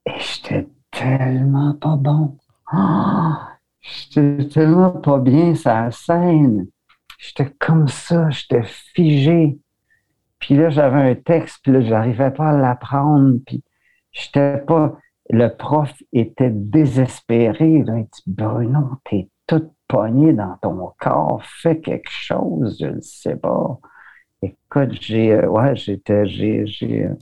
Et 0.06 0.18
j'étais 0.18 0.68
tellement 0.90 1.74
pas 1.74 1.96
bon. 1.96 2.36
Ah! 2.66 3.54
j'étais 3.84 4.48
tellement 4.48 4.90
pas 4.90 5.18
bien 5.18 5.52
la 5.64 5.90
scène. 5.90 6.66
J'étais 7.18 7.50
comme 7.58 7.88
ça, 7.88 8.30
j'étais 8.30 8.62
figé. 8.64 9.58
Puis 10.38 10.56
là, 10.56 10.70
j'avais 10.70 11.10
un 11.10 11.14
texte, 11.14 11.60
puis 11.62 11.72
là, 11.72 11.80
j'arrivais 11.80 12.30
pas 12.30 12.50
à 12.50 12.56
l'apprendre, 12.56 13.38
puis 13.46 13.62
j'étais 14.10 14.58
pas... 14.58 14.98
Le 15.30 15.48
prof 15.48 15.90
était 16.12 16.50
désespéré. 16.50 17.66
Il 17.66 17.84
dit, 17.84 18.22
Bruno, 18.26 18.98
t'es 19.04 19.30
tout 19.46 19.73
pogné 19.88 20.32
dans 20.32 20.56
ton 20.62 20.92
corps, 20.98 21.42
fais 21.44 21.80
quelque 21.80 22.10
chose, 22.10 22.76
je 22.80 22.86
ne 22.86 23.00
sais 23.00 23.36
pas. 23.36 23.78
Écoute, 24.42 24.92
j'ai 25.00 25.32
euh, 25.32 25.48
ouais, 25.48 25.74
j'ai, 25.76 26.00
j'ai, 26.24 26.66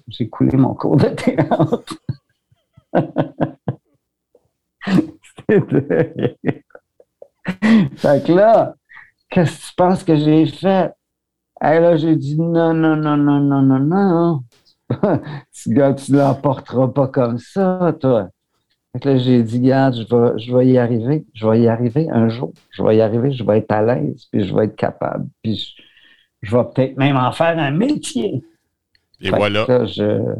j'ai 0.08 0.28
coulé 0.28 0.56
mon 0.56 0.74
cours 0.74 0.96
de 0.96 1.08
théâtre. 1.08 1.94
C'était 4.84 5.60
Fait 7.96 8.24
que 8.24 8.32
là, 8.32 8.74
qu'est-ce 9.30 9.58
que 9.58 9.68
tu 9.68 9.74
penses 9.76 10.04
que 10.04 10.16
j'ai 10.16 10.46
fait? 10.46 10.92
Et 11.62 11.78
là, 11.80 11.96
j'ai 11.96 12.16
dit 12.16 12.36
non, 12.40 12.74
non, 12.74 12.96
non, 12.96 13.16
non, 13.16 13.40
non, 13.40 13.62
non, 13.62 13.78
non. 13.80 14.44
tu 15.52 15.70
ne 15.70 16.18
l'emporteras 16.18 16.88
pas 16.88 17.08
comme 17.08 17.38
ça, 17.38 17.94
toi. 18.00 18.28
Fait 18.92 19.04
là, 19.04 19.16
j'ai 19.16 19.42
dit, 19.42 19.58
regarde, 19.58 19.94
je 19.94 20.02
vais, 20.02 20.38
je 20.38 20.54
vais 20.54 20.66
y 20.66 20.78
arriver. 20.78 21.24
Je 21.34 21.46
vais 21.46 21.60
y 21.60 21.68
arriver 21.68 22.08
un 22.10 22.28
jour. 22.28 22.52
Je 22.70 22.82
vais 22.82 22.96
y 22.96 23.00
arriver, 23.00 23.32
je 23.32 23.42
vais 23.42 23.58
être 23.58 23.72
à 23.72 23.82
l'aise, 23.82 24.26
puis 24.30 24.44
je 24.44 24.54
vais 24.54 24.66
être 24.66 24.76
capable. 24.76 25.26
Puis 25.42 25.74
je, 26.42 26.56
vais 26.56 26.64
peut-être 26.74 26.96
même 26.96 27.16
en 27.16 27.32
faire 27.32 27.58
un 27.58 27.70
métier. 27.70 28.42
Et 29.20 29.30
voilà. 29.30 29.64
je... 29.86 30.34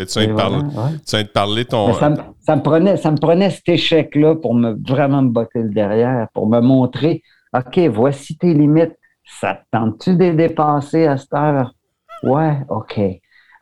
Et 0.00 0.06
tu 0.06 0.20
viens, 0.20 0.28
de 0.28 0.34
parler, 0.34 0.62
tu 1.04 1.16
viens 1.16 1.22
de 1.24 1.28
parler 1.28 1.64
ton. 1.64 1.92
Ça 1.94 2.10
me, 2.10 2.16
ça 2.38 2.54
me, 2.54 2.62
prenait, 2.62 2.96
ça 2.96 3.10
me 3.10 3.16
prenait 3.16 3.50
cet 3.50 3.68
échec-là 3.68 4.36
pour 4.36 4.54
me 4.54 4.76
vraiment 4.88 5.22
me 5.22 5.30
botter 5.30 5.60
le 5.60 5.70
derrière, 5.70 6.28
pour 6.34 6.48
me 6.48 6.60
montrer, 6.60 7.24
OK, 7.52 7.78
voici 7.88 8.38
tes 8.38 8.54
limites 8.54 8.94
ça 9.28 9.54
te 9.54 9.76
tente-tu 9.76 10.16
de 10.16 10.32
dépasser 10.32 11.06
à 11.06 11.16
cette 11.16 11.34
heure? 11.34 11.74
Ouais, 12.22 12.58
OK. 12.68 13.00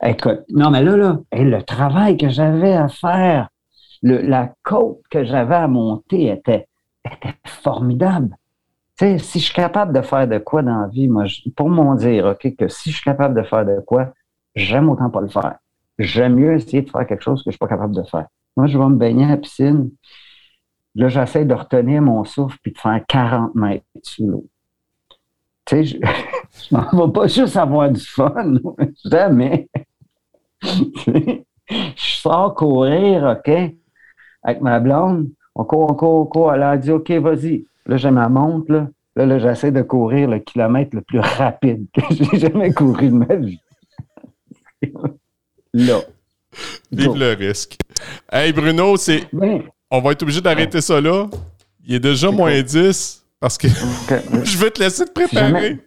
Écoute, 0.03 0.41
non, 0.49 0.69
mais 0.69 0.83
là, 0.83 0.95
là, 0.95 1.19
le 1.33 1.61
travail 1.61 2.17
que 2.17 2.29
j'avais 2.29 2.73
à 2.73 2.87
faire, 2.87 3.49
la 4.03 4.53
côte 4.63 5.01
que 5.09 5.23
j'avais 5.23 5.55
à 5.55 5.67
monter 5.67 6.31
était, 6.31 6.67
était 7.05 7.35
formidable. 7.45 8.35
Si 8.99 9.39
je 9.39 9.45
suis 9.45 9.53
capable 9.53 9.93
de 9.93 10.01
faire 10.01 10.27
de 10.27 10.39
quoi 10.39 10.63
dans 10.63 10.81
la 10.81 10.87
vie, 10.87 11.07
moi, 11.07 11.25
pour 11.55 11.69
m'en 11.69 11.95
dire, 11.95 12.25
OK, 12.25 12.55
que 12.55 12.67
si 12.67 12.89
je 12.89 12.95
suis 12.95 13.03
capable 13.03 13.35
de 13.39 13.45
faire 13.45 13.65
de 13.65 13.79
quoi, 13.81 14.13
j'aime 14.55 14.89
autant 14.89 15.09
pas 15.09 15.21
le 15.21 15.27
faire. 15.27 15.55
J'aime 15.99 16.35
mieux 16.35 16.53
essayer 16.53 16.81
de 16.81 16.89
faire 16.89 17.05
quelque 17.05 17.23
chose 17.23 17.43
que 17.43 17.51
je 17.51 17.51
suis 17.51 17.59
pas 17.59 17.67
capable 17.67 17.95
de 17.95 18.03
faire. 18.03 18.25
Moi, 18.55 18.67
je 18.67 18.77
vais 18.77 18.85
me 18.85 18.95
baigner 18.95 19.25
à 19.25 19.29
la 19.29 19.37
piscine. 19.37 19.91
Là, 20.95 21.09
j'essaie 21.09 21.45
de 21.45 21.53
retenir 21.53 22.01
mon 22.01 22.23
souffle 22.23 22.57
puis 22.63 22.71
de 22.71 22.77
faire 22.77 22.99
40 23.07 23.53
mètres 23.53 23.85
sous 24.01 24.27
l'eau 24.27 24.45
tu 25.67 25.75
sais, 25.75 25.83
je, 25.83 25.97
je 26.69 26.75
m'en 26.75 27.05
vais 27.07 27.13
pas 27.13 27.27
juste 27.27 27.57
avoir 27.57 27.91
du 27.91 27.99
fun, 27.99 28.53
jamais. 29.05 29.69
je 30.61 31.41
sors 31.97 32.55
courir, 32.55 33.37
OK, 33.37 33.51
avec 34.47 34.61
ma 34.61 34.79
blonde. 34.79 35.29
On 35.53 35.65
court, 35.65 35.91
on 35.91 35.93
court, 35.93 36.21
on 36.21 36.25
court. 36.25 36.53
Elle 36.53 36.63
a 36.63 36.77
dit, 36.77 36.89
OK, 36.89 37.11
vas-y. 37.11 37.65
Là, 37.85 37.97
j'ai 37.97 38.11
ma 38.11 38.29
montre, 38.29 38.71
là. 38.71 38.87
Là, 39.15 39.25
là 39.25 39.39
j'essaie 39.39 39.71
de 39.71 39.81
courir 39.81 40.29
le 40.29 40.39
kilomètre 40.39 40.95
le 40.95 41.01
plus 41.01 41.19
rapide 41.19 41.85
que 41.93 42.01
j'ai 42.11 42.39
jamais 42.39 42.73
couru 42.73 43.09
de 43.09 43.15
ma 43.15 43.35
vie. 43.35 43.59
là. 45.73 45.99
Vive 46.91 47.15
le 47.15 47.33
risque. 47.33 47.77
Hey 48.31 48.53
Bruno, 48.53 48.95
c'est. 48.97 49.23
On 49.91 50.01
va 50.01 50.11
être 50.11 50.23
obligé 50.23 50.41
d'arrêter 50.41 50.81
ça 50.81 51.01
là. 51.01 51.27
Il 51.85 51.95
est 51.95 51.99
déjà 51.99 52.31
moins 52.31 52.61
10 52.61 53.25
parce 53.39 53.57
que 53.57 53.67
je 54.43 54.57
veux 54.57 54.71
te 54.71 54.81
laisser 54.81 55.05
te 55.05 55.11
préparer. 55.11 55.79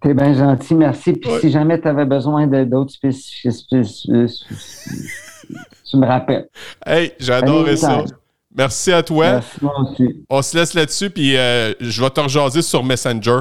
T'es 0.00 0.14
bien 0.14 0.34
gentil, 0.34 0.74
merci. 0.74 1.12
Puis 1.12 1.30
si 1.40 1.50
jamais 1.50 1.80
tu 1.80 1.88
avais 1.88 2.04
besoin 2.04 2.46
d'autres 2.46 2.92
spécificités, 2.92 3.82
tu 5.94 6.00
me 6.00 6.06
rappelles. 6.06 6.48
Hey, 6.86 7.12
j'adore 7.18 7.66
ça. 7.76 8.04
Merci 8.56 8.92
à 8.92 9.02
toi. 9.02 9.40
Merci, 9.60 10.24
On 10.30 10.40
se 10.40 10.56
laisse 10.56 10.74
là-dessus, 10.74 11.10
puis 11.10 11.36
euh, 11.36 11.72
je 11.80 12.00
vais 12.00 12.10
te 12.10 12.20
rejaser 12.20 12.62
sur 12.62 12.84
Messenger. 12.84 13.40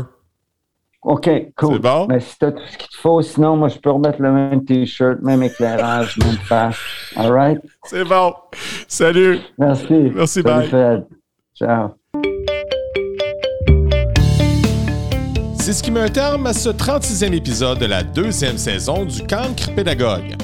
OK, 1.04 1.30
cool. 1.58 1.74
C'est 1.74 1.80
bon? 1.80 2.08
Mais 2.08 2.20
si 2.20 2.40
tu 2.40 2.46
as 2.46 2.52
tout 2.52 2.64
ce 2.72 2.78
qu'il 2.78 2.88
te 2.88 2.96
faut, 2.96 3.22
sinon, 3.22 3.58
moi, 3.58 3.68
je 3.68 3.78
peux 3.78 3.92
remettre 3.92 4.22
le 4.22 4.32
même 4.32 4.64
T-shirt, 4.64 5.22
même 5.22 5.44
éclairage, 5.44 6.18
même 6.24 6.38
face. 6.38 6.78
All 7.16 7.32
right? 7.32 7.62
C'est 7.84 8.06
bon. 8.06 8.34
Salut. 8.88 9.40
Merci. 9.58 10.12
Merci, 10.16 10.42
bye. 10.42 11.04
Ciao. 11.56 11.90
C'est 15.60 15.74
ce 15.74 15.84
qui 15.84 15.92
met 15.92 16.02
un 16.02 16.10
terme 16.10 16.48
à 16.48 16.54
ce 16.54 16.70
36e 16.70 17.34
épisode 17.34 17.80
de 17.80 17.86
la 17.86 18.04
deuxième 18.04 18.58
saison 18.58 19.06
du 19.06 19.22
Cancre 19.22 19.74
Pédagogue. 19.76 20.36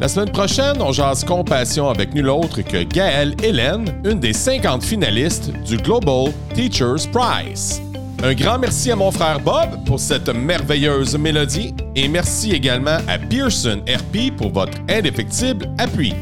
La 0.00 0.06
semaine 0.06 0.30
prochaine, 0.30 0.80
on 0.80 0.92
jase 0.92 1.24
compassion 1.24 1.88
avec 1.90 2.14
nul 2.14 2.28
autre 2.28 2.62
que 2.62 2.84
Gaëlle 2.84 3.34
Hélène, 3.42 4.00
une 4.04 4.20
des 4.20 4.32
50 4.32 4.84
finalistes 4.84 5.50
du 5.64 5.76
Global 5.76 6.32
Teachers 6.54 7.10
Prize. 7.12 7.82
Un 8.22 8.32
grand 8.34 8.60
merci 8.60 8.92
à 8.92 8.96
mon 8.96 9.10
frère 9.10 9.40
Bob 9.40 9.84
pour 9.86 9.98
cette 9.98 10.28
merveilleuse 10.28 11.18
mélodie 11.18 11.74
et 11.96 12.06
merci 12.06 12.52
également 12.52 12.98
à 13.08 13.18
Pearson 13.18 13.80
RP 13.88 14.36
pour 14.36 14.52
votre 14.52 14.78
indéfectible 14.88 15.68
appui. 15.78 16.14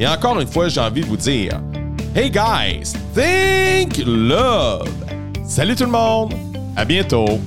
Et 0.00 0.06
encore 0.06 0.40
une 0.40 0.48
fois, 0.48 0.68
j'ai 0.68 0.80
envie 0.80 1.02
de 1.02 1.06
vous 1.06 1.16
dire 1.16 1.60
Hey 2.16 2.28
guys, 2.28 2.94
think 3.14 4.04
love! 4.04 4.88
Salut 5.44 5.76
tout 5.76 5.84
le 5.84 5.90
monde! 5.90 6.34
À 6.74 6.84
bientôt! 6.84 7.38